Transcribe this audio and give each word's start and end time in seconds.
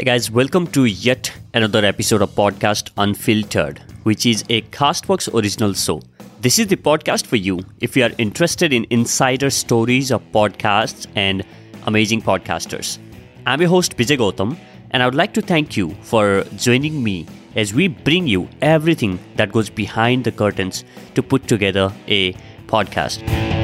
Hey 0.00 0.06
guys, 0.06 0.30
welcome 0.30 0.66
to 0.68 0.86
yet 0.86 1.30
another 1.52 1.84
episode 1.84 2.22
of 2.22 2.30
Podcast 2.30 2.88
Unfiltered, 2.96 3.82
which 4.04 4.24
is 4.24 4.42
a 4.48 4.62
Castbox 4.62 5.28
original 5.34 5.74
show. 5.74 6.00
This 6.40 6.58
is 6.58 6.68
the 6.68 6.76
podcast 6.76 7.26
for 7.26 7.36
you 7.36 7.60
if 7.82 7.98
you 7.98 8.04
are 8.04 8.10
interested 8.16 8.72
in 8.72 8.86
insider 8.88 9.50
stories 9.50 10.10
of 10.10 10.22
podcasts 10.32 11.06
and 11.16 11.44
amazing 11.86 12.22
podcasters. 12.22 12.96
I'm 13.44 13.60
your 13.60 13.68
host 13.68 13.98
Bijay 13.98 14.16
Gautam, 14.16 14.56
and 14.92 15.02
I 15.02 15.06
would 15.06 15.14
like 15.14 15.34
to 15.34 15.42
thank 15.42 15.76
you 15.76 15.90
for 16.00 16.44
joining 16.56 17.04
me 17.04 17.26
as 17.54 17.74
we 17.74 17.88
bring 17.88 18.26
you 18.26 18.48
everything 18.62 19.18
that 19.36 19.52
goes 19.52 19.68
behind 19.68 20.24
the 20.24 20.32
curtains 20.32 20.82
to 21.14 21.22
put 21.22 21.46
together 21.46 21.92
a 22.08 22.32
podcast. 22.68 23.59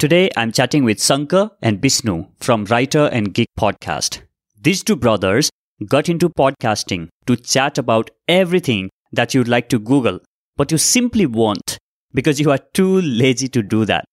Today, 0.00 0.30
I'm 0.34 0.50
chatting 0.50 0.84
with 0.84 0.96
Sankar 0.96 1.50
and 1.60 1.78
Bishnu 1.78 2.24
from 2.38 2.64
Writer 2.64 3.10
and 3.12 3.34
Geek 3.34 3.48
podcast. 3.58 4.22
These 4.58 4.82
two 4.82 4.96
brothers 4.96 5.50
got 5.86 6.08
into 6.08 6.30
podcasting 6.30 7.08
to 7.26 7.36
chat 7.36 7.76
about 7.76 8.10
everything 8.26 8.88
that 9.12 9.34
you'd 9.34 9.46
like 9.46 9.68
to 9.68 9.78
Google, 9.78 10.20
but 10.56 10.72
you 10.72 10.78
simply 10.78 11.26
won't 11.26 11.76
because 12.14 12.40
you 12.40 12.50
are 12.50 12.64
too 12.72 13.02
lazy 13.02 13.46
to 13.48 13.62
do 13.62 13.84
that. 13.84 14.06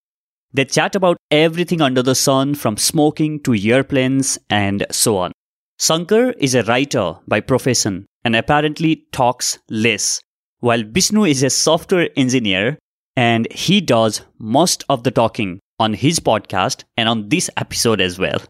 They 0.52 0.66
chat 0.66 0.94
about 0.94 1.16
everything 1.31 1.81
under 1.81 2.04
the 2.04 2.16
sun 2.16 2.56
from 2.56 2.76
smoking 2.76 3.40
to 3.44 3.56
airplanes 3.56 4.38
and 4.50 4.86
so 4.92 5.17
on. 5.17 5.31
Sankar 5.80 6.34
is 6.38 6.54
a 6.54 6.64
writer 6.64 7.16
by 7.30 7.40
profession 7.40 8.08
and 8.26 8.36
apparently 8.36 9.06
talks 9.14 9.58
less, 9.70 10.20
while 10.59 10.84
Bishnu 10.84 11.23
is 11.23 11.44
a 11.44 11.50
software 11.50 12.09
engineer 12.17 12.78
and 13.16 13.50
he 13.54 13.80
does 13.80 14.23
most 14.38 14.84
of 14.90 15.04
the 15.04 15.12
talking 15.12 15.62
on 15.80 15.94
his 15.94 16.20
podcast 16.20 16.83
and 16.95 17.08
on 17.08 17.30
this 17.30 17.50
episode 17.58 18.02
as 18.02 18.17
well. 18.20 18.42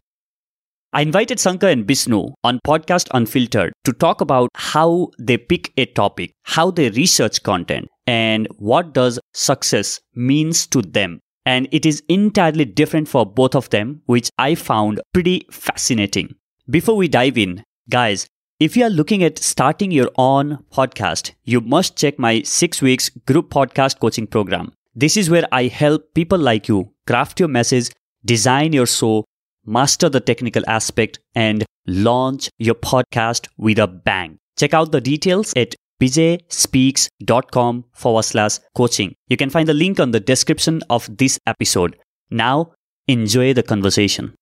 I 0.92 1.02
invited 1.02 1.36
Sankar 1.36 1.70
and 1.70 1.86
Bishnu 1.86 2.32
on 2.44 2.60
Podcast 2.66 3.08
Unfiltered 3.12 3.74
to 3.84 3.92
talk 3.92 4.22
about 4.22 4.48
how 4.54 5.10
they 5.18 5.36
pick 5.36 5.70
a 5.76 5.84
topic, 5.84 6.32
how 6.44 6.70
they 6.70 6.88
research 6.90 7.42
content, 7.42 7.88
and 8.06 8.48
what 8.56 8.94
does 8.94 9.18
success 9.34 10.00
means 10.14 10.66
to 10.68 10.80
them. 10.80 11.20
And 11.44 11.68
it 11.72 11.84
is 11.84 12.02
entirely 12.08 12.64
different 12.64 13.08
for 13.08 13.26
both 13.26 13.54
of 13.54 13.68
them, 13.68 14.00
which 14.06 14.30
I 14.38 14.54
found 14.54 15.00
pretty 15.12 15.46
fascinating. 15.50 16.34
Before 16.70 16.96
we 16.96 17.08
dive 17.08 17.36
in, 17.36 17.64
guys, 17.90 18.26
if 18.58 18.76
you 18.76 18.84
are 18.84 18.90
looking 18.90 19.22
at 19.22 19.38
starting 19.38 19.90
your 19.90 20.10
own 20.16 20.64
podcast, 20.72 21.32
you 21.44 21.60
must 21.60 21.96
check 21.96 22.18
my 22.18 22.42
six 22.42 22.80
weeks 22.80 23.08
group 23.08 23.50
podcast 23.50 24.00
coaching 24.00 24.26
program. 24.26 24.72
This 24.94 25.16
is 25.16 25.30
where 25.30 25.46
I 25.52 25.68
help 25.68 26.12
people 26.14 26.38
like 26.38 26.66
you 26.66 26.92
craft 27.08 27.40
your 27.40 27.48
message, 27.48 27.90
design 28.26 28.74
your 28.74 28.86
show, 28.86 29.24
master 29.64 30.10
the 30.10 30.20
technical 30.20 30.62
aspect, 30.68 31.18
and 31.34 31.64
launch 31.86 32.50
your 32.58 32.74
podcast 32.74 33.48
with 33.56 33.78
a 33.78 33.86
bang. 33.86 34.36
Check 34.58 34.74
out 34.74 34.92
the 34.92 35.00
details 35.00 35.54
at 35.56 35.74
bijayspeaks.com 36.02 37.84
forward 37.92 38.24
slash 38.24 38.58
coaching. 38.76 39.14
You 39.28 39.38
can 39.38 39.48
find 39.48 39.66
the 39.66 39.72
link 39.72 39.98
on 39.98 40.10
the 40.10 40.20
description 40.20 40.82
of 40.90 41.16
this 41.16 41.38
episode. 41.46 41.96
Now, 42.30 42.72
enjoy 43.06 43.54
the 43.54 43.62
conversation. 43.62 44.34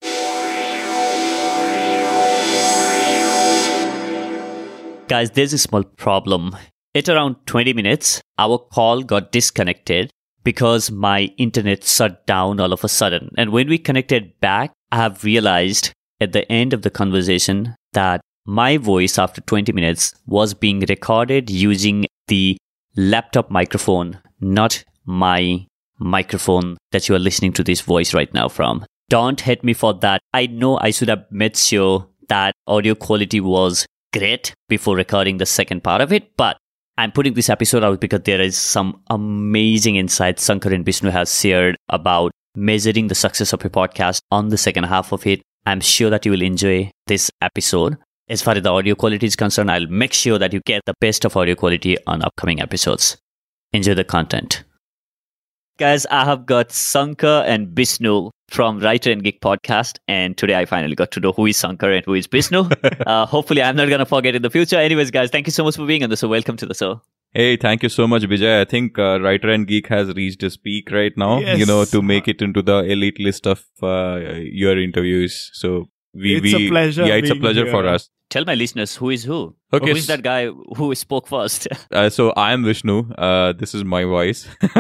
Guys, 5.07 5.31
there's 5.31 5.53
a 5.53 5.59
small 5.59 5.85
problem. 5.85 6.57
At 6.97 7.09
around 7.09 7.37
20 7.47 7.75
minutes, 7.75 8.21
our 8.39 8.59
call 8.59 9.05
got 9.05 9.31
disconnected 9.31 10.11
because 10.47 10.93
my 10.93 11.25
internet 11.39 11.83
shut 11.83 12.25
down 12.25 12.61
all 12.61 12.73
of 12.73 12.85
a 12.85 12.89
sudden. 12.89 13.31
And 13.37 13.51
when 13.51 13.69
we 13.69 13.79
connected 13.79 14.39
back, 14.41 14.71
I 14.93 14.97
have 14.99 15.25
realized 15.25 15.93
at 16.21 16.33
the 16.33 16.51
end 16.51 16.73
of 16.73 16.83
the 16.83 16.91
conversation 16.91 17.75
that 17.95 18.21
my 18.47 18.77
voice 18.77 19.19
after 19.19 19.41
20 19.41 19.73
minutes 19.73 20.15
was 20.25 20.55
being 20.55 20.85
recorded 20.89 21.51
using 21.51 22.07
the 22.29 22.57
laptop 22.97 23.51
microphone, 23.51 24.21
not 24.41 24.85
my 25.05 25.67
microphone 25.99 26.77
that 26.93 27.09
you 27.09 27.17
are 27.17 27.27
listening 27.27 27.53
to 27.55 27.65
this 27.65 27.81
voice 27.81 28.15
right 28.15 28.33
now 28.33 28.49
from. 28.49 28.85
Don't 29.09 29.41
hate 29.41 29.65
me 29.65 29.75
for 29.75 29.95
that. 29.95 30.21
I 30.33 30.47
know 30.47 30.79
I 30.79 30.93
should 30.93 31.09
have 31.09 31.25
made 31.29 31.57
sure 31.57 32.07
that 32.29 32.55
audio 32.69 32.95
quality 32.95 33.41
was 33.41 33.85
great 34.13 34.55
before 34.69 34.95
recording 34.95 35.39
the 35.39 35.47
second 35.47 35.83
part 35.83 36.01
of 36.01 36.13
it, 36.13 36.37
but 36.37 36.57
I'm 36.99 37.13
putting 37.13 37.35
this 37.35 37.51
episode 37.51 37.85
out 37.85 38.01
because 38.01 38.23
there 38.23 38.41
is 38.41 38.57
some 38.57 39.03
amazing 39.11 39.97
insights 39.97 40.49
Sankar 40.49 40.73
and 40.73 40.83
Bishnu 40.83 41.11
has 41.11 41.39
shared 41.39 41.77
about 41.91 42.33
measuring 42.55 43.09
the 43.09 43.15
success 43.15 43.53
of 43.53 43.63
your 43.63 43.71
podcast 43.71 44.21
on 44.31 44.49
the 44.49 44.57
second 44.57 44.85
half 44.85 45.13
of 45.13 45.27
it. 45.27 45.43
I'm 45.67 45.81
sure 45.81 46.09
that 46.09 46.25
you 46.25 46.33
will 46.33 46.41
enjoy 46.41 46.91
this 47.07 47.31
episode. 47.43 47.99
As 48.31 48.41
far 48.41 48.55
as 48.55 48.63
the 48.63 48.73
audio 48.73 48.95
quality 48.95 49.27
is 49.27 49.37
concerned, 49.37 49.71
I'll 49.71 49.87
make 49.89 50.15
sure 50.15 50.39
that 50.39 50.55
you 50.55 50.61
get 50.65 50.83
the 50.87 50.95
best 50.99 51.27
of 51.27 51.37
audio 51.37 51.55
quality 51.55 51.99
on 52.07 52.23
upcoming 52.23 52.63
episodes. 52.63 53.19
Enjoy 53.75 53.93
the 53.93 54.03
content. 54.05 54.65
Guys, 55.79 56.07
I 56.07 56.25
have 56.25 56.47
got 56.47 56.71
Sankar 56.71 57.45
and 57.47 57.75
Bishnu 57.75 58.31
from 58.49 58.79
Writer 58.81 59.11
and 59.11 59.23
Geek 59.23 59.43
podcast. 59.43 59.99
And 60.09 60.35
today 60.37 60.55
I 60.59 60.65
finally 60.65 60.95
got 60.95 61.11
to 61.13 61.21
know 61.21 61.33
who 61.33 61.45
is 61.47 61.59
Sankar 61.59 61.95
and 61.95 62.03
who 62.07 62.15
is 62.15 62.27
Bishnu. 62.27 62.65
uh, 63.07 63.27
hopefully, 63.27 63.63
I'm 63.63 63.77
not 63.77 63.89
going 63.89 63.99
to 63.99 64.07
forget 64.07 64.35
in 64.35 64.41
the 64.41 64.49
future. 64.49 64.77
Anyways, 64.77 65.11
guys, 65.11 65.31
thank 65.31 65.47
you 65.47 65.51
so 65.53 65.65
much 65.65 65.77
for 65.77 65.85
being 65.85 66.03
on 66.03 66.09
the 66.09 66.17
show. 66.17 66.29
Welcome 66.29 66.57
to 66.59 66.67
the 66.67 66.73
show. 66.73 67.03
Hey, 67.35 67.59
thank 67.59 67.83
you 67.83 67.91
so 67.91 68.07
much, 68.07 68.23
Vijay. 68.23 68.63
I 68.63 68.65
think 68.65 68.99
uh, 68.99 69.21
Writer 69.21 69.51
and 69.51 69.67
Geek 69.67 69.89
has 69.89 70.09
reached 70.15 70.43
its 70.43 70.57
peak 70.57 70.91
right 70.91 71.13
now, 71.19 71.41
Yes. 71.41 71.59
you 71.59 71.67
know, 71.67 71.85
to 71.85 72.01
make 72.01 72.27
it 72.27 72.41
into 72.41 72.63
the 72.63 72.79
elite 72.79 73.21
list 73.21 73.47
of 73.47 73.63
uh, 73.83 74.17
your 74.41 74.79
interviews. 74.81 75.51
So 75.53 75.91
we, 76.23 76.37
It's 76.37 76.55
a 76.55 76.69
pleasure 76.69 77.07
Yeah, 77.07 77.15
it's 77.15 77.31
a 77.31 77.37
pleasure 77.37 77.65
here. 77.65 77.71
for 77.73 77.87
us. 77.87 78.11
Tell 78.29 78.45
my 78.45 78.55
listeners 78.55 78.97
who 78.97 79.11
is 79.11 79.23
who. 79.25 79.55
Okay, 79.73 79.91
Who 79.91 79.97
is 79.97 80.05
s- 80.05 80.07
that 80.09 80.23
guy 80.23 80.49
who 80.77 80.95
spoke 81.05 81.29
first? 81.29 81.69
Uh, 81.93 82.09
so 82.11 82.31
I 82.33 82.53
am 82.53 82.65
Vishnu. 82.65 83.13
Uh, 83.17 83.53
this 83.53 83.75
is 83.75 83.85
my 83.85 84.05
voice. 84.05 84.47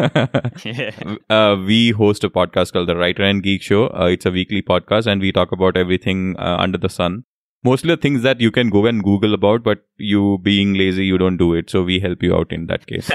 yeah. 0.64 0.90
uh, 1.30 1.56
we 1.64 1.90
host 1.90 2.24
a 2.24 2.30
podcast 2.30 2.72
called 2.72 2.88
the 2.88 2.96
Writer 2.96 3.22
and 3.22 3.42
Geek 3.42 3.62
Show. 3.62 3.86
Uh, 3.88 4.06
it's 4.06 4.26
a 4.26 4.30
weekly 4.30 4.62
podcast, 4.62 5.06
and 5.06 5.20
we 5.20 5.32
talk 5.32 5.52
about 5.52 5.76
everything 5.76 6.36
uh, 6.38 6.56
under 6.58 6.78
the 6.78 6.88
sun. 6.88 7.24
Mostly 7.64 7.94
the 7.94 8.00
things 8.00 8.22
that 8.22 8.40
you 8.40 8.50
can 8.50 8.68
go 8.70 8.86
and 8.86 9.02
Google 9.02 9.34
about, 9.34 9.62
but 9.64 9.78
you 9.96 10.38
being 10.42 10.74
lazy, 10.74 11.04
you 11.04 11.18
don't 11.18 11.36
do 11.36 11.52
it. 11.54 11.68
So 11.70 11.82
we 11.82 11.98
help 11.98 12.22
you 12.22 12.34
out 12.36 12.52
in 12.52 12.66
that 12.66 12.86
case. 12.86 13.06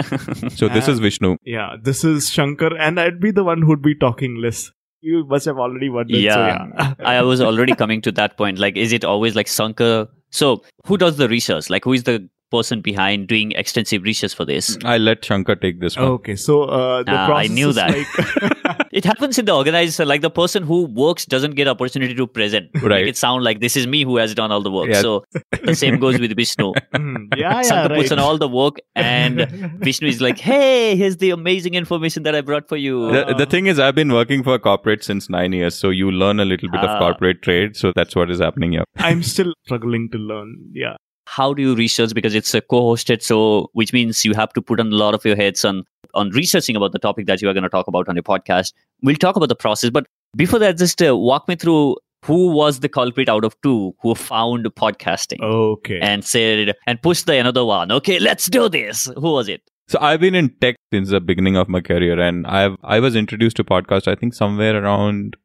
So 0.57 0.67
this 0.67 0.87
is 0.89 0.99
Vishnu. 0.99 1.37
Yeah, 1.45 1.75
this 1.81 2.03
is 2.03 2.29
Shankar, 2.29 2.75
and 2.77 2.99
I'd 2.99 3.19
be 3.21 3.31
the 3.31 3.43
one 3.45 3.61
who'd 3.61 3.81
be 3.81 3.95
talking 3.95 4.35
less. 4.41 4.71
You 5.01 5.25
must 5.25 5.45
have 5.45 5.57
already 5.57 5.89
wondered. 5.89 6.17
Yeah. 6.17 6.33
So 6.33 6.75
yeah. 6.79 6.93
I 7.05 7.21
was 7.21 7.41
already 7.41 7.75
coming 7.75 8.01
to 8.03 8.11
that 8.13 8.37
point. 8.37 8.59
Like, 8.59 8.77
is 8.77 8.93
it 8.93 9.03
always 9.03 9.35
like 9.35 9.47
Sankar? 9.47 10.07
So, 10.29 10.63
who 10.85 10.97
does 10.97 11.17
the 11.17 11.27
research? 11.27 11.69
Like, 11.69 11.83
who 11.83 11.93
is 11.93 12.03
the 12.03 12.29
person 12.51 12.81
behind 12.81 13.27
doing 13.27 13.51
extensive 13.53 14.03
research 14.03 14.33
for 14.35 14.45
this? 14.45 14.77
I 14.83 14.97
let 14.97 15.23
Shankar 15.25 15.55
take 15.55 15.79
this 15.79 15.95
one. 15.97 16.05
okay, 16.19 16.35
so 16.35 16.63
uh, 16.63 17.03
the 17.03 17.11
Ah, 17.11 17.33
I 17.33 17.47
knew 17.47 17.69
is 17.69 17.75
that. 17.75 17.91
like 17.97 18.87
It 18.99 19.05
happens 19.05 19.37
in 19.39 19.45
the 19.45 19.53
organizer. 19.53 20.03
Like, 20.05 20.19
the 20.21 20.29
person 20.29 20.63
who 20.63 20.85
works 20.85 21.25
doesn't 21.25 21.51
get 21.55 21.67
opportunity 21.69 22.13
to 22.13 22.27
present. 22.27 22.69
Right. 22.75 22.89
Make 22.89 23.07
it 23.07 23.17
sound 23.17 23.45
like 23.45 23.61
this 23.61 23.77
is 23.77 23.87
me 23.87 24.03
who 24.03 24.17
has 24.17 24.33
done 24.35 24.51
all 24.51 24.61
the 24.61 24.69
work. 24.69 24.89
Yeah. 24.89 24.99
So, 25.01 25.23
the 25.63 25.75
same 25.75 25.97
goes 25.97 26.19
with 26.19 26.35
Vishnu. 26.35 26.73
Hmm, 26.95 27.15
yeah, 27.37 27.53
yeah, 27.53 27.61
Sankar 27.63 27.89
right. 27.91 27.99
puts 27.99 28.11
on 28.11 28.19
all 28.19 28.37
the 28.37 28.49
work, 28.49 28.79
and 28.95 29.39
Vishnu 29.79 30.09
is 30.09 30.19
like, 30.19 30.37
"Hey, 30.37 30.95
here's 30.97 31.17
the 31.17 31.29
amazing 31.29 31.73
information 31.75 32.23
that 32.23 32.35
I 32.35 32.41
brought 32.41 32.67
for 32.67 32.75
you." 32.75 33.11
The, 33.13 33.33
the 33.37 33.45
thing 33.45 33.67
is, 33.67 33.79
I've 33.79 33.95
been 33.95 34.11
working 34.11 34.43
for 34.43 34.59
corporate 34.59 35.03
since 35.05 35.29
nine 35.29 35.53
years, 35.53 35.73
so 35.75 35.89
you 35.89 36.11
learn 36.11 36.41
a 36.41 36.45
little 36.45 36.69
bit 36.69 36.81
Ah. 36.83 36.89
of 36.95 36.99
corporate 36.99 37.41
trade. 37.41 37.77
So 37.77 37.93
that's 37.95 38.13
what 38.15 38.29
is 38.29 38.39
happening 38.47 38.73
here. 38.73 38.83
I'm 38.97 39.23
still 39.23 39.53
struggling 39.63 40.09
to 40.11 40.17
learn. 40.17 40.53
Yeah. 40.73 40.97
How 41.37 41.47
do 41.57 41.61
you 41.65 41.73
research 41.79 42.13
because 42.19 42.35
it's 42.41 42.53
a 42.59 42.61
co-hosted 42.73 43.21
so 43.31 43.39
which 43.81 43.93
means 43.97 44.23
you 44.29 44.33
have 44.41 44.53
to 44.59 44.61
put 44.71 44.79
on 44.83 44.91
a 44.91 44.97
lot 45.01 45.13
of 45.19 45.25
your 45.31 45.35
heads 45.41 45.63
on 45.71 45.83
on 46.13 46.29
researching 46.41 46.75
about 46.79 46.91
the 46.95 46.99
topic 47.07 47.25
that 47.31 47.41
you 47.41 47.49
are 47.49 47.53
going 47.57 47.63
to 47.71 47.73
talk 47.75 47.87
about 47.91 48.09
on 48.13 48.15
your 48.21 48.23
podcast 48.31 48.73
we'll 49.09 49.15
talk 49.25 49.35
about 49.41 49.49
the 49.55 49.55
process 49.65 49.89
but 49.89 50.05
before 50.45 50.59
that 50.59 50.77
just 50.77 51.01
uh, 51.09 51.15
walk 51.15 51.47
me 51.47 51.55
through 51.65 51.95
who 52.29 52.39
was 52.55 52.81
the 52.81 52.89
culprit 52.97 53.29
out 53.35 53.45
of 53.49 53.55
two 53.67 53.93
who 54.01 54.13
found 54.23 54.65
podcasting 54.83 55.41
Okay. 55.51 55.99
and 56.01 56.25
said 56.31 56.73
and 56.87 57.01
pushed 57.01 57.25
the 57.31 57.37
another 57.45 57.63
one 57.65 57.91
okay 57.99 58.19
let's 58.19 58.47
do 58.59 58.67
this 58.79 59.05
who 59.25 59.31
was 59.39 59.47
it 59.57 59.61
So 59.93 59.99
I've 60.07 60.19
been 60.23 60.35
in 60.39 60.45
tech 60.63 60.75
since 60.93 61.09
the 61.13 61.19
beginning 61.29 61.55
of 61.61 61.69
my 61.75 61.79
career, 61.87 62.13
and 62.25 62.45
I've 62.57 62.75
I 62.95 62.99
was 63.05 63.15
introduced 63.21 63.57
to 63.59 63.63
podcast. 63.71 64.05
I 64.11 64.13
think 64.19 64.35
somewhere 64.37 64.75
around 64.81 65.35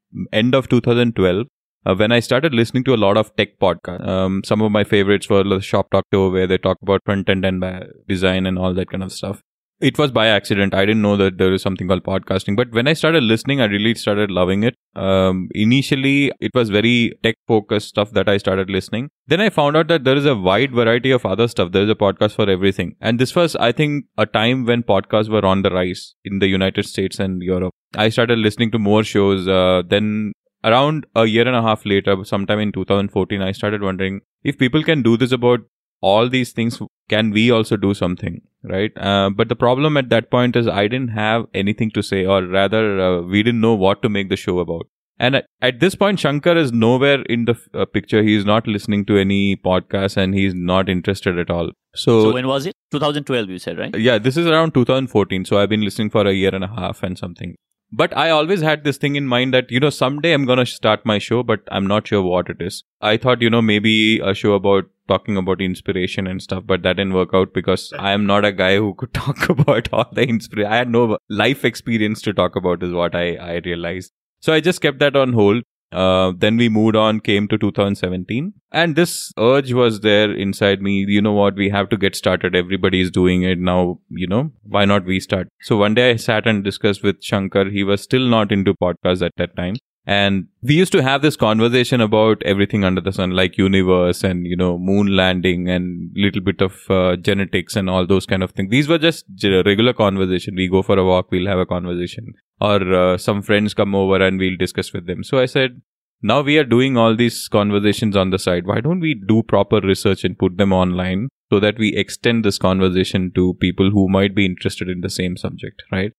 end 0.40 0.54
of 0.58 0.68
2012. 0.74 1.46
Uh, 1.86 1.94
when 1.94 2.10
I 2.10 2.18
started 2.18 2.52
listening 2.52 2.82
to 2.84 2.94
a 2.94 2.96
lot 2.96 3.16
of 3.16 3.34
tech 3.36 3.60
podcasts, 3.60 4.06
um, 4.06 4.42
some 4.44 4.60
of 4.60 4.72
my 4.72 4.82
favorites 4.82 5.30
were 5.30 5.44
the 5.44 5.60
Shop 5.60 5.88
Talk 5.92 6.04
Show, 6.12 6.30
where 6.30 6.48
they 6.48 6.58
talk 6.58 6.78
about 6.82 7.02
front 7.04 7.28
end 7.28 7.44
and 7.44 7.64
design 8.08 8.44
and 8.44 8.58
all 8.58 8.74
that 8.74 8.90
kind 8.90 9.04
of 9.04 9.12
stuff. 9.12 9.40
It 9.78 9.98
was 9.98 10.10
by 10.10 10.26
accident. 10.26 10.74
I 10.74 10.86
didn't 10.86 11.02
know 11.02 11.16
that 11.18 11.36
there 11.36 11.52
is 11.52 11.60
something 11.60 11.86
called 11.86 12.02
podcasting. 12.02 12.56
But 12.56 12.72
when 12.72 12.88
I 12.88 12.94
started 12.94 13.22
listening, 13.22 13.60
I 13.60 13.66
really 13.66 13.94
started 13.94 14.30
loving 14.30 14.62
it. 14.62 14.74
Um, 14.96 15.48
initially, 15.54 16.32
it 16.40 16.50
was 16.54 16.70
very 16.70 17.12
tech 17.22 17.36
focused 17.46 17.88
stuff 17.90 18.10
that 18.12 18.26
I 18.26 18.38
started 18.38 18.70
listening. 18.70 19.10
Then 19.26 19.42
I 19.42 19.50
found 19.50 19.76
out 19.76 19.88
that 19.88 20.04
there 20.04 20.16
is 20.16 20.24
a 20.24 20.34
wide 20.34 20.72
variety 20.72 21.10
of 21.10 21.26
other 21.26 21.46
stuff. 21.46 21.72
There 21.72 21.82
is 21.82 21.90
a 21.90 21.94
podcast 21.94 22.36
for 22.36 22.48
everything. 22.48 22.96
And 23.02 23.18
this 23.18 23.36
was, 23.36 23.54
I 23.56 23.70
think, 23.70 24.06
a 24.16 24.24
time 24.24 24.64
when 24.64 24.82
podcasts 24.82 25.28
were 25.28 25.44
on 25.44 25.60
the 25.60 25.70
rise 25.70 26.14
in 26.24 26.38
the 26.38 26.48
United 26.48 26.86
States 26.86 27.20
and 27.20 27.42
Europe. 27.42 27.74
I 27.94 28.08
started 28.08 28.38
listening 28.38 28.70
to 28.72 28.78
more 28.78 29.04
shows. 29.04 29.46
Uh, 29.46 29.82
then 29.86 30.32
around 30.66 31.06
a 31.14 31.24
year 31.26 31.46
and 31.46 31.56
a 31.56 31.62
half 31.62 31.86
later, 31.86 32.16
sometime 32.24 32.58
in 32.58 32.72
2014, 32.72 33.40
I 33.40 33.52
started 33.52 33.82
wondering 33.82 34.20
if 34.44 34.58
people 34.58 34.82
can 34.82 35.02
do 35.02 35.16
this 35.16 35.32
about 35.32 35.60
all 36.02 36.28
these 36.28 36.52
things, 36.52 36.80
can 37.08 37.30
we 37.30 37.50
also 37.50 37.76
do 37.76 37.94
something, 37.94 38.40
right? 38.62 38.92
Uh, 38.96 39.30
but 39.30 39.48
the 39.48 39.56
problem 39.56 39.96
at 39.96 40.10
that 40.10 40.30
point 40.30 40.54
is 40.56 40.68
I 40.68 40.88
didn't 40.88 41.08
have 41.20 41.46
anything 41.54 41.90
to 41.92 42.02
say, 42.02 42.26
or 42.26 42.42
rather, 42.44 43.00
uh, 43.00 43.22
we 43.22 43.42
didn't 43.42 43.60
know 43.60 43.74
what 43.74 44.02
to 44.02 44.08
make 44.08 44.28
the 44.28 44.36
show 44.36 44.58
about. 44.58 44.86
And 45.18 45.36
at, 45.36 45.46
at 45.62 45.80
this 45.80 45.94
point, 45.94 46.20
Shankar 46.20 46.56
is 46.58 46.72
nowhere 46.72 47.22
in 47.22 47.46
the 47.46 47.54
uh, 47.72 47.86
picture. 47.86 48.22
He 48.22 48.34
is 48.34 48.44
not 48.44 48.66
listening 48.66 49.06
to 49.06 49.16
any 49.16 49.56
podcast 49.56 50.18
and 50.18 50.34
he's 50.34 50.54
not 50.54 50.90
interested 50.90 51.38
at 51.38 51.50
all. 51.50 51.70
So, 51.94 52.24
So 52.24 52.34
when 52.34 52.46
was 52.46 52.66
it? 52.66 52.74
2012, 52.92 53.48
you 53.48 53.58
said, 53.58 53.78
right? 53.78 53.96
yeah, 53.96 54.18
this 54.18 54.36
is 54.36 54.46
around 54.46 54.74
2014. 54.74 55.46
So 55.46 55.58
I've 55.58 55.70
been 55.70 55.80
listening 55.80 56.10
for 56.10 56.26
a 56.26 56.32
year 56.32 56.54
and 56.54 56.62
a 56.62 56.68
half 56.68 57.02
and 57.02 57.16
something. 57.16 57.56
But 57.92 58.16
I 58.16 58.30
always 58.30 58.60
had 58.62 58.84
this 58.84 58.96
thing 58.96 59.16
in 59.16 59.26
mind 59.26 59.54
that, 59.54 59.70
you 59.70 59.78
know, 59.78 59.90
someday 59.90 60.32
I'm 60.32 60.44
going 60.44 60.58
to 60.58 60.66
start 60.66 61.06
my 61.06 61.18
show, 61.18 61.42
but 61.42 61.60
I'm 61.70 61.86
not 61.86 62.08
sure 62.08 62.22
what 62.22 62.50
it 62.50 62.60
is. 62.60 62.84
I 63.00 63.16
thought, 63.16 63.40
you 63.40 63.48
know, 63.48 63.62
maybe 63.62 64.18
a 64.20 64.34
show 64.34 64.54
about 64.54 64.84
talking 65.08 65.36
about 65.36 65.60
inspiration 65.60 66.26
and 66.26 66.42
stuff, 66.42 66.64
but 66.66 66.82
that 66.82 66.96
didn't 66.96 67.14
work 67.14 67.30
out 67.32 67.54
because 67.54 67.92
I 67.98 68.10
am 68.10 68.26
not 68.26 68.44
a 68.44 68.52
guy 68.52 68.76
who 68.76 68.94
could 68.94 69.14
talk 69.14 69.48
about 69.48 69.88
all 69.92 70.08
the 70.12 70.22
inspiration. 70.22 70.70
I 70.70 70.76
had 70.76 70.90
no 70.90 71.18
life 71.28 71.64
experience 71.64 72.22
to 72.22 72.32
talk 72.32 72.56
about, 72.56 72.82
is 72.82 72.92
what 72.92 73.14
I, 73.14 73.36
I 73.36 73.60
realized. 73.64 74.12
So 74.40 74.52
I 74.52 74.60
just 74.60 74.80
kept 74.80 74.98
that 74.98 75.16
on 75.16 75.32
hold. 75.32 75.62
Uh, 75.92 76.32
then 76.36 76.56
we 76.56 76.68
moved 76.68 76.96
on, 76.96 77.20
came 77.20 77.46
to 77.48 77.56
2017, 77.56 78.52
and 78.72 78.96
this 78.96 79.32
urge 79.38 79.72
was 79.72 80.00
there 80.00 80.32
inside 80.32 80.82
me. 80.82 81.04
You 81.08 81.22
know 81.22 81.32
what? 81.32 81.54
We 81.54 81.70
have 81.70 81.88
to 81.90 81.96
get 81.96 82.16
started. 82.16 82.56
Everybody 82.56 83.00
is 83.00 83.10
doing 83.10 83.42
it 83.42 83.58
now. 83.58 84.00
You 84.10 84.26
know, 84.26 84.50
why 84.64 84.84
not 84.84 85.04
we 85.04 85.20
start? 85.20 85.48
So 85.62 85.76
one 85.76 85.94
day 85.94 86.10
I 86.10 86.16
sat 86.16 86.46
and 86.46 86.64
discussed 86.64 87.02
with 87.02 87.22
Shankar. 87.22 87.66
He 87.66 87.84
was 87.84 88.02
still 88.02 88.26
not 88.26 88.52
into 88.52 88.74
podcasts 88.74 89.24
at 89.24 89.32
that 89.36 89.56
time. 89.56 89.76
And 90.06 90.46
we 90.62 90.74
used 90.74 90.92
to 90.92 91.02
have 91.02 91.22
this 91.22 91.36
conversation 91.36 92.00
about 92.00 92.40
everything 92.44 92.84
under 92.84 93.00
the 93.00 93.12
sun, 93.12 93.32
like 93.32 93.58
universe 93.58 94.22
and, 94.22 94.46
you 94.46 94.56
know, 94.56 94.78
moon 94.78 95.16
landing 95.16 95.68
and 95.68 96.12
little 96.14 96.40
bit 96.40 96.60
of 96.60 96.88
uh, 96.88 97.16
genetics 97.16 97.74
and 97.74 97.90
all 97.90 98.06
those 98.06 98.24
kind 98.24 98.44
of 98.44 98.52
things. 98.52 98.70
These 98.70 98.88
were 98.88 98.98
just 98.98 99.24
regular 99.42 99.92
conversation. 99.92 100.54
We 100.54 100.68
go 100.68 100.82
for 100.82 100.96
a 100.96 101.04
walk, 101.04 101.32
we'll 101.32 101.48
have 101.48 101.58
a 101.58 101.66
conversation 101.66 102.34
or 102.60 102.94
uh, 102.94 103.18
some 103.18 103.42
friends 103.42 103.74
come 103.74 103.96
over 103.96 104.24
and 104.24 104.38
we'll 104.38 104.56
discuss 104.56 104.92
with 104.92 105.06
them. 105.06 105.24
So 105.24 105.40
I 105.40 105.46
said, 105.46 105.82
now 106.22 106.40
we 106.40 106.56
are 106.56 106.64
doing 106.64 106.96
all 106.96 107.14
these 107.14 107.48
conversations 107.48 108.16
on 108.16 108.30
the 108.30 108.38
side. 108.38 108.66
Why 108.66 108.80
don't 108.80 109.00
we 109.00 109.14
do 109.14 109.42
proper 109.42 109.80
research 109.80 110.24
and 110.24 110.38
put 110.38 110.56
them 110.56 110.72
online 110.72 111.28
so 111.52 111.60
that 111.60 111.78
we 111.78 111.94
extend 111.94 112.44
this 112.44 112.58
conversation 112.58 113.32
to 113.34 113.54
people 113.54 113.90
who 113.90 114.08
might 114.08 114.34
be 114.34 114.46
interested 114.46 114.88
in 114.88 115.00
the 115.00 115.10
same 115.10 115.36
subject, 115.36 115.82
right? 115.92 116.12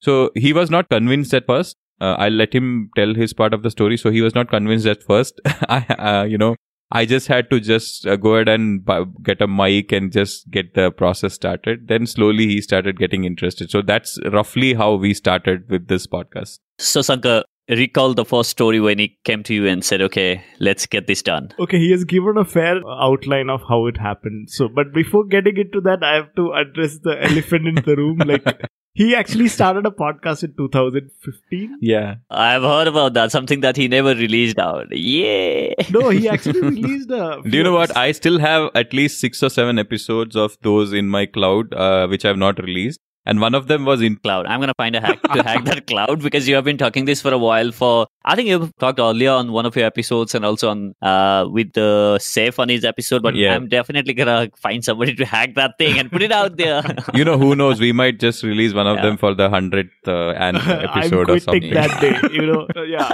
So 0.00 0.30
he 0.34 0.52
was 0.52 0.70
not 0.70 0.88
convinced 0.88 1.34
at 1.34 1.46
first. 1.46 1.76
Uh, 2.00 2.16
I'll 2.18 2.32
let 2.32 2.54
him 2.54 2.90
tell 2.96 3.14
his 3.14 3.32
part 3.32 3.54
of 3.54 3.62
the 3.62 3.70
story. 3.70 3.96
So 3.96 4.10
he 4.10 4.22
was 4.22 4.34
not 4.34 4.48
convinced 4.48 4.86
at 4.86 5.02
first. 5.02 5.40
I, 5.46 5.84
uh, 5.98 6.24
you 6.24 6.38
know, 6.38 6.56
I 6.92 7.06
just 7.06 7.28
had 7.28 7.50
to 7.50 7.60
just 7.60 8.06
uh, 8.06 8.16
go 8.16 8.34
ahead 8.34 8.48
and 8.48 8.84
buy, 8.84 9.04
get 9.22 9.40
a 9.40 9.46
mic 9.46 9.92
and 9.92 10.10
just 10.10 10.50
get 10.50 10.74
the 10.74 10.90
process 10.90 11.34
started. 11.34 11.86
Then 11.86 12.06
slowly 12.06 12.48
he 12.48 12.60
started 12.60 12.98
getting 12.98 13.24
interested. 13.24 13.70
So 13.70 13.80
that's 13.80 14.18
roughly 14.32 14.74
how 14.74 14.94
we 14.94 15.14
started 15.14 15.70
with 15.70 15.86
this 15.86 16.06
podcast. 16.06 16.58
So, 16.78 17.00
Sankar, 17.00 17.44
recall 17.70 18.14
the 18.14 18.24
first 18.24 18.50
story 18.50 18.80
when 18.80 18.98
he 18.98 19.18
came 19.24 19.42
to 19.44 19.54
you 19.54 19.66
and 19.66 19.84
said, 19.84 20.02
okay, 20.02 20.44
let's 20.58 20.86
get 20.86 21.06
this 21.06 21.22
done. 21.22 21.52
Okay, 21.58 21.78
he 21.78 21.90
has 21.92 22.04
given 22.04 22.36
a 22.36 22.44
fair 22.44 22.80
outline 22.88 23.50
of 23.50 23.62
how 23.68 23.86
it 23.86 23.96
happened. 23.96 24.50
So, 24.50 24.68
but 24.68 24.92
before 24.92 25.24
getting 25.24 25.56
into 25.56 25.80
that, 25.82 26.02
I 26.02 26.16
have 26.16 26.34
to 26.36 26.52
address 26.52 26.98
the 27.02 27.16
elephant 27.30 27.68
in 27.68 27.74
the 27.76 27.96
room. 27.96 28.18
Like, 28.18 28.44
he 28.92 29.14
actually 29.14 29.48
started 29.48 29.86
a 29.86 29.90
podcast 29.90 30.42
in 30.42 30.54
2015. 30.56 31.78
Yeah. 31.80 32.16
I've 32.28 32.62
heard 32.62 32.88
about 32.88 33.14
that, 33.14 33.30
something 33.30 33.60
that 33.60 33.76
he 33.76 33.86
never 33.88 34.14
released 34.14 34.58
out. 34.58 34.86
Yeah. 34.90 35.72
No, 35.90 36.10
he 36.10 36.28
actually 36.34 36.60
released 36.60 37.10
a. 37.10 37.40
Do 37.44 37.56
you 37.56 37.62
know 37.62 37.72
what? 37.72 37.96
I 37.96 38.12
still 38.12 38.38
have 38.40 38.70
at 38.74 38.92
least 38.92 39.20
six 39.20 39.42
or 39.42 39.48
seven 39.48 39.78
episodes 39.78 40.34
of 40.34 40.58
those 40.62 40.92
in 40.92 41.08
my 41.08 41.26
cloud, 41.26 41.72
uh, 41.72 42.08
which 42.08 42.24
I've 42.24 42.36
not 42.36 42.58
released. 42.58 43.00
And 43.30 43.40
one 43.40 43.54
of 43.54 43.66
them 43.68 43.84
was 43.84 44.02
in 44.02 44.16
cloud. 44.16 44.46
I'm 44.46 44.60
gonna 44.60 44.74
find 44.76 44.96
a 44.96 45.00
hack 45.00 45.22
to 45.34 45.42
hack 45.48 45.64
that 45.66 45.86
cloud 45.86 46.20
because 46.28 46.48
you 46.48 46.56
have 46.56 46.64
been 46.64 46.78
talking 46.78 47.04
this 47.10 47.22
for 47.22 47.32
a 47.32 47.38
while. 47.38 47.70
For 47.80 48.06
I 48.24 48.34
think 48.36 48.48
you've 48.48 48.76
talked 48.84 48.98
earlier 48.98 49.30
on 49.30 49.52
one 49.52 49.66
of 49.70 49.76
your 49.76 49.86
episodes 49.86 50.34
and 50.34 50.44
also 50.44 50.68
on 50.70 50.94
uh 51.10 51.46
with 51.58 51.72
the 51.74 52.18
safe 52.18 52.58
on 52.58 52.68
his 52.74 52.84
episode. 52.84 53.22
But 53.22 53.36
Yeah. 53.42 53.54
I'm 53.54 53.68
definitely 53.68 54.14
gonna 54.20 54.48
find 54.66 54.84
somebody 54.88 55.14
to 55.20 55.24
hack 55.34 55.54
that 55.60 55.78
thing 55.78 55.98
and 56.00 56.10
put 56.16 56.22
it 56.28 56.32
out 56.40 56.56
there. 56.56 56.82
you 57.14 57.24
know 57.24 57.38
who 57.38 57.54
knows 57.54 57.80
we 57.86 57.92
might 57.92 58.18
just 58.18 58.42
release 58.42 58.74
one 58.74 58.86
of 58.94 58.96
Yeah. 58.96 59.02
them 59.06 59.16
for 59.16 59.32
the 59.42 59.48
100th 59.48 59.90
uh, 60.08 60.30
an- 60.48 60.56
I'm 60.72 60.88
episode 60.88 61.30
or 61.30 61.38
quitting 61.38 61.40
something 61.40 61.74
that 61.74 62.00
day. 62.00 62.16
You 62.38 62.46
know, 62.50 62.66
Uh, 62.76 62.82
yeah. 62.82 63.12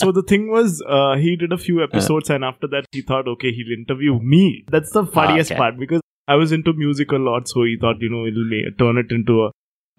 So 0.00 0.10
the 0.12 0.22
thing 0.22 0.50
was, 0.50 0.82
uh, 0.88 1.16
he 1.16 1.36
did 1.36 1.52
a 1.52 1.58
few 1.58 1.82
episodes, 1.82 2.28
and 2.30 2.44
after 2.44 2.66
that, 2.74 2.86
he 2.90 3.02
thought, 3.02 3.28
okay, 3.28 3.52
he'll 3.52 3.72
interview 3.78 4.18
me. 4.20 4.64
That's 4.68 4.90
the 4.90 5.04
funniest 5.06 5.52
okay. 5.52 5.58
part 5.58 5.78
because 5.78 6.00
I 6.26 6.36
was 6.36 6.52
into 6.52 6.72
music 6.72 7.12
a 7.12 7.16
lot, 7.16 7.48
so 7.48 7.64
he 7.64 7.76
thought, 7.80 7.96
you 8.00 8.10
know, 8.10 8.24
ma- 8.24 8.70
turn 8.78 8.98
it 8.98 9.12
into 9.12 9.44
a 9.44 9.50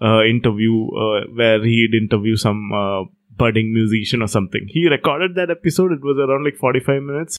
uh, 0.05 0.23
interview 0.23 0.87
uh, 0.87 1.21
where 1.33 1.63
he'd 1.63 1.93
interview 1.93 2.35
some 2.35 2.71
uh, 2.73 3.03
budding 3.35 3.73
musician 3.73 4.21
or 4.21 4.27
something. 4.27 4.65
He 4.67 4.87
recorded 4.87 5.35
that 5.35 5.49
episode. 5.49 5.91
It 5.91 6.01
was 6.01 6.17
around 6.17 6.43
like 6.43 6.57
45 6.57 7.03
minutes, 7.03 7.37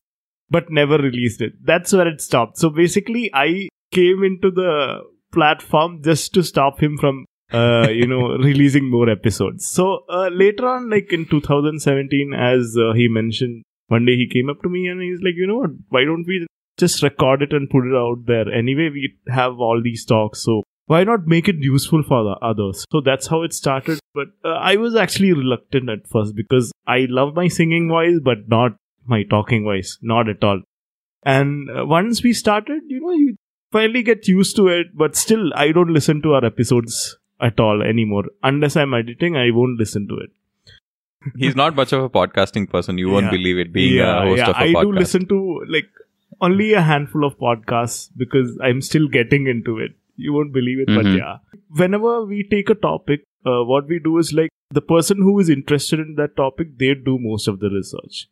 but 0.49 0.71
never 0.71 0.99
released 0.99 1.41
it. 1.41 1.53
That's 1.65 1.93
where 1.93 2.09
it 2.09 2.21
stopped. 2.21 2.59
So 2.59 2.71
basically, 2.71 3.31
I 3.35 3.69
came 3.93 4.23
into 4.25 4.50
the 4.50 5.00
platform 5.33 6.03
just 6.03 6.33
to 6.35 6.43
stop 6.43 6.81
him 6.81 6.97
from 6.97 7.27
uh, 7.53 7.88
you 7.88 8.06
know, 8.06 8.37
releasing 8.38 8.91
more 8.91 9.09
episodes. 9.09 9.67
So 9.67 10.05
uh, 10.09 10.31
later 10.33 10.69
on, 10.69 10.91
like 10.91 11.12
in 11.12 11.27
2017, 11.27 12.35
as 12.35 12.77
uh, 12.79 12.93
he 12.93 13.09
mentioned, 13.09 13.62
one 13.88 14.05
day 14.05 14.17
he 14.17 14.29
came 14.29 14.50
up 14.50 14.62
to 14.62 14.69
me 14.69 14.88
and 14.88 15.00
he's 15.00 15.21
like, 15.23 15.35
you 15.37 15.47
know 15.47 15.59
what? 15.59 15.71
Why 15.91 16.05
don't 16.05 16.27
we 16.27 16.47
just 16.78 17.02
record 17.02 17.43
it 17.43 17.52
and 17.52 17.69
put 17.70 17.87
it 17.87 17.94
out 17.94 18.26
there? 18.26 18.49
Anyway, 18.52 18.90
we 18.90 19.14
have 19.28 19.58
all 19.61 19.81
these 19.82 20.05
talks, 20.05 20.40
so 20.43 20.62
why 20.87 21.02
not 21.05 21.26
make 21.26 21.49
it 21.49 21.56
useful 21.58 22.02
for 22.02 22.23
the 22.25 22.37
others? 22.43 22.84
So 22.93 23.00
that's 23.00 23.26
how 23.26 23.43
it 23.43 23.52
started. 23.52 23.99
But 24.14 24.28
uh, 24.44 24.50
I 24.50 24.76
was 24.76 24.94
actually 24.94 25.32
reluctant 25.32 25.90
at 25.90 26.06
first 26.08 26.34
because 26.37 26.73
I 26.87 27.06
love 27.08 27.34
my 27.34 27.49
singing 27.49 27.88
voice, 27.88 28.20
but 28.23 28.49
not 28.49 28.76
my 29.06 29.23
talking 29.25 29.64
voice, 29.64 29.99
not 30.02 30.28
at 30.28 30.43
all. 30.44 30.62
And 31.25 31.69
uh, 31.70 31.84
once 31.87 32.23
we 32.23 32.32
started, 32.32 32.82
you 32.87 33.00
know, 33.00 33.12
you 33.12 33.37
finally 33.73 34.02
get 34.05 34.28
used 34.28 34.55
to 34.56 34.69
it, 34.69 34.88
but 34.94 35.17
still, 35.17 35.52
I 35.55 35.73
don't 35.73 35.93
listen 35.93 36.23
to 36.23 36.34
our 36.34 36.44
episodes 36.44 37.17
at 37.40 37.58
all 37.58 37.82
anymore. 37.82 38.25
Unless 38.43 38.76
I'm 38.76 38.94
editing, 38.94 39.37
I 39.37 39.50
won't 39.50 39.78
listen 39.78 40.06
to 40.09 40.16
it. 40.16 40.30
he's 41.37 41.56
not 41.56 41.75
much 41.75 41.92
of 41.92 42.02
a 42.04 42.09
podcasting 42.09 42.68
person 42.71 42.99
you 42.99 43.09
won't 43.11 43.25
Yeah. 43.25 43.30
believe 43.33 43.59
it 43.59 43.73
being 43.73 44.00
a 44.00 44.21
host 44.26 44.42
of 44.42 44.49
a 44.50 44.59
I 44.59 44.66
podcast 44.68 44.76
I 44.78 44.83
do 44.85 44.92
listen 44.92 45.26
to 45.30 45.38
like 45.68 45.88
only 46.40 46.73
a 46.73 46.81
handful 46.83 47.25
of 47.25 47.38
podcasts 47.38 48.11
because 48.16 48.59
I'm 48.62 48.81
still 48.81 49.09
getting 49.09 49.47
into 49.47 49.78
it. 49.78 49.93
You 50.16 50.33
won't 50.33 50.52
believe 50.52 50.78
it, 50.81 50.87
but 50.87 51.05
Mhm. 51.07 51.16
yeah. 51.19 51.37
Whenever 51.83 52.25
we 52.25 52.43
take 52.50 52.71
a 52.71 52.75
topic, 52.75 53.25
uh, 53.45 53.62
what 53.64 53.88
we 53.88 53.99
do 53.99 54.19
is 54.19 54.33
like 54.33 54.50
the 54.71 54.81
person 54.81 55.19
who 55.19 55.38
is 55.38 55.49
interested 55.49 56.00
in 56.00 56.14
that 56.16 56.37
topic, 56.37 56.78
they 56.78 56.95
do 56.95 57.19
most 57.19 57.49
of 57.49 57.61
the 57.61 57.71
research. 57.71 58.26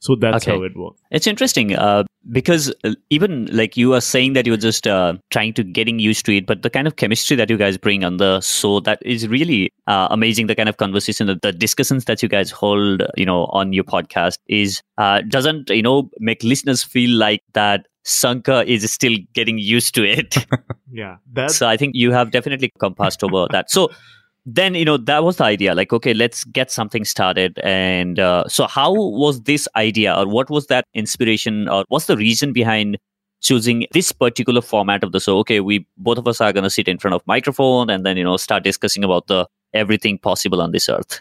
So 0.00 0.14
that's 0.14 0.46
Okay. 0.46 0.56
how 0.56 0.62
it 0.62 0.76
works. 0.76 1.00
It's 1.10 1.26
interesting 1.26 1.74
uh, 1.74 2.04
because 2.30 2.72
uh, 2.84 2.94
even 3.10 3.46
like 3.46 3.76
you 3.76 3.94
are 3.94 4.00
saying 4.00 4.34
that 4.34 4.46
you're 4.46 4.56
just 4.56 4.86
uh, 4.86 5.14
trying 5.30 5.54
to 5.54 5.64
getting 5.64 5.98
used 5.98 6.24
to 6.26 6.36
it, 6.36 6.46
but 6.46 6.62
the 6.62 6.70
kind 6.70 6.86
of 6.86 6.96
chemistry 6.96 7.36
that 7.36 7.50
you 7.50 7.56
guys 7.56 7.76
bring 7.76 8.04
on 8.04 8.18
the 8.18 8.40
show 8.40 8.78
that 8.80 9.00
is 9.04 9.26
really 9.26 9.72
uh, 9.88 10.06
amazing. 10.10 10.46
The 10.46 10.54
kind 10.54 10.68
of 10.68 10.76
conversation, 10.76 11.26
that 11.26 11.42
the 11.42 11.52
discussions 11.52 12.04
that 12.04 12.22
you 12.22 12.28
guys 12.28 12.50
hold, 12.50 13.02
you 13.16 13.26
know, 13.26 13.46
on 13.46 13.72
your 13.72 13.84
podcast 13.84 14.38
is 14.46 14.82
uh, 14.98 15.22
doesn't 15.22 15.68
you 15.70 15.82
know 15.82 16.10
make 16.20 16.42
listeners 16.44 16.84
feel 16.84 17.10
like 17.18 17.42
that 17.54 17.86
Sanka 18.04 18.64
is 18.70 18.90
still 18.92 19.16
getting 19.34 19.58
used 19.58 19.94
to 19.96 20.04
it. 20.04 20.36
Yeah. 20.90 21.16
That's 21.30 21.56
so 21.56 21.68
I 21.68 21.76
think 21.76 21.92
you 21.94 22.12
have 22.12 22.30
definitely 22.30 22.72
compassed 22.78 23.22
over 23.22 23.46
that. 23.50 23.70
So 23.70 23.90
then 24.54 24.74
you 24.74 24.84
know 24.84 24.96
that 24.96 25.24
was 25.24 25.36
the 25.36 25.44
idea 25.44 25.74
like 25.74 25.92
okay 25.92 26.14
let's 26.14 26.44
get 26.44 26.70
something 26.70 27.04
started. 27.04 27.58
And 27.62 28.18
uh, 28.18 28.44
so 28.48 28.66
how 28.66 28.92
was 28.92 29.42
this 29.42 29.68
idea 29.76 30.14
or 30.16 30.26
what 30.26 30.50
was 30.50 30.66
that 30.68 30.86
inspiration 30.94 31.68
or 31.68 31.84
what's 31.88 32.06
the 32.06 32.16
reason 32.16 32.52
behind 32.52 32.98
choosing 33.40 33.86
this 33.92 34.10
particular 34.10 34.62
format 34.62 35.04
of 35.04 35.12
the 35.12 35.20
show? 35.20 35.38
Okay 35.38 35.60
we 35.60 35.86
both 35.96 36.18
of 36.18 36.26
us 36.26 36.40
are 36.40 36.52
going 36.52 36.64
to 36.64 36.70
sit 36.70 36.88
in 36.88 36.98
front 36.98 37.14
of 37.14 37.22
microphone 37.26 37.90
and 37.90 38.06
then 38.06 38.16
you 38.16 38.24
know 38.24 38.36
start 38.36 38.64
discussing 38.64 39.04
about 39.04 39.26
the 39.26 39.46
everything 39.74 40.18
possible 40.18 40.62
on 40.62 40.72
this 40.72 40.88
earth. 40.88 41.20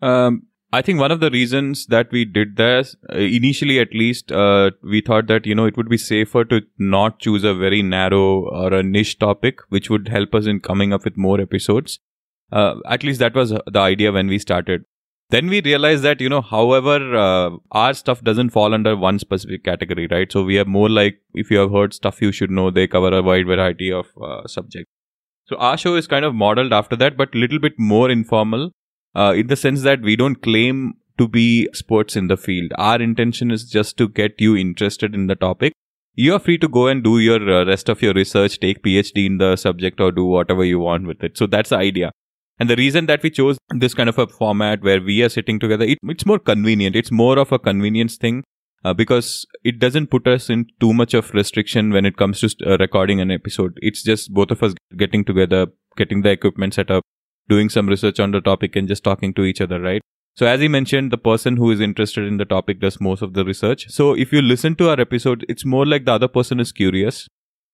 Um, 0.00 0.42
I 0.70 0.82
think 0.82 1.00
one 1.00 1.10
of 1.10 1.20
the 1.20 1.30
reasons 1.30 1.86
that 1.86 2.12
we 2.12 2.26
did 2.26 2.56
this, 2.56 2.94
uh, 3.10 3.16
initially 3.16 3.80
at 3.80 3.94
least, 3.94 4.30
uh, 4.30 4.70
we 4.82 5.00
thought 5.00 5.26
that, 5.28 5.46
you 5.46 5.54
know, 5.54 5.64
it 5.64 5.78
would 5.78 5.88
be 5.88 5.96
safer 5.96 6.44
to 6.44 6.60
not 6.78 7.20
choose 7.20 7.42
a 7.42 7.54
very 7.54 7.80
narrow 7.80 8.50
or 8.50 8.74
a 8.74 8.82
niche 8.82 9.18
topic, 9.18 9.60
which 9.70 9.88
would 9.88 10.08
help 10.08 10.34
us 10.34 10.44
in 10.44 10.60
coming 10.60 10.92
up 10.92 11.04
with 11.04 11.16
more 11.16 11.40
episodes. 11.40 12.00
Uh, 12.50 12.76
at 12.86 13.02
least 13.02 13.18
that 13.20 13.34
was 13.34 13.50
the 13.50 13.78
idea 13.78 14.12
when 14.12 14.28
we 14.28 14.38
started. 14.38 14.84
Then 15.30 15.48
we 15.48 15.60
realized 15.60 16.02
that, 16.04 16.22
you 16.22 16.28
know, 16.30 16.40
however, 16.40 17.14
uh, 17.14 17.50
our 17.72 17.92
stuff 17.92 18.22
doesn't 18.24 18.50
fall 18.50 18.72
under 18.72 18.96
one 18.96 19.18
specific 19.18 19.62
category, 19.62 20.06
right? 20.10 20.32
So 20.32 20.42
we 20.42 20.58
are 20.58 20.64
more 20.64 20.88
like, 20.88 21.20
if 21.34 21.50
you 21.50 21.58
have 21.58 21.70
heard 21.70 21.92
stuff 21.92 22.22
you 22.22 22.32
should 22.32 22.50
know, 22.50 22.70
they 22.70 22.86
cover 22.86 23.14
a 23.14 23.22
wide 23.22 23.46
variety 23.46 23.92
of 23.92 24.06
uh, 24.22 24.46
subjects. 24.46 24.90
So 25.44 25.56
our 25.56 25.76
show 25.76 25.96
is 25.96 26.06
kind 26.06 26.24
of 26.24 26.34
modeled 26.34 26.72
after 26.72 26.96
that, 26.96 27.18
but 27.18 27.34
a 27.34 27.38
little 27.38 27.58
bit 27.58 27.78
more 27.78 28.10
informal 28.10 28.70
uh, 29.14 29.34
in 29.36 29.48
the 29.48 29.56
sense 29.56 29.82
that 29.82 30.00
we 30.00 30.16
don't 30.16 30.42
claim 30.42 30.94
to 31.18 31.28
be 31.28 31.66
experts 31.68 32.16
in 32.16 32.28
the 32.28 32.36
field. 32.38 32.72
Our 32.78 33.02
intention 33.02 33.50
is 33.50 33.68
just 33.68 33.98
to 33.98 34.08
get 34.08 34.40
you 34.40 34.56
interested 34.56 35.14
in 35.14 35.26
the 35.26 35.34
topic. 35.34 35.74
You 36.14 36.34
are 36.34 36.38
free 36.38 36.58
to 36.58 36.68
go 36.68 36.86
and 36.86 37.04
do 37.04 37.18
your 37.18 37.50
uh, 37.50 37.64
rest 37.66 37.88
of 37.88 38.00
your 38.00 38.14
research, 38.14 38.60
take 38.60 38.82
PhD 38.82 39.26
in 39.26 39.38
the 39.38 39.56
subject, 39.56 40.00
or 40.00 40.10
do 40.10 40.24
whatever 40.24 40.64
you 40.64 40.78
want 40.78 41.06
with 41.06 41.22
it. 41.22 41.36
So 41.36 41.46
that's 41.46 41.70
the 41.70 41.76
idea. 41.76 42.12
And 42.58 42.68
the 42.68 42.76
reason 42.76 43.06
that 43.06 43.22
we 43.22 43.30
chose 43.30 43.56
this 43.70 43.94
kind 43.94 44.08
of 44.08 44.18
a 44.18 44.26
format 44.26 44.82
where 44.82 45.00
we 45.00 45.22
are 45.22 45.28
sitting 45.28 45.60
together, 45.60 45.84
it, 45.84 45.98
it's 46.02 46.26
more 46.26 46.38
convenient. 46.38 46.96
It's 46.96 47.12
more 47.12 47.38
of 47.38 47.52
a 47.52 47.58
convenience 47.58 48.16
thing 48.16 48.42
uh, 48.84 48.94
because 48.94 49.46
it 49.64 49.78
doesn't 49.78 50.08
put 50.08 50.26
us 50.26 50.50
in 50.50 50.66
too 50.80 50.92
much 50.92 51.14
of 51.14 51.32
restriction 51.34 51.90
when 51.90 52.04
it 52.04 52.16
comes 52.16 52.40
to 52.40 52.54
uh, 52.66 52.76
recording 52.78 53.20
an 53.20 53.30
episode. 53.30 53.78
It's 53.80 54.02
just 54.02 54.32
both 54.32 54.50
of 54.50 54.62
us 54.62 54.74
getting 54.96 55.24
together, 55.24 55.66
getting 55.96 56.22
the 56.22 56.30
equipment 56.30 56.74
set 56.74 56.90
up, 56.90 57.04
doing 57.48 57.68
some 57.68 57.88
research 57.88 58.18
on 58.18 58.32
the 58.32 58.40
topic 58.40 58.76
and 58.76 58.88
just 58.88 59.04
talking 59.04 59.32
to 59.34 59.44
each 59.44 59.60
other, 59.60 59.80
right? 59.80 60.02
So 60.34 60.46
as 60.46 60.60
he 60.60 60.68
mentioned, 60.68 61.10
the 61.10 61.18
person 61.18 61.56
who 61.56 61.70
is 61.72 61.80
interested 61.80 62.24
in 62.24 62.36
the 62.36 62.44
topic 62.44 62.80
does 62.80 63.00
most 63.00 63.22
of 63.22 63.34
the 63.34 63.44
research. 63.44 63.86
So 63.88 64.14
if 64.14 64.32
you 64.32 64.40
listen 64.40 64.76
to 64.76 64.90
our 64.90 65.00
episode, 65.00 65.44
it's 65.48 65.64
more 65.64 65.84
like 65.84 66.04
the 66.04 66.12
other 66.12 66.28
person 66.28 66.60
is 66.60 66.70
curious. 66.70 67.26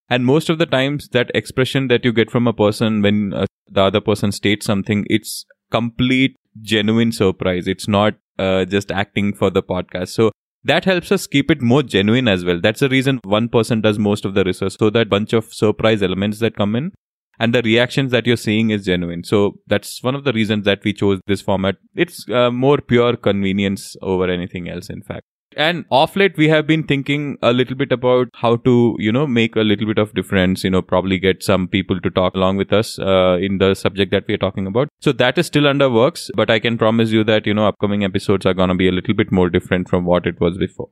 And 0.09 0.27
most 0.27 0.51
of 0.51 0.59
the 0.59 0.67
times 0.67 1.09
that 1.09 1.31
expression 1.35 1.89
that 1.89 2.05
you 2.05 2.13
get 2.13 2.31
from 2.31 2.47
a 2.47 2.53
person 2.53 3.03
when 3.03 3.33
uh, 3.33 3.47
the 3.71 3.83
other 3.83 4.01
person 4.01 4.33
states 4.33 4.67
something, 4.67 5.07
it's 5.09 5.45
complete 5.71 6.37
genuine 6.61 7.13
surprise. 7.13 7.67
It's 7.67 7.89
not 7.89 8.15
uh, 8.39 8.65
just 8.65 8.91
acting 8.91 9.33
for 9.35 9.51
the 9.51 9.63
podcast. 9.63 10.09
So 10.09 10.31
that 10.63 10.85
helps 10.85 11.13
us 11.13 11.27
keep 11.27 11.51
it 11.51 11.61
more 11.61 11.83
genuine 11.83 12.29
as 12.29 12.45
well. 12.45 12.61
That's 12.61 12.81
the 12.81 12.89
reason 12.89 13.21
one 13.25 13.49
person 13.49 13.81
does 13.81 13.99
most 13.99 14.25
of 14.25 14.35
the 14.35 14.45
research. 14.45 14.77
So 14.79 14.91
that 14.91 15.09
bunch 15.09 15.33
of 15.33 15.53
surprise 15.53 16.03
elements 16.03 16.39
that 16.41 16.57
come 16.57 16.77
in 16.77 16.93
and 17.39 17.55
the 17.55 17.63
reactions 17.63 18.13
that 18.13 18.27
you're 18.27 18.37
seeing 18.37 18.71
is 18.71 18.85
genuine. 18.85 19.25
So 19.25 19.55
that's 19.67 20.03
one 20.03 20.15
of 20.15 20.25
the 20.25 20.33
reasons 20.33 20.65
that 20.65 20.85
we 20.85 20.93
chose 20.93 21.21
this 21.27 21.43
format. 21.43 21.77
It's 21.95 22.29
uh, 22.29 22.51
more 22.51 22.79
pure 22.79 23.17
convenience 23.17 23.97
over 24.03 24.31
anything 24.31 24.69
else, 24.69 24.89
in 24.89 25.03
fact. 25.03 25.25
And 25.57 25.85
off 25.91 26.17
late, 26.17 26.37
we 26.37 26.49
have 26.49 26.67
been 26.67 26.83
thinking 26.83 27.39
a 27.43 27.53
little 27.53 27.77
bit 27.77 27.93
about 27.93 28.29
how 28.35 28.57
to, 28.57 28.97
you 28.99 29.13
know, 29.13 29.27
make 29.27 29.57
a 29.57 29.61
little 29.61 29.87
bit 29.87 29.99
of 29.99 30.15
difference, 30.15 30.65
you 30.65 30.71
know, 30.71 30.83
probably 30.83 31.19
get 31.19 31.43
some 31.43 31.69
people 31.69 32.01
to 32.01 32.11
talk 32.11 32.35
along 32.35 32.57
with 32.57 32.73
us 32.73 32.99
uh, 32.99 33.39
in 33.41 33.59
the 33.59 33.75
subject 33.75 34.11
that 34.11 34.27
we 34.27 34.35
are 34.35 34.39
talking 34.39 34.67
about. 34.67 34.89
So 35.01 35.13
that 35.13 35.39
is 35.39 35.47
still 35.47 35.67
under 35.67 35.91
works, 35.91 36.31
but 36.35 36.51
I 36.51 36.59
can 36.59 36.79
promise 36.79 37.11
you 37.11 37.25
that, 37.25 37.47
you 37.47 37.55
know, 37.55 37.67
upcoming 37.67 38.05
episodes 38.05 38.47
are 38.47 38.55
going 38.55 38.69
to 38.69 38.75
be 38.75 38.89
a 38.89 38.93
little 38.93 39.15
bit 39.15 39.33
more 39.33 39.51
different 39.51 39.89
from 39.89 40.05
what 40.05 40.27
it 40.27 40.41
was 40.41 40.59
before. 40.59 40.89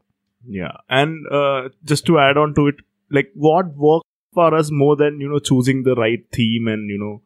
Yeah. 0.46 0.76
And 0.88 1.26
uh, 1.30 1.68
just 1.84 2.06
to 2.06 2.18
add 2.18 2.36
on 2.36 2.54
to 2.54 2.68
it, 2.68 2.76
like 3.10 3.30
what 3.34 3.74
worked 3.76 4.06
for 4.32 4.54
us 4.54 4.70
more 4.70 4.96
than, 4.96 5.20
you 5.20 5.28
know, 5.28 5.38
choosing 5.38 5.82
the 5.82 5.94
right 5.94 6.24
theme 6.32 6.68
and, 6.68 6.88
you 6.88 6.98
know, 6.98 7.22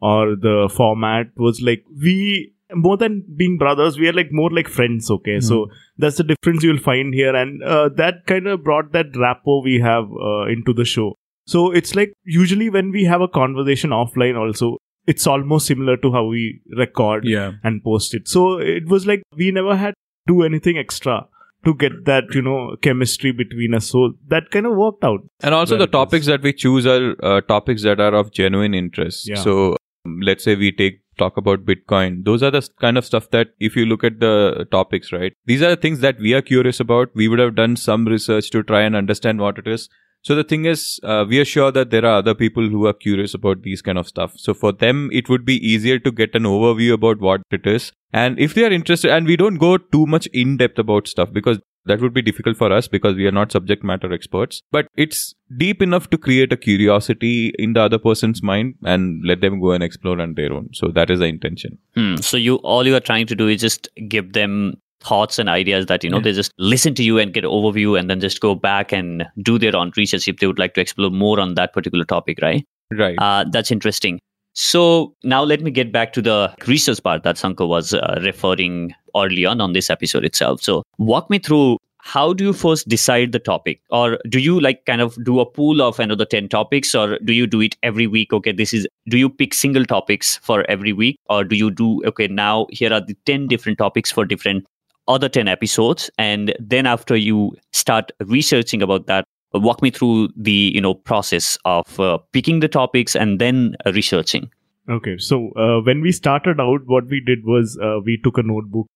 or 0.00 0.36
the 0.36 0.70
format 0.72 1.30
was 1.36 1.60
like 1.60 1.84
we 2.00 2.52
more 2.74 2.96
than 2.96 3.24
being 3.36 3.58
brothers, 3.58 3.98
we 3.98 4.08
are 4.08 4.12
like 4.12 4.28
more 4.30 4.50
like 4.50 4.68
friends. 4.68 5.10
Okay, 5.10 5.38
mm. 5.38 5.44
so 5.44 5.66
that's 5.96 6.16
the 6.16 6.24
difference 6.24 6.62
you'll 6.62 6.78
find 6.78 7.14
here, 7.14 7.34
and 7.34 7.62
uh, 7.62 7.88
that 7.96 8.26
kind 8.26 8.46
of 8.46 8.64
brought 8.64 8.92
that 8.92 9.16
rapport 9.16 9.62
we 9.62 9.80
have 9.80 10.04
uh, 10.04 10.46
into 10.46 10.72
the 10.72 10.84
show. 10.84 11.14
So 11.46 11.70
it's 11.70 11.94
like 11.94 12.12
usually 12.24 12.68
when 12.68 12.90
we 12.90 13.04
have 13.04 13.20
a 13.20 13.28
conversation 13.28 13.90
offline, 13.90 14.38
also 14.38 14.76
it's 15.06 15.26
almost 15.26 15.66
similar 15.66 15.96
to 15.96 16.12
how 16.12 16.26
we 16.26 16.60
record 16.76 17.24
yeah. 17.24 17.52
and 17.64 17.82
post 17.82 18.12
it. 18.12 18.28
So 18.28 18.58
it 18.58 18.86
was 18.86 19.06
like 19.06 19.22
we 19.34 19.50
never 19.50 19.74
had 19.76 19.94
to 19.94 20.34
do 20.34 20.42
anything 20.42 20.76
extra 20.76 21.26
to 21.64 21.74
get 21.74 22.04
that 22.04 22.24
you 22.34 22.42
know 22.42 22.76
chemistry 22.82 23.32
between 23.32 23.74
us 23.74 23.86
so 23.90 24.12
that 24.28 24.50
kind 24.50 24.66
of 24.66 24.76
worked 24.76 25.02
out 25.02 25.20
and 25.40 25.54
also 25.54 25.76
the 25.76 25.86
topics 25.86 26.26
that 26.26 26.40
we 26.42 26.52
choose 26.52 26.86
are 26.86 27.16
uh, 27.22 27.40
topics 27.40 27.82
that 27.82 28.00
are 28.00 28.14
of 28.14 28.30
genuine 28.32 28.74
interest 28.74 29.28
Yeah. 29.28 29.42
so 29.42 29.76
um, 30.06 30.20
let's 30.20 30.44
say 30.44 30.54
we 30.54 30.70
take 30.70 31.00
talk 31.18 31.36
about 31.36 31.66
bitcoin. 31.66 32.24
Those 32.24 32.42
are 32.42 32.50
the 32.50 32.66
kind 32.80 32.96
of 32.96 33.04
stuff 33.04 33.30
that 33.30 33.48
if 33.58 33.76
you 33.76 33.86
look 33.86 34.04
at 34.04 34.20
the 34.20 34.66
topics 34.70 35.12
right 35.12 35.32
these 35.46 35.62
are 35.62 35.70
the 35.70 35.76
things 35.76 36.00
that 36.00 36.18
we 36.18 36.34
are 36.34 36.42
curious 36.42 36.80
about. 36.80 37.08
We 37.14 37.28
would 37.28 37.38
have 37.38 37.54
done 37.54 37.76
some 37.76 38.06
research 38.06 38.50
to 38.50 38.62
try 38.62 38.82
and 38.82 38.94
understand 38.94 39.40
what 39.40 39.58
it 39.58 39.66
is. 39.66 39.88
So 40.22 40.34
the 40.34 40.44
thing 40.44 40.64
is 40.64 41.00
uh, 41.04 41.24
we 41.28 41.38
are 41.40 41.44
sure 41.44 41.70
that 41.72 41.90
there 41.90 42.04
are 42.04 42.18
other 42.18 42.34
people 42.34 42.68
who 42.68 42.86
are 42.86 42.92
curious 42.92 43.34
about 43.34 43.62
these 43.62 43.80
kind 43.80 43.98
of 43.98 44.08
stuff. 44.08 44.32
So 44.36 44.52
for 44.52 44.72
them 44.72 45.08
it 45.12 45.28
would 45.28 45.44
be 45.44 45.56
easier 45.66 45.98
to 46.00 46.10
get 46.10 46.34
an 46.34 46.42
overview 46.42 46.92
about 46.92 47.20
what 47.20 47.40
it 47.50 47.66
is. 47.66 47.92
And 48.12 48.38
if 48.38 48.54
they 48.54 48.64
are 48.64 48.72
interested 48.72 49.10
and 49.10 49.26
we 49.26 49.36
don't 49.36 49.56
go 49.56 49.76
too 49.78 50.06
much 50.06 50.26
in 50.28 50.56
depth 50.56 50.78
about 50.78 51.08
stuff 51.08 51.32
because 51.32 51.60
that 51.86 52.00
would 52.00 52.12
be 52.14 52.22
difficult 52.22 52.56
for 52.56 52.72
us 52.72 52.88
because 52.88 53.14
we 53.14 53.26
are 53.26 53.32
not 53.32 53.52
subject 53.52 53.82
matter 53.84 54.12
experts 54.12 54.62
but 54.72 54.86
it's 54.96 55.34
deep 55.56 55.80
enough 55.82 56.10
to 56.10 56.18
create 56.18 56.52
a 56.52 56.56
curiosity 56.56 57.52
in 57.58 57.72
the 57.72 57.80
other 57.80 57.98
person's 57.98 58.42
mind 58.42 58.74
and 58.84 59.22
let 59.24 59.40
them 59.40 59.60
go 59.60 59.72
and 59.72 59.82
explore 59.82 60.20
on 60.20 60.34
their 60.34 60.52
own 60.52 60.68
so 60.72 60.88
that 60.88 61.10
is 61.10 61.18
the 61.20 61.26
intention 61.26 61.78
Hmm. 61.94 62.16
So 62.16 62.36
you 62.36 62.56
all 62.56 62.86
you 62.86 62.94
are 62.96 63.00
trying 63.00 63.26
to 63.28 63.34
do 63.34 63.48
is 63.48 63.60
just 63.60 63.88
give 64.08 64.32
them 64.34 64.74
thoughts 65.00 65.38
and 65.38 65.48
ideas 65.48 65.86
that 65.86 66.02
you 66.04 66.10
know 66.10 66.18
Yeah. 66.18 66.24
they 66.24 66.32
just 66.32 66.52
listen 66.58 66.94
to 66.96 67.04
you 67.04 67.18
and 67.18 67.32
get 67.32 67.44
overview 67.44 67.98
and 67.98 68.10
then 68.10 68.20
just 68.20 68.40
go 68.40 68.54
back 68.54 68.92
and 68.92 69.26
do 69.42 69.58
their 69.58 69.76
own 69.76 69.92
research 69.96 70.26
if 70.28 70.38
they 70.38 70.46
would 70.48 70.58
like 70.58 70.74
to 70.74 70.80
explore 70.80 71.10
more 71.10 71.38
on 71.40 71.54
that 71.54 71.72
particular 71.72 72.04
topic, 72.04 72.38
right? 72.42 72.64
right 72.92 73.16
Uh, 73.18 73.44
that's 73.52 73.70
interesting. 73.70 74.18
So 74.60 75.14
now 75.22 75.44
let 75.44 75.60
me 75.60 75.70
get 75.70 75.92
back 75.92 76.12
to 76.14 76.20
the 76.20 76.52
research 76.66 77.00
part 77.00 77.22
that 77.22 77.38
Sanko 77.38 77.64
was 77.64 77.94
uh, 77.94 78.18
referring 78.24 78.92
early 79.14 79.44
on 79.44 79.60
on 79.60 79.72
this 79.72 79.88
episode 79.88 80.24
itself. 80.24 80.62
So 80.62 80.82
walk 80.98 81.30
me 81.30 81.38
through 81.38 81.78
how 81.98 82.32
do 82.32 82.42
you 82.42 82.52
first 82.52 82.88
decide 82.88 83.30
the 83.30 83.38
topic? 83.38 83.80
Or 83.90 84.18
do 84.28 84.40
you 84.40 84.58
like 84.58 84.84
kind 84.84 85.00
of 85.00 85.16
do 85.22 85.38
a 85.38 85.46
pool 85.46 85.80
of 85.80 86.00
another 86.00 86.24
10 86.24 86.48
topics 86.48 86.92
or 86.92 87.20
do 87.20 87.32
you 87.32 87.46
do 87.46 87.60
it 87.60 87.76
every 87.84 88.08
week? 88.08 88.32
Okay 88.32 88.50
this 88.50 88.74
is 88.74 88.84
do 89.08 89.16
you 89.16 89.30
pick 89.30 89.54
single 89.54 89.84
topics 89.84 90.38
for 90.38 90.68
every 90.68 90.92
week? 90.92 91.20
Or 91.26 91.44
do 91.44 91.54
you 91.54 91.70
do 91.70 92.04
okay 92.06 92.26
now 92.26 92.66
here 92.70 92.92
are 92.92 93.00
the 93.00 93.16
10 93.26 93.46
different 93.46 93.78
topics 93.78 94.10
for 94.10 94.24
different 94.24 94.66
other 95.06 95.28
10 95.28 95.46
episodes 95.46 96.10
and 96.18 96.52
then 96.58 96.84
after 96.84 97.16
you 97.16 97.52
start 97.72 98.10
researching 98.26 98.82
about 98.82 99.06
that 99.06 99.24
walk 99.54 99.82
me 99.82 99.90
through 99.90 100.28
the 100.36 100.72
you 100.74 100.80
know 100.80 100.94
process 100.94 101.58
of 101.64 101.98
uh, 102.00 102.18
picking 102.32 102.60
the 102.60 102.68
topics 102.68 103.16
and 103.16 103.38
then 103.38 103.76
researching 103.86 104.50
Okay, 104.88 105.18
so 105.18 105.50
uh, 105.52 105.82
when 105.82 106.00
we 106.00 106.12
started 106.12 106.60
out, 106.60 106.86
what 106.86 107.06
we 107.08 107.20
did 107.20 107.44
was 107.44 107.78
uh, 107.82 107.98
we 108.02 108.18
took 108.24 108.38
a 108.38 108.42
notebook 108.42 108.86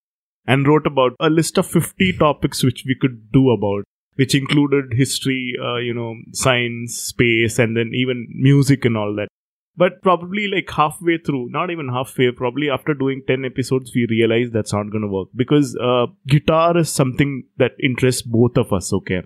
and 0.47 0.67
wrote 0.67 0.87
about 0.87 1.13
a 1.21 1.29
list 1.29 1.59
of 1.59 1.67
50 1.67 2.15
topics 2.15 2.63
which 2.63 2.85
we 2.87 2.97
could 2.99 3.31
do 3.31 3.51
about, 3.51 3.85
which 4.15 4.35
included 4.35 4.95
history, 4.97 5.55
uh, 5.63 5.77
you 5.77 5.93
know, 5.93 6.15
science, 6.33 6.97
space, 6.97 7.59
and 7.59 7.77
then 7.77 7.91
even 7.93 8.27
music 8.31 8.87
and 8.87 8.97
all 8.97 9.15
that. 9.17 9.29
But 9.77 10.01
probably 10.03 10.49
like 10.49 10.71
halfway 10.71 11.19
through, 11.19 11.51
not 11.51 11.71
even 11.71 11.91
halfway, 11.91 12.31
probably 12.31 12.71
after 12.71 12.95
doing 12.95 13.23
10 13.27 13.45
episodes, 13.45 13.93
we 13.95 14.07
realized 14.09 14.55
that's 14.55 14.73
not 14.73 14.91
going 14.91 15.03
to 15.03 15.09
work 15.09 15.29
because 15.37 15.77
uh, 15.77 16.07
guitar 16.27 16.77
is 16.79 16.91
something 16.91 17.45
that 17.59 17.73
interests 17.83 18.23
both 18.23 18.57
of 18.57 18.73
us, 18.73 18.93
okay? 18.95 19.23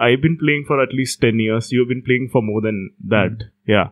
I've 0.00 0.22
been 0.22 0.38
playing 0.38 0.64
for 0.66 0.82
at 0.82 0.92
least 0.92 1.20
10 1.20 1.38
years. 1.38 1.72
You've 1.72 1.88
been 1.88 2.02
playing 2.02 2.28
for 2.32 2.42
more 2.42 2.60
than 2.60 2.90
that. 3.08 3.50
Yeah. 3.66 3.88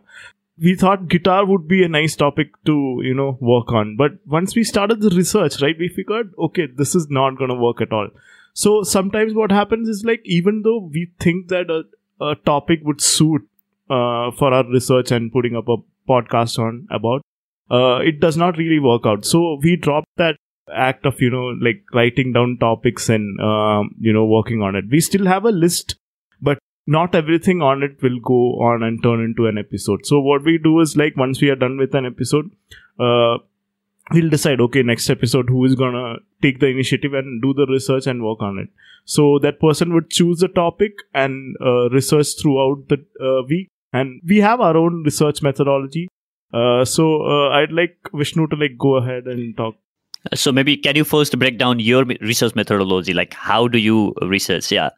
We 0.57 0.75
thought 0.75 1.09
guitar 1.09 1.45
would 1.45 1.67
be 1.67 1.83
a 1.83 1.89
nice 1.89 2.15
topic 2.15 2.47
to 2.65 3.01
you 3.03 3.13
know 3.13 3.37
work 3.41 3.73
on. 3.73 3.97
But 3.97 4.13
once 4.25 4.55
we 4.55 4.63
started 4.63 5.01
the 5.01 5.09
research 5.09 5.61
right 5.61 5.75
we 5.77 5.89
figured 5.89 6.33
okay 6.39 6.67
this 6.67 6.95
is 6.95 7.07
not 7.09 7.37
going 7.37 7.49
to 7.49 7.55
work 7.55 7.81
at 7.81 7.91
all. 7.91 8.09
So 8.53 8.83
sometimes 8.83 9.33
what 9.33 9.51
happens 9.51 9.89
is 9.89 10.05
like 10.05 10.21
even 10.23 10.61
though 10.61 10.89
we 10.91 11.11
think 11.19 11.49
that 11.49 11.69
a, 11.69 11.83
a 12.23 12.35
topic 12.35 12.79
would 12.83 13.01
suit 13.01 13.41
uh, 13.89 14.31
for 14.31 14.53
our 14.53 14.65
research 14.71 15.11
and 15.11 15.31
putting 15.31 15.57
up 15.57 15.67
a 15.67 15.77
podcast 16.09 16.57
on 16.57 16.87
about 16.89 17.21
uh, 17.69 17.97
it 17.97 18.19
does 18.19 18.37
not 18.37 18.57
really 18.57 18.79
work 18.79 19.05
out. 19.05 19.25
So 19.25 19.59
we 19.61 19.75
dropped 19.75 20.07
that 20.17 20.37
act 20.73 21.05
of 21.05 21.21
you 21.21 21.29
know 21.29 21.47
like 21.61 21.83
writing 21.93 22.33
down 22.33 22.57
topics 22.59 23.09
and 23.09 23.39
um, 23.39 23.93
you 23.99 24.11
know 24.11 24.25
working 24.25 24.61
on 24.61 24.75
it 24.75 24.85
we 24.89 24.99
still 24.99 25.25
have 25.25 25.45
a 25.45 25.51
list 25.51 25.95
but 26.41 26.57
not 26.87 27.15
everything 27.15 27.61
on 27.61 27.83
it 27.83 28.01
will 28.01 28.19
go 28.19 28.59
on 28.61 28.83
and 28.83 29.01
turn 29.01 29.23
into 29.23 29.47
an 29.47 29.57
episode. 29.57 30.05
So 30.05 30.19
what 30.19 30.43
we 30.43 30.57
do 30.57 30.79
is 30.81 30.95
like 30.95 31.17
once 31.17 31.41
we 31.41 31.49
are 31.49 31.55
done 31.55 31.77
with 31.77 31.95
an 31.95 32.05
episode, 32.05 32.51
uh, 32.99 33.37
we'll 34.11 34.29
decide 34.29 34.61
okay 34.61 34.83
next 34.83 35.09
episode 35.09 35.49
who 35.49 35.65
is 35.65 35.75
gonna 35.75 36.17
take 36.41 36.59
the 36.59 36.67
initiative 36.67 37.13
and 37.13 37.41
do 37.41 37.53
the 37.53 37.65
research 37.65 38.05
and 38.05 38.23
work 38.23 38.41
on 38.41 38.59
it. 38.59 38.69
So 39.05 39.39
that 39.39 39.59
person 39.59 39.93
would 39.93 40.09
choose 40.09 40.43
a 40.43 40.47
topic 40.47 40.93
and 41.13 41.55
uh, 41.59 41.89
research 41.89 42.39
throughout 42.39 42.87
the 42.87 43.03
uh, 43.19 43.43
week, 43.47 43.69
and 43.91 44.21
we 44.27 44.37
have 44.39 44.61
our 44.61 44.77
own 44.77 45.03
research 45.03 45.41
methodology. 45.41 46.07
Uh, 46.53 46.85
so 46.85 47.23
uh, 47.23 47.49
I'd 47.49 47.71
like 47.71 47.97
Vishnu 48.13 48.47
to 48.47 48.55
like 48.55 48.77
go 48.77 48.95
ahead 48.95 49.25
and 49.25 49.57
talk. 49.57 49.75
So 50.33 50.51
maybe 50.51 50.75
can 50.77 50.95
you 50.95 51.03
first 51.03 51.37
break 51.37 51.57
down 51.57 51.79
your 51.79 52.03
research 52.05 52.55
methodology 52.55 53.13
like 53.13 53.33
how 53.33 53.67
do 53.67 53.77
you 53.77 54.13
research 54.21 54.71
yeah 54.71 54.89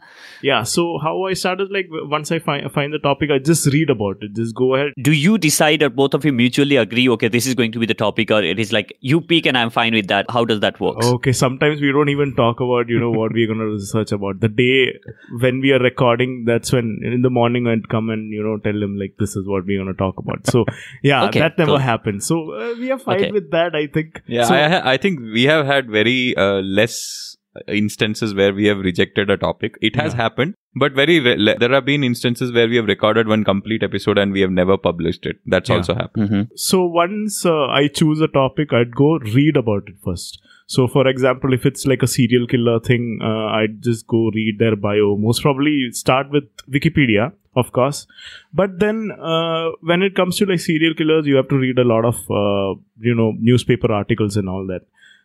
Yeah. 0.45 0.63
So 0.71 0.83
how 1.03 1.11
I 1.27 1.33
started 1.41 1.71
like 1.75 1.87
once 2.13 2.31
I 2.35 2.37
find 2.47 2.65
find 2.73 2.93
the 2.95 2.99
topic, 3.05 3.31
I 3.35 3.37
just 3.39 3.65
read 3.75 3.89
about 3.93 4.17
it. 4.27 4.33
Just 4.39 4.53
go 4.59 4.67
ahead 4.75 4.91
do 5.07 5.11
you 5.19 5.37
decide 5.45 5.83
or 5.87 5.89
both 5.99 6.13
of 6.17 6.27
you 6.29 6.33
mutually 6.39 6.77
agree 6.81 7.05
okay 7.15 7.29
this 7.35 7.47
is 7.51 7.55
going 7.61 7.71
to 7.77 7.79
be 7.83 7.87
the 7.91 7.95
topic 8.01 8.33
or 8.37 8.41
it 8.51 8.59
is 8.65 8.71
like 8.77 8.93
you 9.11 9.19
pick 9.31 9.47
and 9.51 9.57
i'm 9.61 9.71
fine 9.77 9.97
with 9.99 10.07
that 10.11 10.29
how 10.35 10.43
does 10.51 10.59
that 10.65 10.79
work 10.85 11.01
Okay, 11.07 11.33
sometimes 11.39 11.81
we 11.85 11.91
don't 11.97 12.09
even 12.09 12.35
talk 12.35 12.59
about, 12.65 12.89
you 12.93 12.99
know, 12.99 13.09
what 13.11 13.33
we're 13.37 13.47
going 13.47 13.59
to 13.59 13.65
research 13.71 14.11
about. 14.11 14.39
The 14.45 14.49
day 14.49 14.99
when 15.45 15.59
we 15.61 15.71
are 15.71 15.79
recording, 15.79 16.43
that's 16.45 16.71
when 16.71 16.99
in 17.03 17.21
the 17.21 17.29
morning 17.29 17.67
I'd 17.67 17.87
come 17.89 18.09
and, 18.09 18.31
you 18.31 18.43
know, 18.43 18.57
tell 18.57 18.79
them, 18.79 18.95
like, 18.97 19.15
this 19.19 19.35
is 19.35 19.47
what 19.47 19.65
we're 19.65 19.81
going 19.83 19.93
to 19.93 19.97
talk 19.97 20.17
about. 20.17 20.47
So, 20.47 20.65
yeah, 21.03 21.25
Okay, 21.29 21.39
that 21.39 21.57
never 21.57 21.71
cool. 21.71 21.77
happened. 21.77 22.23
So, 22.23 22.39
uh, 22.53 22.73
we 22.79 22.91
are 22.91 22.99
fine 22.99 23.17
Okay. 23.17 23.31
with 23.31 23.51
that, 23.51 23.75
I 23.75 23.87
think. 23.87 24.21
yeah 24.27 24.43
So, 24.51 24.55
I, 24.55 24.93
I 24.93 24.97
think 24.97 25.16
think 25.17 25.33
we 25.33 25.43
have 25.43 25.65
had 25.65 25.89
very 25.89 26.35
uh, 26.37 26.61
less 26.61 27.35
instances 27.67 28.33
where 28.35 28.53
we 28.53 28.65
have 28.65 28.77
rejected 28.79 29.29
a 29.29 29.37
topic. 29.37 29.77
It 29.81 29.95
has 29.95 30.13
Yeah. 30.13 30.17
happened, 30.23 30.53
but 30.75 30.93
very 30.93 31.19
re- 31.19 31.55
there 31.59 31.71
have 31.71 31.85
been 31.85 32.03
instances 32.03 32.51
where 32.51 32.67
we 32.67 32.75
have 32.75 32.85
recorded 32.85 33.27
one 33.27 33.43
complete 33.43 33.81
episode 33.81 34.17
and 34.19 34.31
we 34.31 34.41
have 34.41 34.51
never 34.51 34.77
published 34.77 35.25
it. 35.25 35.39
That's 35.45 35.69
Yeah. 35.69 35.77
also 35.77 35.95
happened. 35.95 36.29
hmm 36.29 36.41
So 36.55 36.85
once 36.85 37.45
uh, 37.45 37.65
I 37.79 37.87
choose 37.87 38.21
a 38.21 38.27
topic, 38.27 38.73
I'd 38.73 38.95
go 38.95 39.17
read 39.17 39.57
about 39.57 39.89
it 39.89 39.95
first. 40.03 40.39
So, 40.67 40.87
for 40.87 41.07
example, 41.07 41.53
if 41.53 41.65
it's 41.65 41.85
like 41.87 42.03
a 42.03 42.07
serial 42.07 42.45
killer 42.45 42.79
thing, 42.79 43.19
uh, 43.23 43.45
I'd 43.59 43.81
just 43.81 44.05
go 44.05 44.29
read 44.35 44.59
their 44.59 44.75
bio. 44.75 45.15
Most 45.15 45.41
probably 45.41 45.91
start 45.93 46.29
with 46.29 46.43
Wikipedia, 46.69 47.31
of 47.57 47.71
course. 47.71 48.05
But 48.53 48.79
then, 48.79 49.11
uh, 49.11 49.71
when 49.81 50.03
it 50.03 50.15
comes 50.15 50.37
to 50.37 50.45
like 50.45 50.59
serial 50.59 50.93
killers, 50.93 51.25
you 51.25 51.35
have 51.35 51.49
to 51.49 51.57
read 51.57 51.79
a 51.79 51.83
lot 51.83 52.05
of, 52.05 52.15
uh, 52.29 52.79
you 52.99 53.15
know, 53.15 53.33
newspaper 53.39 53.91
articles 53.91 54.37
and 54.37 54.47
all 54.47 54.67
that. 54.67 54.81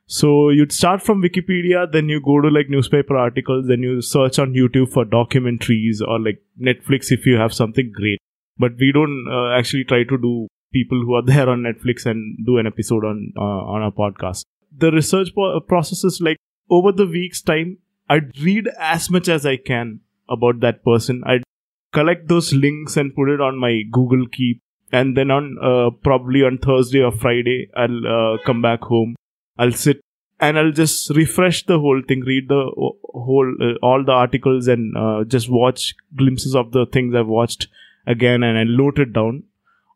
So 0.07 0.51
you'd 0.51 0.73
start 0.73 1.03
from 1.03 1.23
Wikipedia, 1.23 1.91
then 1.91 2.09
you 2.09 2.21
go 2.21 2.41
to 2.41 2.49
like 2.49 2.69
newspaper 2.69 3.17
articles, 3.17 3.67
then 3.67 3.83
you 3.83 4.03
search 4.03 4.39
on 4.39 4.53
YouTube 4.53 4.93
for 4.93 5.05
documentaries 5.05 6.03
or 6.07 6.19
like 6.21 6.43
Netflix 6.61 7.13
if 7.13 7.25
you 7.25 7.37
have 7.37 7.55
something 7.55 7.93
great. 7.95 8.19
But 8.59 8.73
we 8.79 8.93
don't 8.93 9.27
uh, 9.31 9.57
actually 9.59 9.85
try 9.85 10.05
to 10.05 10.19
do 10.19 10.49
people 10.73 11.01
who 11.01 11.15
are 11.15 11.23
there 11.33 11.49
on 11.49 11.63
Netflix 11.63 12.07
and 12.07 12.45
do 12.45 12.59
an 12.59 12.67
episode 12.67 13.05
on 13.05 13.33
uh, 13.37 13.63
on 13.75 13.83
our 13.83 13.93
podcast. 13.93 14.45
The 14.77 14.91
research 14.91 15.35
po- 15.35 15.61
process 15.61 16.05
is 16.05 16.21
like 16.21 16.37
over 16.71 16.93
the 16.93 17.07
week's 17.07 17.43
time, 17.43 17.79
I'd 18.09 18.37
read 18.39 18.69
as 18.79 19.11
much 19.11 19.29
as 19.29 19.47
I 19.47 19.57
can 19.57 20.01
about 20.29 20.61
that 20.61 20.85
person. 20.85 21.23
I'd 21.27 21.43
collect 21.93 22.29
those 22.29 22.53
links 22.53 22.97
and 22.97 23.15
put 23.15 23.29
it 23.29 23.41
on 23.41 23.59
my 23.59 23.83
Google 23.91 24.27
Keep, 24.29 24.61
and 24.91 25.17
then 25.17 25.31
on 25.31 25.57
uh, 25.63 25.91
probably 26.03 26.43
on 26.43 26.59
Thursday 26.59 27.03
or 27.03 27.13
Friday, 27.13 27.69
I'll 27.77 28.07
uh, 28.07 28.39
come 28.45 28.63
back 28.63 28.83
home. 28.83 29.17
I'll 29.59 29.73
sit 29.73 30.01
and 30.41 30.59
I'll 30.59 30.73
just 30.73 31.11
refresh 31.11 31.65
the 31.67 31.79
whole 31.79 32.03
thing, 32.07 32.21
read 32.21 32.49
the 32.49 32.71
whole 32.77 33.55
uh, 33.61 33.75
all 33.83 34.05
the 34.05 34.13
articles, 34.13 34.69
and 34.69 34.97
uh, 34.97 35.25
just 35.25 35.51
watch 35.51 35.95
glimpses 36.17 36.57
of 36.57 36.73
the 36.73 36.87
things 36.87 37.15
I've 37.15 37.29
watched 37.29 37.69
again, 38.07 38.43
and 38.43 38.59
I'll 38.59 38.77
note 38.77 38.99
it 38.99 39.13
down 39.13 39.45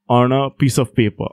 on 0.08 0.32
a 0.32 0.50
piece 0.50 0.78
of 0.78 0.94
paper. 0.94 1.28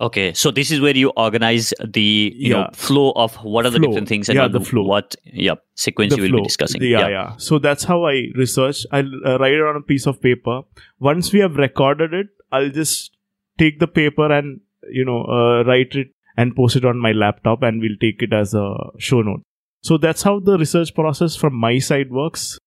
Okay, 0.00 0.32
so 0.34 0.50
this 0.50 0.70
is 0.72 0.80
where 0.80 0.96
you 0.96 1.10
organize 1.16 1.72
the 1.84 2.32
you 2.36 2.50
know 2.52 2.68
flow 2.72 3.12
of 3.12 3.36
what 3.36 3.64
are 3.64 3.70
the 3.70 3.78
different 3.78 4.08
things 4.08 4.28
and 4.28 4.36
Yeah, 4.36 4.48
the 4.48 4.60
flow. 4.60 4.82
what 4.82 5.14
yeah 5.24 5.54
sequence 5.76 6.10
The 6.10 6.16
you 6.16 6.22
will 6.24 6.30
flow. 6.30 6.38
be 6.40 6.44
discussing. 6.44 6.82
Yeah, 6.82 7.08
yeah, 7.08 7.36
So 7.36 7.58
that's 7.60 7.84
how 7.84 8.04
I 8.04 8.26
research. 8.34 8.84
I'll 8.90 9.08
uh, 9.24 9.38
write 9.38 9.52
it 9.52 9.62
on 9.62 9.76
a 9.76 9.80
piece 9.80 10.06
of 10.06 10.20
paper. 10.20 10.62
Once 10.98 11.32
we 11.32 11.38
have 11.40 11.54
recorded 11.56 12.12
it, 12.12 12.26
I'll 12.50 12.70
just 12.70 13.16
take 13.56 13.78
the 13.78 13.86
paper 13.86 14.30
and 14.32 14.60
you 14.90 15.04
know 15.04 15.22
uh, 15.24 15.62
write 15.64 15.94
it 15.94 16.08
and 16.36 16.56
post 16.56 16.74
it 16.74 16.84
on 16.84 16.98
my 16.98 17.12
laptop, 17.12 17.62
and 17.62 17.80
we'll 17.80 17.96
take 18.00 18.20
it 18.20 18.32
as 18.32 18.52
a 18.54 18.74
show 18.98 19.22
note. 19.22 19.42
So 19.82 19.96
that's 19.98 20.22
how 20.22 20.40
the 20.40 20.58
research 20.58 20.92
process 20.94 21.36
from 21.36 21.54
my 21.54 21.78
side 21.78 22.10
works. 22.10 22.58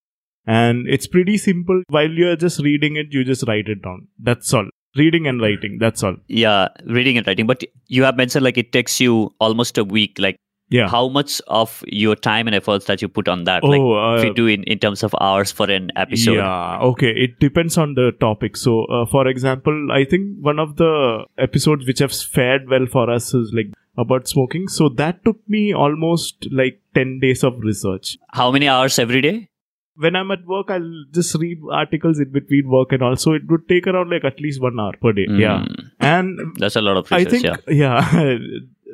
And 0.46 0.88
it's 0.88 1.08
pretty 1.08 1.38
simple. 1.38 1.84
While 1.90 2.10
you're 2.10 2.38
just 2.38 2.62
reading 2.62 2.96
it, 2.96 3.08
you 3.12 3.26
just 3.26 3.46
write 3.46 3.68
it 3.68 3.82
down. 3.82 4.08
That's 4.18 4.54
all. 4.54 4.70
Reading 4.96 5.28
and 5.28 5.42
writing. 5.42 5.78
That's 5.80 6.04
all. 6.04 6.16
yeah, 6.28 6.70
reading 6.86 7.18
and 7.18 7.28
writing. 7.28 7.46
But 7.48 7.64
you 7.88 8.04
have 8.04 8.18
mentioned 8.18 8.44
like 8.44 8.58
it 8.58 8.72
takes 8.72 9.00
you 9.00 9.34
almost 9.40 9.78
a 9.78 9.84
week. 9.84 10.18
Like 10.18 10.38
Yeah. 10.70 10.88
how 10.90 11.08
much 11.08 11.42
of 11.48 11.84
your 11.88 12.16
time 12.16 12.48
and 12.48 12.56
efforts 12.56 12.86
that 12.88 13.02
you 13.02 13.08
put 13.08 13.28
on 13.28 13.44
that? 13.46 13.64
oh, 13.64 13.68
like 13.68 13.82
uh, 13.82 14.18
if 14.20 14.26
you 14.26 14.34
do 14.34 14.48
in, 14.48 14.64
in 14.64 14.80
terms 14.80 15.04
of 15.04 15.16
hours 15.22 15.52
for 15.52 15.70
an 15.70 15.92
episode. 15.96 16.36
Yeah, 16.38 16.80
okay. 16.92 17.12
It 17.26 17.40
depends 17.40 17.78
on 17.78 17.94
the 17.94 18.12
topic. 18.20 18.58
So, 18.58 18.86
uh, 18.86 19.06
for 19.06 19.28
example, 19.28 19.92
I 19.92 20.04
think 20.06 20.38
one 20.42 20.60
of 20.60 20.76
the 20.78 21.26
episodes 21.38 21.86
which 21.86 22.00
have 22.00 22.12
fared 22.12 22.68
well 22.70 22.86
for 22.86 23.10
us 23.10 23.34
is 23.34 23.54
like 23.54 23.68
about 23.98 24.28
smoking. 24.28 24.68
So 24.68 24.90
that 24.90 25.24
took 25.26 25.38
me 25.48 25.74
almost 25.74 26.48
like 26.52 26.82
10 26.96 27.20
days 27.20 27.44
of 27.44 27.60
research. 27.62 28.18
How 28.34 28.52
many 28.52 28.68
hours 28.68 29.00
every 29.00 29.22
day? 29.22 29.50
When 29.98 30.16
I'm 30.16 30.30
at 30.32 30.46
work, 30.46 30.70
I'll 30.70 31.06
just 31.12 31.34
read 31.36 31.60
articles 31.72 32.20
in 32.20 32.32
between 32.32 32.70
work 32.70 32.92
and 32.92 33.02
also 33.02 33.34
it 33.34 33.48
would 33.50 33.68
take 33.68 33.88
around 33.88 34.10
like 34.12 34.24
at 34.24 34.40
least 34.40 34.62
one 34.62 34.80
hour 34.80 34.94
per 35.02 35.12
day. 35.12 35.26
Yeah. 35.30 35.66
Mm, 35.68 35.90
And 36.00 36.40
that's 36.58 36.76
a 36.76 36.82
lot 36.82 36.98
of 36.98 37.12
I 37.12 37.24
think, 37.26 37.44
yeah. 37.44 37.58
yeah. 37.68 38.38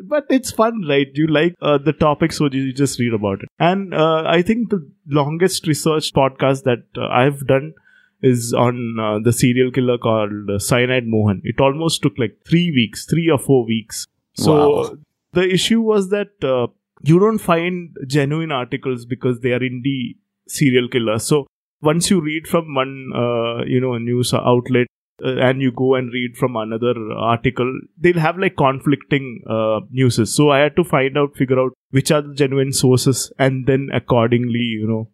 but 0.04 0.26
it's 0.30 0.52
fun, 0.52 0.86
right? 0.88 1.08
You 1.14 1.28
like 1.28 1.56
uh, 1.62 1.78
the 1.78 1.94
topic, 1.94 2.32
so 2.32 2.50
you 2.52 2.72
just 2.74 3.00
read 3.00 3.14
about 3.14 3.44
it. 3.44 3.50
And 3.60 3.94
uh, 3.94 4.24
I 4.26 4.42
think 4.42 4.70
the 4.70 4.80
longest 5.08 5.68
research 5.68 6.14
podcast 6.14 6.64
that 6.64 6.84
uh, 6.98 7.08
I've 7.08 7.46
done 7.48 7.74
is 8.22 8.54
on 8.54 8.98
uh, 9.00 9.20
the 9.20 9.34
serial 9.34 9.72
killer 9.72 9.98
called 9.98 10.50
uh, 10.50 10.58
Cyanide 10.60 11.06
Mohan. 11.06 11.42
It 11.44 11.60
almost 11.60 12.02
took 12.02 12.18
like 12.18 12.38
three 12.48 12.72
weeks, 12.72 13.06
three 13.06 13.30
or 13.30 13.38
four 13.38 13.66
weeks. 13.66 14.08
So 14.36 14.54
Wow. 14.56 14.98
the 15.34 15.50
issue 15.50 15.82
was 15.82 16.10
that 16.12 16.32
uh, 16.42 16.68
you 17.02 17.20
don't 17.20 17.40
find 17.40 17.98
genuine 18.08 18.52
articles 18.54 19.06
because 19.06 19.42
they 19.42 19.52
are 19.52 19.60
indie 19.60 20.16
serial 20.48 20.88
killers. 20.90 21.24
So 21.24 21.48
once 21.82 22.10
you 22.10 22.22
read 22.22 22.48
from 22.48 22.74
one, 22.76 23.12
uh, 23.16 23.64
you 23.66 23.80
know, 23.80 23.98
news 23.98 24.34
outlet 24.34 24.88
uh, 25.24 25.38
and 25.38 25.62
you 25.62 25.72
go 25.72 25.96
and 25.96 26.12
read 26.12 26.38
from 26.38 26.56
another 26.56 26.94
article, 27.18 27.80
they'll 27.98 28.20
have 28.20 28.38
like 28.38 28.56
conflicting 28.56 29.44
uh, 29.50 29.82
newses. 29.92 30.34
So 30.36 30.50
I 30.52 30.60
had 30.60 30.76
to 30.78 30.84
find 30.84 31.18
out, 31.18 31.36
figure 31.36 31.60
out 31.60 31.74
which 31.92 32.12
are 32.12 32.22
the 32.22 32.34
genuine 32.34 32.74
sources, 32.74 33.32
and 33.38 33.68
then 33.68 33.90
accordingly, 33.94 34.60
you 34.60 34.88
know, 34.88 35.10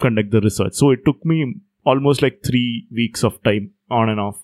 conduct 0.00 0.30
the 0.30 0.40
research. 0.40 0.74
So 0.74 0.90
it 0.90 1.04
took 1.04 1.24
me 1.24 1.54
almost 1.84 2.22
like 2.22 2.40
three 2.44 2.86
weeks 2.92 3.24
of 3.24 3.42
time 3.42 3.70
on 3.90 4.08
and 4.08 4.20
off, 4.20 4.36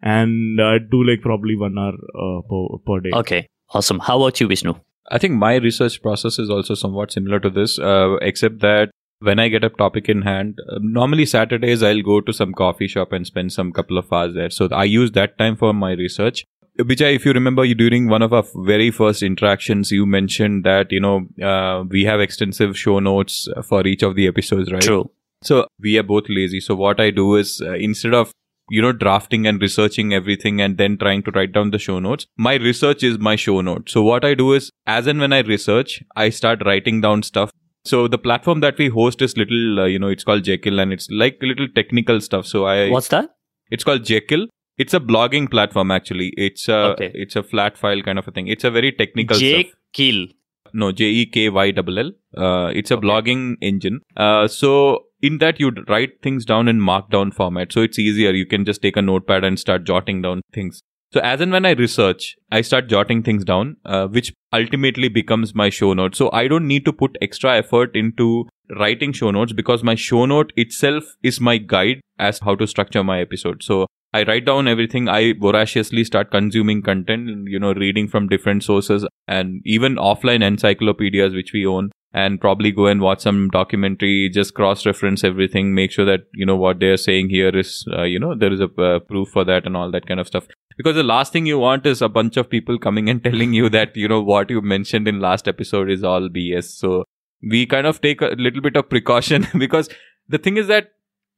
and 0.00 0.60
I'd 0.60 0.90
do 0.90 1.02
like 1.02 1.22
probably 1.22 1.56
one 1.56 1.78
hour 1.78 1.92
uh, 1.92 2.42
per, 2.42 2.78
per 2.86 3.00
day. 3.00 3.10
Okay, 3.14 3.46
awesome. 3.70 4.00
How 4.00 4.20
about 4.20 4.40
you, 4.40 4.48
Vishnu? 4.48 4.74
I 5.10 5.18
think 5.18 5.34
my 5.34 5.56
research 5.56 6.00
process 6.02 6.38
is 6.38 6.50
also 6.50 6.74
somewhat 6.74 7.12
similar 7.12 7.40
to 7.40 7.50
this, 7.50 7.78
uh, 7.78 8.16
except 8.22 8.60
that 8.60 8.90
when 9.22 9.38
I 9.38 9.48
get 9.48 9.64
a 9.64 9.70
topic 9.70 10.08
in 10.08 10.22
hand, 10.22 10.58
uh, 10.68 10.78
normally 10.80 11.26
Saturdays 11.26 11.82
I'll 11.82 12.02
go 12.02 12.20
to 12.20 12.32
some 12.32 12.52
coffee 12.52 12.88
shop 12.88 13.12
and 13.12 13.26
spend 13.26 13.52
some 13.52 13.72
couple 13.72 13.98
of 13.98 14.12
hours 14.12 14.34
there. 14.34 14.50
So 14.50 14.68
I 14.72 14.84
use 14.84 15.12
that 15.12 15.38
time 15.38 15.56
for 15.56 15.72
my 15.72 15.92
research. 15.92 16.44
Vijay, 16.78 17.14
if 17.14 17.26
you 17.26 17.32
remember, 17.32 17.64
you 17.64 17.74
during 17.74 18.08
one 18.08 18.22
of 18.22 18.32
our 18.32 18.44
very 18.54 18.90
first 18.90 19.22
interactions, 19.22 19.90
you 19.90 20.06
mentioned 20.06 20.64
that 20.64 20.90
you 20.90 21.00
know 21.00 21.26
uh, 21.42 21.84
we 21.88 22.04
have 22.04 22.20
extensive 22.20 22.78
show 22.78 22.98
notes 22.98 23.46
for 23.62 23.86
each 23.86 24.02
of 24.02 24.14
the 24.16 24.26
episodes, 24.26 24.72
right? 24.72 24.80
True. 24.80 25.10
So 25.42 25.66
we 25.78 25.98
are 25.98 26.02
both 26.02 26.24
lazy. 26.28 26.60
So 26.60 26.74
what 26.74 27.00
I 27.00 27.10
do 27.10 27.36
is 27.36 27.60
uh, 27.62 27.74
instead 27.74 28.14
of 28.14 28.32
you 28.70 28.80
know 28.80 28.92
drafting 28.92 29.46
and 29.46 29.60
researching 29.60 30.14
everything 30.14 30.62
and 30.62 30.78
then 30.78 30.96
trying 30.96 31.22
to 31.24 31.30
write 31.32 31.52
down 31.52 31.72
the 31.72 31.78
show 31.78 31.98
notes, 31.98 32.26
my 32.38 32.54
research 32.54 33.02
is 33.02 33.18
my 33.18 33.36
show 33.36 33.60
note. 33.60 33.90
So 33.90 34.02
what 34.02 34.24
I 34.24 34.34
do 34.34 34.54
is 34.54 34.70
as 34.86 35.06
and 35.06 35.20
when 35.20 35.32
I 35.34 35.40
research, 35.40 36.02
I 36.16 36.30
start 36.30 36.64
writing 36.64 37.02
down 37.02 37.22
stuff. 37.22 37.50
So 37.84 38.06
the 38.08 38.18
platform 38.18 38.60
that 38.60 38.78
we 38.78 38.88
host 38.88 39.20
is 39.22 39.36
little, 39.36 39.80
uh, 39.80 39.84
you 39.86 39.98
know, 39.98 40.08
it's 40.08 40.24
called 40.24 40.44
Jekyll 40.44 40.78
and 40.78 40.92
it's 40.92 41.08
like 41.10 41.38
little 41.42 41.66
technical 41.74 42.20
stuff. 42.20 42.46
So 42.46 42.64
I, 42.66 42.90
What's 42.90 43.08
that? 43.08 43.30
it's 43.70 43.84
called 43.84 44.04
Jekyll. 44.04 44.46
It's 44.78 44.94
a 44.94 45.00
blogging 45.00 45.50
platform 45.50 45.90
actually. 45.90 46.32
It's 46.36 46.68
a, 46.68 46.76
Okay. 46.92 47.10
it's 47.14 47.36
a 47.36 47.42
flat 47.42 47.76
file 47.76 48.02
kind 48.02 48.18
of 48.18 48.28
a 48.28 48.30
thing. 48.30 48.46
It's 48.46 48.64
a 48.64 48.70
very 48.70 48.92
technical 48.92 49.36
stuff 49.36 49.48
Jake 49.48 49.74
Kill. 49.92 50.26
no 50.72 50.92
J 50.92 51.04
E 51.06 51.26
K 51.26 51.48
Y 51.50 51.72
L 51.76 51.98
L. 51.98 52.12
Uh, 52.36 52.68
it's 52.74 52.90
a 52.90 52.96
blogging 52.96 53.56
engine. 53.60 54.00
Uh, 54.16 54.46
so 54.48 55.04
in 55.20 55.38
that 55.38 55.60
you 55.60 55.70
write 55.88 56.22
things 56.22 56.44
down 56.44 56.68
in 56.68 56.80
Markdown 56.80 57.32
format, 57.34 57.72
so 57.72 57.80
it's 57.82 57.98
easier. 57.98 58.30
You 58.30 58.46
can 58.46 58.64
just 58.64 58.80
take 58.82 58.96
a 58.96 59.02
notepad 59.02 59.44
and 59.44 59.58
start 59.58 59.84
jotting 59.84 60.22
down 60.22 60.40
things. 60.52 60.80
So 61.12 61.20
as 61.20 61.40
and 61.42 61.52
when 61.52 61.66
I 61.66 61.72
research, 61.72 62.36
I 62.50 62.62
start 62.62 62.86
jotting 62.88 63.22
things 63.22 63.44
down, 63.44 63.76
uh, 63.84 64.06
which 64.06 64.32
ultimately 64.52 65.08
becomes 65.08 65.54
my 65.54 65.68
show 65.70 65.92
note. 65.92 66.14
So 66.14 66.30
I 66.32 66.48
don't 66.48 66.66
need 66.66 66.84
to 66.84 66.92
put 66.92 67.16
extra 67.20 67.56
effort 67.56 67.96
into 67.96 68.48
writing 68.78 69.12
show 69.12 69.30
notes 69.30 69.52
because 69.52 69.82
my 69.82 69.94
show 69.94 70.26
note 70.26 70.52
itself 70.56 71.04
is 71.22 71.40
my 71.40 71.58
guide 71.58 72.00
as 72.18 72.38
how 72.40 72.54
to 72.56 72.66
structure 72.66 73.04
my 73.04 73.20
episode. 73.20 73.62
So 73.62 73.86
I 74.14 74.24
write 74.24 74.44
down 74.44 74.68
everything. 74.68 75.08
I 75.08 75.32
voraciously 75.32 76.04
start 76.04 76.30
consuming 76.30 76.82
content, 76.82 77.48
you 77.48 77.58
know, 77.58 77.72
reading 77.72 78.08
from 78.08 78.28
different 78.28 78.62
sources 78.62 79.06
and 79.26 79.62
even 79.64 79.96
offline 79.96 80.42
encyclopedias, 80.42 81.32
which 81.32 81.54
we 81.54 81.64
own, 81.64 81.90
and 82.12 82.38
probably 82.38 82.72
go 82.72 82.86
and 82.86 83.00
watch 83.00 83.20
some 83.20 83.48
documentary, 83.48 84.28
just 84.28 84.52
cross 84.52 84.84
reference 84.84 85.24
everything, 85.24 85.74
make 85.74 85.90
sure 85.90 86.04
that, 86.04 86.20
you 86.34 86.44
know, 86.44 86.56
what 86.56 86.78
they're 86.78 86.98
saying 86.98 87.30
here 87.30 87.56
is, 87.56 87.86
uh, 87.96 88.02
you 88.02 88.18
know, 88.18 88.34
there 88.34 88.52
is 88.52 88.60
a 88.60 88.68
uh, 88.82 88.98
proof 88.98 89.30
for 89.30 89.44
that 89.44 89.64
and 89.64 89.78
all 89.78 89.90
that 89.90 90.06
kind 90.06 90.20
of 90.20 90.26
stuff. 90.26 90.46
Because 90.76 90.94
the 90.94 91.02
last 91.02 91.32
thing 91.32 91.46
you 91.46 91.58
want 91.58 91.86
is 91.86 92.02
a 92.02 92.08
bunch 92.08 92.36
of 92.36 92.48
people 92.48 92.78
coming 92.78 93.08
and 93.08 93.22
telling 93.30 93.52
you 93.52 93.68
that, 93.70 93.96
you 93.96 94.08
know, 94.08 94.22
what 94.22 94.50
you 94.50 94.60
mentioned 94.60 95.08
in 95.08 95.20
last 95.20 95.48
episode 95.48 95.90
is 95.90 96.04
all 96.04 96.28
BS. 96.28 96.64
So 96.64 97.04
we 97.42 97.66
kind 97.66 97.86
of 97.86 98.00
take 98.00 98.20
a 98.20 98.28
little 98.38 98.60
bit 98.60 98.76
of 98.76 98.88
precaution 98.88 99.46
because 99.58 99.88
the 100.28 100.38
thing 100.38 100.56
is 100.56 100.68
that 100.68 100.92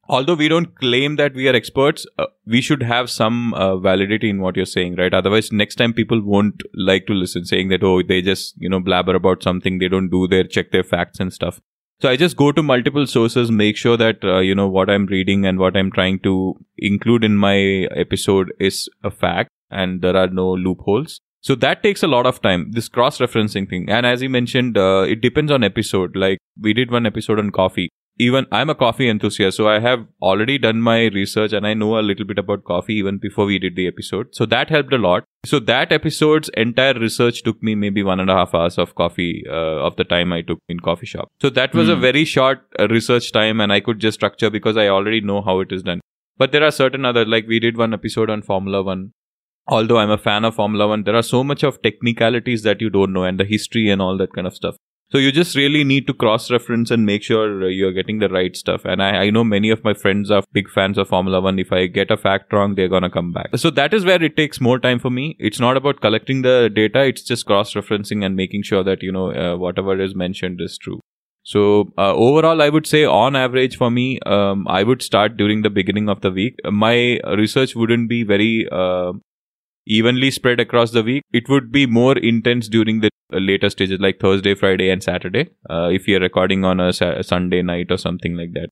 although 0.08 0.34
we 0.34 0.48
don't 0.48 0.74
claim 0.78 1.16
that 1.16 1.34
we 1.34 1.48
are 1.48 1.54
experts 1.54 2.04
uh, 2.18 2.26
we 2.46 2.60
should 2.60 2.82
have 2.82 3.08
some 3.08 3.54
uh, 3.54 3.74
validity 3.78 4.28
in 4.28 4.38
what 4.40 4.54
you're 4.54 4.66
saying 4.66 4.96
right? 4.96 5.14
Otherwise 5.14 5.50
next 5.50 5.76
time 5.76 5.94
people 5.94 6.20
won't 6.22 6.62
like 6.74 7.06
to 7.06 7.14
listen 7.14 7.46
saying 7.46 7.70
that 7.70 7.82
oh 7.82 8.02
they 8.02 8.20
just 8.20 8.54
you 8.58 8.68
know 8.68 8.80
blabber 8.80 9.14
about 9.14 9.42
something. 9.42 9.78
They 9.78 9.88
don't 9.88 10.10
do 10.10 10.28
their 10.28 10.44
check 10.44 10.72
their 10.72 10.84
facts 10.84 11.20
and 11.20 11.32
stuff 11.32 11.60
so 12.00 12.08
i 12.08 12.16
just 12.16 12.36
go 12.36 12.50
to 12.52 12.62
multiple 12.62 13.06
sources 13.06 13.50
make 13.50 13.76
sure 13.76 13.96
that 13.96 14.24
uh, 14.24 14.38
you 14.38 14.54
know 14.54 14.68
what 14.68 14.90
i'm 14.90 15.06
reading 15.06 15.46
and 15.46 15.58
what 15.58 15.76
i'm 15.76 15.90
trying 15.90 16.18
to 16.20 16.54
include 16.78 17.24
in 17.24 17.36
my 17.36 17.56
episode 18.04 18.52
is 18.58 18.88
a 19.02 19.10
fact 19.10 19.50
and 19.70 20.02
there 20.02 20.16
are 20.16 20.28
no 20.42 20.48
loopholes 20.66 21.20
So 21.46 21.54
that 21.62 21.80
takes 21.84 22.02
a 22.06 22.08
lot 22.10 22.26
of 22.28 22.36
time, 22.44 22.60
this 22.76 22.86
cross 22.92 23.16
referencing 23.22 23.64
thing. 23.70 23.82
And 23.96 24.06
as 24.10 24.22
you 24.24 24.28
mentioned, 24.36 24.78
uh, 24.82 25.02
it 25.14 25.18
depends 25.24 25.52
on 25.56 25.66
episode. 25.66 26.16
Like 26.22 26.38
we 26.66 26.72
did 26.78 26.94
one 26.94 27.08
episode 27.08 27.42
on 27.42 27.50
coffee. 27.58 27.84
Even 28.16 28.46
I'm 28.52 28.70
a 28.70 28.76
coffee 28.76 29.08
enthusiast, 29.08 29.56
so 29.56 29.68
I 29.68 29.80
have 29.80 30.06
already 30.22 30.56
done 30.56 30.80
my 30.80 31.06
research 31.06 31.52
and 31.52 31.66
I 31.66 31.74
know 31.74 31.98
a 31.98 32.00
little 32.08 32.24
bit 32.24 32.38
about 32.38 32.62
coffee 32.62 32.94
even 32.94 33.18
before 33.18 33.44
we 33.44 33.58
did 33.58 33.74
the 33.74 33.88
episode. 33.88 34.28
So 34.32 34.46
that 34.46 34.70
helped 34.70 34.92
a 34.92 34.98
lot. 34.98 35.24
So 35.44 35.58
that 35.58 35.90
episode's 35.90 36.48
entire 36.50 36.94
research 36.94 37.42
took 37.42 37.60
me 37.60 37.74
maybe 37.74 38.04
one 38.04 38.20
and 38.20 38.30
a 38.30 38.34
half 38.34 38.54
hours 38.54 38.78
of 38.78 38.94
coffee 38.94 39.44
uh, 39.48 39.52
of 39.88 39.96
the 39.96 40.04
time 40.04 40.32
I 40.32 40.42
took 40.42 40.60
in 40.68 40.78
coffee 40.78 41.06
shop. 41.06 41.28
So 41.42 41.50
that 41.50 41.74
was 41.74 41.88
a 41.88 41.96
Hmm. 41.96 42.02
very 42.02 42.24
short 42.24 42.60
uh, 42.78 42.86
research 42.86 43.32
time 43.32 43.60
and 43.60 43.72
I 43.72 43.80
could 43.80 43.98
just 43.98 44.14
structure 44.20 44.48
because 44.48 44.76
I 44.76 44.86
already 44.86 45.20
know 45.20 45.42
how 45.42 45.58
it 45.58 45.72
is 45.72 45.82
done. 45.82 46.00
But 46.38 46.52
there 46.52 46.62
are 46.62 46.70
certain 46.70 47.04
other, 47.04 47.24
like 47.24 47.48
we 47.48 47.58
did 47.58 47.76
one 47.76 47.92
episode 47.92 48.30
on 48.30 48.42
Formula 48.42 48.82
One. 48.82 49.12
Although 49.66 49.98
I'm 49.98 50.10
a 50.10 50.18
fan 50.18 50.44
of 50.44 50.54
Formula 50.54 50.86
One, 50.86 51.02
there 51.04 51.16
are 51.16 51.22
so 51.22 51.42
much 51.42 51.62
of 51.64 51.82
technicalities 51.82 52.62
that 52.62 52.80
you 52.80 52.90
don't 52.90 53.12
know 53.12 53.24
and 53.24 53.40
the 53.40 53.44
history 53.44 53.88
and 53.90 54.00
all 54.00 54.16
that 54.18 54.32
kind 54.34 54.46
of 54.46 54.54
stuff. 54.54 54.76
So 55.10 55.18
you 55.18 55.30
just 55.30 55.54
really 55.54 55.84
need 55.84 56.06
to 56.08 56.14
cross 56.14 56.50
reference 56.50 56.90
and 56.90 57.06
make 57.06 57.22
sure 57.22 57.62
uh, 57.62 57.66
you're 57.68 57.92
getting 57.92 58.18
the 58.18 58.28
right 58.28 58.56
stuff. 58.56 58.84
And 58.84 59.02
I, 59.02 59.24
I 59.24 59.30
know 59.30 59.44
many 59.44 59.70
of 59.70 59.84
my 59.84 59.94
friends 59.94 60.30
are 60.30 60.42
big 60.52 60.68
fans 60.68 60.98
of 60.98 61.08
Formula 61.08 61.40
One. 61.40 61.58
If 61.58 61.72
I 61.72 61.86
get 61.86 62.10
a 62.10 62.16
fact 62.16 62.52
wrong, 62.52 62.74
they're 62.74 62.88
gonna 62.88 63.10
come 63.10 63.32
back. 63.32 63.56
So 63.56 63.70
that 63.70 63.94
is 63.94 64.04
where 64.04 64.20
it 64.22 64.36
takes 64.36 64.60
more 64.60 64.78
time 64.78 64.98
for 64.98 65.10
me. 65.10 65.36
It's 65.38 65.60
not 65.60 65.76
about 65.76 66.00
collecting 66.00 66.42
the 66.42 66.70
data. 66.74 67.04
It's 67.04 67.22
just 67.22 67.46
cross 67.46 67.74
referencing 67.74 68.24
and 68.24 68.34
making 68.34 68.62
sure 68.64 68.82
that, 68.82 69.02
you 69.02 69.12
know, 69.12 69.32
uh, 69.32 69.56
whatever 69.56 70.00
is 70.00 70.16
mentioned 70.16 70.60
is 70.60 70.78
true. 70.78 71.00
So 71.44 71.92
uh, 71.98 72.14
overall, 72.14 72.62
I 72.62 72.70
would 72.70 72.86
say 72.86 73.04
on 73.04 73.36
average 73.36 73.76
for 73.76 73.90
me, 73.90 74.18
um, 74.24 74.66
I 74.66 74.82
would 74.82 75.02
start 75.02 75.36
during 75.36 75.60
the 75.60 75.70
beginning 75.70 76.08
of 76.08 76.22
the 76.22 76.30
week. 76.30 76.56
My 76.64 77.20
research 77.36 77.76
wouldn't 77.76 78.08
be 78.08 78.24
very 78.24 78.66
uh, 78.72 79.12
evenly 79.86 80.30
spread 80.30 80.58
across 80.58 80.92
the 80.92 81.02
week. 81.02 81.22
It 81.34 81.50
would 81.50 81.70
be 81.70 81.86
more 81.86 82.16
intense 82.16 82.66
during 82.66 83.00
the 83.00 83.10
later 83.40 83.70
stages, 83.70 84.00
like 84.00 84.20
Thursday, 84.20 84.54
Friday, 84.54 84.90
and 84.90 85.02
Saturday. 85.02 85.50
Uh, 85.68 85.88
if 85.90 86.08
you're 86.08 86.20
recording 86.20 86.64
on 86.64 86.80
a, 86.80 86.92
sa- 86.92 87.22
Sunday 87.22 87.62
night 87.62 87.90
or 87.90 87.96
something 87.96 88.36
like 88.36 88.52
that. 88.54 88.68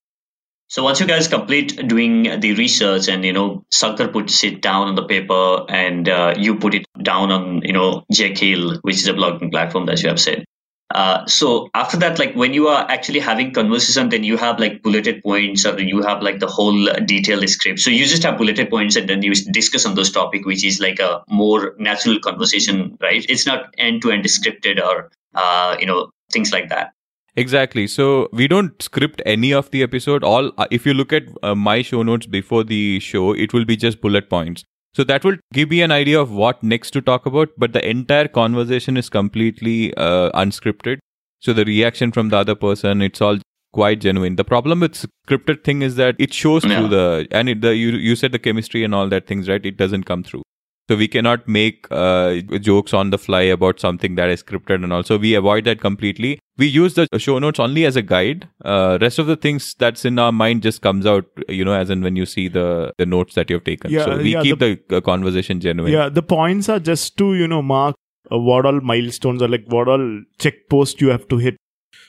So 0.68 0.82
once 0.82 1.00
you 1.00 1.06
guys 1.06 1.28
complete 1.28 1.86
doing 1.86 2.40
the 2.40 2.54
research 2.54 3.06
and 3.06 3.22
you 3.26 3.32
know 3.34 3.66
Sankar 3.70 4.10
puts 4.10 4.42
it 4.42 4.62
down 4.62 4.88
on 4.88 4.94
the 4.94 5.04
paper 5.04 5.66
and 5.68 6.08
uh, 6.08 6.34
you 6.38 6.56
put 6.56 6.74
it 6.74 6.86
down 7.02 7.30
on 7.30 7.60
you 7.62 7.74
know 7.74 8.04
Jekyll, 8.10 8.78
which 8.80 8.96
is 8.96 9.06
a 9.06 9.12
blogging 9.12 9.50
platform 9.50 9.84
that 9.86 10.02
you 10.02 10.08
have 10.08 10.18
said. 10.18 10.44
Uh, 10.92 11.26
so 11.26 11.70
after 11.74 11.96
that, 11.96 12.18
like 12.18 12.34
when 12.34 12.52
you 12.52 12.68
are 12.68 12.84
actually 12.90 13.18
having 13.18 13.52
conversation, 13.52 14.10
then 14.10 14.24
you 14.24 14.36
have 14.36 14.60
like 14.60 14.82
bulleted 14.82 15.22
points 15.22 15.64
or 15.64 15.78
you 15.80 16.02
have 16.02 16.22
like 16.22 16.38
the 16.38 16.46
whole 16.46 16.86
detailed 17.04 17.48
script. 17.48 17.80
So 17.80 17.90
you 17.90 18.04
just 18.06 18.22
have 18.22 18.38
bulleted 18.38 18.70
points 18.70 18.96
and 18.96 19.08
then 19.08 19.22
you 19.22 19.34
discuss 19.34 19.86
on 19.86 19.94
those 19.94 20.10
topic, 20.10 20.44
which 20.44 20.64
is 20.64 20.80
like 20.80 21.00
a 21.00 21.22
more 21.28 21.74
natural 21.78 22.18
conversation, 22.20 22.98
right? 23.00 23.24
It's 23.28 23.46
not 23.46 23.74
end 23.78 24.02
to 24.02 24.10
end 24.10 24.24
scripted 24.24 24.82
or 24.82 25.10
uh, 25.34 25.76
you 25.80 25.86
know 25.86 26.10
things 26.30 26.52
like 26.52 26.68
that. 26.68 26.92
Exactly. 27.36 27.86
So 27.86 28.28
we 28.32 28.46
don't 28.46 28.80
script 28.82 29.22
any 29.24 29.52
of 29.54 29.70
the 29.70 29.82
episode. 29.82 30.22
All 30.22 30.52
uh, 30.58 30.66
if 30.70 30.84
you 30.84 30.92
look 30.92 31.12
at 31.12 31.24
uh, 31.42 31.54
my 31.54 31.80
show 31.80 32.02
notes 32.02 32.26
before 32.26 32.64
the 32.64 33.00
show, 33.00 33.32
it 33.32 33.54
will 33.54 33.64
be 33.64 33.76
just 33.76 34.00
bullet 34.00 34.28
points. 34.28 34.64
So 34.94 35.04
that 35.04 35.24
will 35.24 35.36
give 35.54 35.70
me 35.70 35.80
an 35.82 35.90
idea 35.90 36.20
of 36.20 36.30
what 36.30 36.62
next 36.62 36.90
to 36.92 37.00
talk 37.00 37.24
about. 37.26 37.48
But 37.56 37.72
the 37.72 37.88
entire 37.88 38.28
conversation 38.28 38.96
is 38.96 39.08
completely 39.08 39.94
uh, 39.96 40.30
unscripted. 40.32 40.98
So 41.40 41.52
the 41.52 41.64
reaction 41.64 42.12
from 42.12 42.28
the 42.28 42.36
other 42.36 42.54
person, 42.54 43.00
it's 43.02 43.20
all 43.20 43.38
quite 43.72 44.00
genuine. 44.00 44.36
The 44.36 44.44
problem 44.44 44.80
with 44.80 45.06
scripted 45.26 45.64
thing 45.64 45.82
is 45.82 45.96
that 45.96 46.16
it 46.18 46.32
shows 46.34 46.64
Yeah. 46.64 46.78
through 46.78 46.88
the 46.88 47.26
and 47.30 47.48
it, 47.48 47.62
the 47.62 47.74
you 47.74 47.90
you 47.92 48.16
said 48.16 48.32
the 48.32 48.38
chemistry 48.38 48.84
and 48.84 48.94
all 48.94 49.08
that 49.08 49.26
things 49.26 49.48
right. 49.48 49.64
It 49.64 49.76
doesn't 49.78 50.04
come 50.04 50.22
through. 50.22 50.42
So 50.88 50.96
we 50.96 51.06
cannot 51.06 51.46
make 51.46 51.86
uh, 51.90 52.40
jokes 52.60 52.92
on 52.92 53.10
the 53.10 53.18
fly 53.18 53.42
about 53.42 53.78
something 53.78 54.16
that 54.16 54.28
is 54.28 54.42
scripted 54.42 54.82
and 54.82 54.92
also 54.92 55.16
we 55.16 55.34
avoid 55.34 55.64
that 55.64 55.80
completely. 55.80 56.40
We 56.58 56.66
use 56.66 56.94
the 56.94 57.06
show 57.18 57.38
notes 57.38 57.60
only 57.60 57.86
as 57.86 57.96
a 57.96 58.02
guide. 58.02 58.48
Uh, 58.64 58.98
rest 59.00 59.18
of 59.18 59.26
the 59.26 59.36
things 59.36 59.74
that's 59.78 60.04
in 60.04 60.18
our 60.18 60.32
mind 60.32 60.62
just 60.62 60.82
comes 60.82 61.06
out, 61.06 61.24
you 61.48 61.64
know, 61.64 61.72
as 61.72 61.88
in 61.88 62.02
when 62.02 62.16
you 62.16 62.26
see 62.26 62.48
the 62.48 62.92
the 62.98 63.06
notes 63.06 63.34
that 63.36 63.48
you've 63.48 63.64
taken. 63.64 63.90
Yeah, 63.90 64.04
so 64.04 64.16
we 64.18 64.32
yeah, 64.32 64.42
keep 64.42 64.58
the, 64.58 64.78
uh, 64.90 65.00
conversation 65.00 65.60
genuine. 65.60 65.92
Yeah, 65.92 66.08
the 66.08 66.22
points 66.22 66.68
are 66.68 66.80
just 66.80 67.16
to 67.18 67.34
you 67.34 67.48
know 67.48 67.62
mark 67.62 67.96
uh, 68.30 68.38
what 68.38 68.66
all 68.66 68.80
milestones 68.80 69.40
are 69.40 69.48
like 69.48 69.64
what 69.68 69.88
all 69.88 70.22
check 70.38 70.54
post 70.68 71.00
you 71.00 71.08
have 71.08 71.28
to 71.28 71.38
hit. 71.38 71.56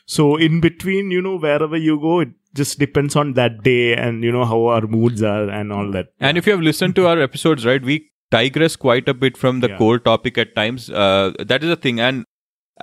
So 0.06 0.36
in 0.36 0.60
between, 0.60 1.12
you 1.12 1.22
know, 1.22 1.38
wherever 1.38 1.78
you 1.78 2.00
go, 2.00 2.20
it 2.20 2.30
just 2.54 2.78
depends 2.78 3.16
on 3.16 3.34
that 3.34 3.64
day 3.64 3.96
and 3.96 4.24
you 4.24 4.32
know 4.32 4.46
how 4.46 4.66
our 4.66 4.82
moods 4.82 5.24
are 5.24 5.50
and 5.50 5.72
all 5.72 5.90
that. 5.92 6.08
And 6.20 6.38
if 6.38 6.46
you 6.46 6.52
have 6.52 6.62
listened 6.62 6.96
to 6.96 7.08
our 7.08 7.20
episodes, 7.22 7.66
right, 7.66 7.82
we 7.82 8.12
digress 8.36 8.76
quite 8.86 9.10
a 9.14 9.14
bit 9.24 9.38
from 9.46 9.60
the 9.66 9.70
Yeah. 9.74 9.78
core 9.82 10.00
topic 10.12 10.38
at 10.46 10.56
times. 10.60 10.90
Uh, 11.06 11.32
that 11.54 11.64
is 11.70 11.70
a 11.78 11.80
thing, 11.88 12.00
and 12.10 12.24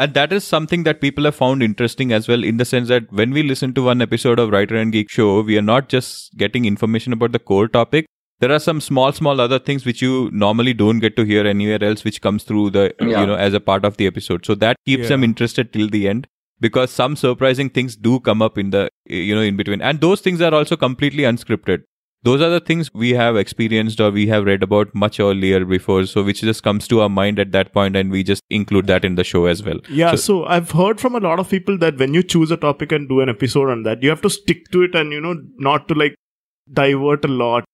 and 0.03 0.15
that 0.17 0.33
is 0.37 0.45
something 0.45 0.85
that 0.87 1.01
people 1.05 1.25
have 1.29 1.35
found 1.35 1.63
interesting 1.67 2.13
as 2.19 2.29
well. 2.33 2.45
In 2.51 2.59
the 2.63 2.67
sense 2.73 2.89
that 2.95 3.13
when 3.21 3.33
we 3.39 3.43
listen 3.49 3.73
to 3.79 3.83
one 3.91 4.01
episode 4.05 4.39
of 4.43 4.51
Writer 4.57 4.77
and 4.83 4.93
Geek 4.97 5.11
Show, 5.11 5.29
we 5.49 5.59
are 5.63 5.67
not 5.71 5.89
just 5.95 6.37
getting 6.43 6.69
information 6.71 7.13
about 7.17 7.33
the 7.37 7.41
core 7.53 7.67
topic. 7.79 8.07
There 8.45 8.53
are 8.57 8.61
some 8.67 8.81
small, 8.85 9.13
small 9.17 9.41
other 9.45 9.59
things 9.71 9.85
which 9.89 10.01
you 10.05 10.13
normally 10.43 10.73
don't 10.83 11.01
get 11.07 11.17
to 11.17 11.25
hear 11.31 11.47
anywhere 11.55 11.83
else, 11.89 12.05
which 12.05 12.21
comes 12.29 12.45
through 12.51 12.63
the 12.77 12.85
Yeah. 13.01 13.21
you 13.23 13.27
know 13.33 13.35
as 13.49 13.59
a 13.61 13.61
part 13.73 13.85
of 13.91 13.97
the 14.03 14.07
episode. 14.13 14.47
So 14.51 14.55
that 14.67 14.77
keeps 14.91 15.03
Yeah. 15.03 15.09
them 15.15 15.25
interested 15.31 15.73
till 15.75 15.91
the 15.97 16.03
end 16.13 16.29
because 16.69 16.95
some 17.01 17.17
surprising 17.25 17.69
things 17.81 17.97
do 18.09 18.15
come 18.31 18.41
up 18.49 18.57
in 18.65 18.71
the 18.77 18.85
you 19.19 19.35
know 19.41 19.45
in 19.51 19.57
between, 19.63 19.83
and 19.91 20.01
those 20.07 20.23
things 20.29 20.41
are 20.51 20.55
also 20.61 20.77
completely 20.87 21.25
unscripted 21.33 21.85
those 22.23 22.43
are 22.43 22.51
the 22.51 22.61
things 22.61 22.89
we 22.93 23.11
have 23.19 23.37
experienced 23.37 24.01
or 24.01 24.11
we 24.11 24.27
have 24.27 24.45
read 24.45 24.63
about 24.63 24.95
much 24.95 25.19
earlier 25.21 25.65
before 25.65 26.05
so 26.07 26.23
which 26.23 26.41
just 26.43 26.63
comes 26.63 26.87
to 26.89 27.01
our 27.01 27.09
mind 27.09 27.39
at 27.39 27.53
that 27.53 27.73
point 27.73 27.97
and 27.97 28.11
we 28.11 28.23
just 28.23 28.43
include 28.51 28.87
that 28.87 29.05
in 29.05 29.15
the 29.15 29.25
show 29.25 29.47
as 29.47 29.63
well 29.63 29.81
Yeah, 29.89 30.11
So- 30.13 30.17
so, 30.27 30.45
I've 30.57 30.71
heard 30.73 31.01
from 31.01 31.15
a 31.15 31.21
lot 31.21 31.39
of 31.39 31.49
people 31.49 31.79
that 31.79 31.97
when 31.99 32.13
you 32.15 32.23
choose 32.23 32.51
a 32.51 32.57
topic 32.57 32.93
and 32.93 33.09
do 33.09 33.21
an 33.21 33.29
episode 33.31 33.71
on 33.71 33.83
that, 33.85 34.03
you 34.03 34.11
have 34.11 34.21
to 34.23 34.31
stick 34.31 34.71
to 34.73 34.83
it 34.83 34.95
and 34.95 35.13
you 35.13 35.21
know 35.21 35.35
not 35.59 35.89
to 35.89 35.95
like 35.95 36.15
divert 36.73 37.25
a 37.25 37.29
lot. 37.29 37.65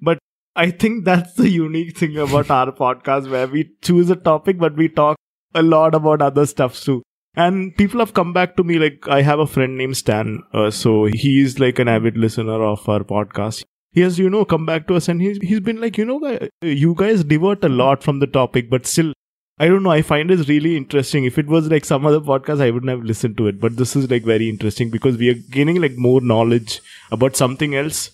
But 0.00 0.18
I 0.56 0.70
think 0.70 1.04
that's 1.04 1.34
the 1.34 1.48
unique 1.50 1.96
thing 1.96 2.16
about 2.18 2.50
our 2.50 2.72
podcast 2.82 3.30
where 3.30 3.46
we 3.46 3.70
choose 3.82 4.10
a 4.10 4.16
topic 4.16 4.58
but 4.58 4.76
we 4.76 4.88
talk 4.88 5.16
a 5.54 5.62
lot 5.62 5.94
about 5.94 6.22
other 6.22 6.46
stuff 6.46 6.80
too. 6.80 7.02
And 7.34 7.74
people 7.76 8.00
have 8.00 8.12
come 8.14 8.32
back 8.32 8.56
to 8.56 8.64
me 8.64 8.78
like 8.78 9.06
I 9.08 9.20
have 9.22 9.38
a 9.38 9.46
friend 9.46 9.76
named 9.78 9.96
Stan, 9.96 10.42
uh, 10.52 10.70
so 10.70 11.04
he's 11.12 11.58
like 11.58 11.78
an 11.78 11.88
avid 11.88 12.16
listener 12.16 12.62
of 12.62 12.88
our 12.88 13.04
podcast. 13.04 13.62
He 13.92 14.00
has, 14.00 14.18
you 14.18 14.30
know, 14.30 14.44
come 14.44 14.64
back 14.66 14.86
to 14.88 14.94
us 14.96 15.08
and 15.08 15.20
he's 15.20 15.38
he's 15.38 15.60
been 15.60 15.80
like, 15.80 15.98
you 15.98 16.04
know, 16.04 16.38
you 16.62 16.94
guys 16.96 17.24
divert 17.24 17.64
a 17.64 17.68
lot 17.68 18.02
from 18.02 18.20
the 18.20 18.26
topic, 18.26 18.70
but 18.70 18.86
still 18.86 19.12
I 19.58 19.68
don't 19.68 19.82
know. 19.82 19.90
I 19.90 20.02
find 20.02 20.30
this 20.30 20.48
really 20.48 20.76
interesting. 20.76 21.24
If 21.24 21.38
it 21.38 21.46
was 21.46 21.68
like 21.70 21.84
some 21.84 22.06
other 22.06 22.20
podcast, 22.20 22.60
I 22.60 22.70
wouldn't 22.70 22.90
have 22.90 23.04
listened 23.04 23.36
to 23.36 23.46
it. 23.48 23.60
But 23.60 23.76
this 23.76 23.94
is 23.94 24.10
like 24.10 24.24
very 24.24 24.48
interesting 24.48 24.90
because 24.90 25.18
we 25.18 25.28
are 25.28 25.34
gaining 25.50 25.80
like 25.80 25.96
more 25.96 26.20
knowledge 26.20 26.80
about 27.10 27.36
something 27.36 27.74
else, 27.74 28.10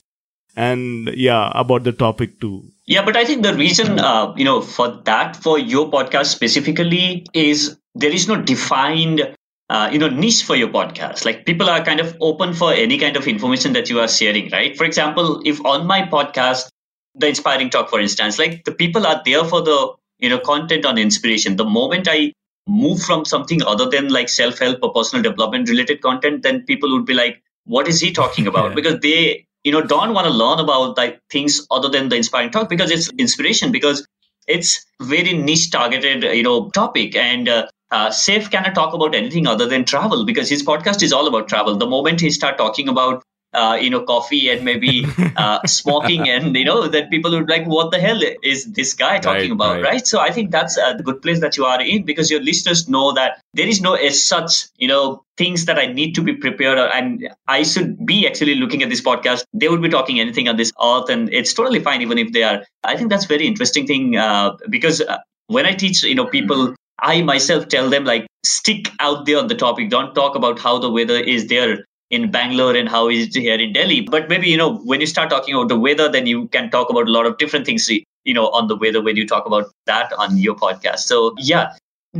and 0.57 1.09
yeah, 1.15 1.53
about 1.55 1.85
the 1.85 1.93
topic 1.93 2.41
too. 2.41 2.65
Yeah, 2.87 3.05
but 3.05 3.17
I 3.17 3.25
think 3.25 3.45
the 3.45 3.55
reason, 3.55 3.99
uh, 3.99 4.35
you 4.37 4.45
know, 4.45 4.61
for 4.61 4.89
that, 5.05 5.37
for 5.37 5.59
your 5.59 5.91
podcast 5.91 6.27
specifically, 6.27 7.27
is 7.35 7.79
there 7.95 8.11
is 8.11 8.27
no 8.29 8.43
defined, 8.43 9.35
uh, 9.71 9.91
you 9.93 9.99
know, 9.99 10.09
niche 10.09 10.45
for 10.45 10.57
your 10.57 10.69
podcast. 10.69 11.25
Like 11.25 11.45
people 11.45 11.69
are 11.69 11.85
kind 11.85 12.01
of 12.01 12.17
open 12.21 12.55
for 12.55 12.73
any 12.73 12.99
kind 12.99 13.17
of 13.17 13.27
information 13.27 13.73
that 13.75 13.91
you 13.91 14.01
are 14.01 14.09
sharing, 14.09 14.51
right? 14.51 14.77
For 14.77 14.85
example, 14.85 15.43
if 15.45 15.65
on 15.65 15.87
my 15.87 16.03
podcast, 16.03 16.69
the 17.15 17.29
inspiring 17.29 17.71
talk, 17.71 17.91
for 17.91 18.01
instance, 18.01 18.39
like 18.39 18.65
the 18.65 18.73
people 18.73 19.07
are 19.07 19.21
there 19.25 19.45
for 19.45 19.63
the, 19.63 19.95
you 20.19 20.29
know, 20.29 20.39
content 20.39 20.87
on 20.87 20.99
inspiration. 20.99 21.57
The 21.57 21.65
moment 21.65 22.09
I 22.11 22.33
move 22.67 23.03
from 23.03 23.25
something 23.25 23.63
other 23.63 23.89
than 23.89 24.09
like 24.09 24.29
self-help 24.29 24.79
or 24.83 24.93
personal 24.93 25.23
development 25.23 25.69
related 25.69 26.01
content, 26.01 26.43
then 26.43 26.63
people 26.63 26.91
would 26.93 27.07
be 27.07 27.15
like, 27.15 27.43
what 27.65 27.89
is 27.89 28.01
he 28.01 28.13
talking 28.13 28.47
about? 28.53 28.71
Yeah. 28.71 28.75
Because 28.75 29.01
they 29.01 29.47
you 29.65 29.73
know 29.73 29.83
don't 29.83 30.15
want 30.15 30.27
to 30.27 30.33
learn 30.33 30.61
about 30.61 30.97
like 30.97 31.21
things 31.31 31.67
other 31.71 31.89
than 31.89 32.09
the 32.09 32.17
inspiring 32.17 32.51
talk 32.51 32.69
because 32.69 32.91
it's 32.91 33.11
inspiration 33.19 33.73
because 33.73 34.07
it's 34.47 34.87
very 35.01 35.33
niche 35.33 35.71
targeted 35.71 36.23
you 36.23 36.43
know 36.43 36.71
topic 36.71 37.17
and 37.17 37.49
uh, 37.49 37.67
uh, 37.91 38.11
Safe 38.11 38.51
cannot 38.51 38.75
talk 38.75 38.95
about 38.95 39.15
anything 39.15 39.47
other 39.47 39.67
than 39.67 39.85
travel 39.85 40.25
because 40.25 40.49
his 40.49 40.63
podcast 40.63 41.03
is 41.03 41.13
all 41.13 41.27
about 41.27 41.49
travel. 41.49 41.77
The 41.77 41.87
moment 41.87 42.21
he 42.21 42.31
start 42.31 42.59
talking 42.59 42.89
about 42.89 43.23
uh, 43.55 43.79
you 43.81 43.89
know 43.89 44.03
coffee 44.03 44.51
and 44.51 44.65
maybe 44.65 45.07
uh, 45.37 45.59
smoking 45.67 46.29
and 46.29 46.55
you 46.55 46.65
know 46.65 46.87
that 46.87 47.11
people 47.11 47.31
would 47.31 47.49
like 47.49 47.65
what 47.67 47.91
the 47.91 47.99
hell 47.99 48.21
is 48.43 48.67
this 48.73 48.93
guy 48.93 49.19
talking 49.19 49.41
Right, 49.41 49.51
about 49.53 49.73
right. 49.77 49.83
right. 49.85 50.07
so 50.07 50.21
i 50.21 50.31
think 50.31 50.51
that's 50.51 50.77
a 50.77 50.95
good 51.03 51.23
place 51.23 51.41
that 51.41 51.57
you 51.57 51.65
are 51.65 51.81
in 51.81 52.05
because 52.05 52.31
your 52.31 52.43
listeners 52.43 52.89
know 52.91 53.13
that 53.13 53.41
there 53.55 53.67
is 53.67 53.81
no 53.81 53.95
as 53.95 54.23
such 54.23 54.67
you 54.77 54.87
know 54.87 55.23
things 55.39 55.65
that 55.65 55.79
i 55.79 55.87
need 55.87 56.15
to 56.15 56.21
be 56.23 56.35
prepared 56.35 56.79
and 56.79 57.27
i 57.47 57.63
should 57.63 58.05
be 58.05 58.27
actually 58.27 58.55
looking 58.55 58.83
at 58.83 58.91
this 58.91 59.01
podcast 59.01 59.45
they 59.55 59.69
would 59.69 59.81
be 59.81 59.89
talking 59.89 60.21
anything 60.21 60.47
on 60.47 60.57
this 60.57 60.73
earth 60.83 61.09
and 61.09 61.33
it's 61.33 61.55
totally 61.55 61.81
fine 61.81 62.03
even 62.03 62.19
if 62.19 62.33
they 62.33 62.43
are 62.43 62.63
i 62.85 62.97
think 62.97 63.09
that's 63.09 63.25
very 63.25 63.47
interesting 63.47 63.87
thing 63.87 64.17
uh, 64.17 64.55
because 64.69 65.01
uh, 65.01 65.17
when 65.47 65.65
i 65.65 65.73
teach 65.73 66.03
you 66.03 66.15
know 66.15 66.27
people 66.27 66.75
i 67.01 67.23
myself 67.23 67.69
tell 67.69 67.89
them 67.91 68.05
like 68.05 68.27
stick 68.45 68.91
out 69.01 69.27
there 69.27 69.39
on 69.39 69.49
the 69.49 69.55
topic 69.55 69.91
don't 69.91 70.15
talk 70.15 70.35
about 70.35 70.59
how 70.59 70.79
the 70.79 70.91
weather 70.91 71.19
is 71.19 71.49
there 71.49 71.85
in 72.11 72.31
Bangalore 72.31 72.75
and 72.75 72.89
how 72.89 73.09
is 73.09 73.27
it 73.27 73.41
here 73.41 73.59
in 73.59 73.73
Delhi. 73.73 74.01
But 74.01 74.29
maybe, 74.29 74.49
you 74.49 74.57
know, 74.57 74.79
when 74.79 75.01
you 75.01 75.07
start 75.07 75.31
talking 75.31 75.55
about 75.55 75.69
the 75.69 75.79
weather, 75.79 76.11
then 76.11 76.27
you 76.27 76.49
can 76.49 76.71
talk 76.71 76.89
about 76.91 77.07
a 77.07 77.11
lot 77.11 77.27
of 77.27 77.37
different 77.39 77.67
things. 77.67 77.91
you 78.25 78.35
know, 78.35 78.49
on 78.49 78.67
the 78.67 78.77
weather 78.77 79.03
when 79.03 79.17
you 79.17 79.27
talk 79.27 79.47
about 79.47 79.71
that 79.87 80.13
on 80.15 80.37
your 80.37 80.55
podcast. 80.55 81.01
So, 81.01 81.35
yeah, 81.39 81.75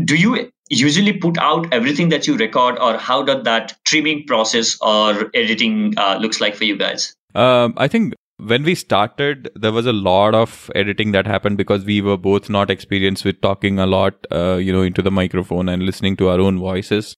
do 0.05 0.15
you 0.15 0.51
usually 0.71 1.13
put 1.13 1.39
out 1.39 1.73
everything 1.73 2.11
that 2.11 2.27
you 2.27 2.37
record, 2.37 2.79
or 2.79 2.97
how 2.99 3.23
does 3.23 3.45
that 3.45 3.77
trimming 3.85 4.25
process 4.27 4.79
or 4.81 5.31
editing 5.35 5.95
uh, 5.99 6.19
looks 6.21 6.41
like 6.41 6.55
for 6.55 6.65
you 6.65 6.77
guys? 6.77 7.13
Um, 7.35 7.75
I 7.77 7.89
think 7.89 8.15
when 8.39 8.63
we 8.63 8.75
started, 8.75 9.51
there 9.57 9.73
was 9.73 9.87
a 9.87 9.93
lot 9.93 10.35
of 10.35 10.71
editing 10.75 11.13
that 11.13 11.27
happened 11.27 11.57
because 11.57 11.85
we 11.85 12.01
were 12.01 12.17
both 12.17 12.49
not 12.49 12.71
experienced 12.71 13.25
with 13.25 13.41
talking 13.41 13.79
a 13.79 13.87
lot, 13.87 14.15
uh, 14.31 14.57
you 14.57 14.73
know, 14.73 14.83
into 14.83 15.03
the 15.03 15.11
microphone 15.11 15.69
and 15.69 15.83
listening 15.83 16.17
to 16.17 16.29
our 16.29 16.41
own 16.41 16.59
voices. 16.59 17.17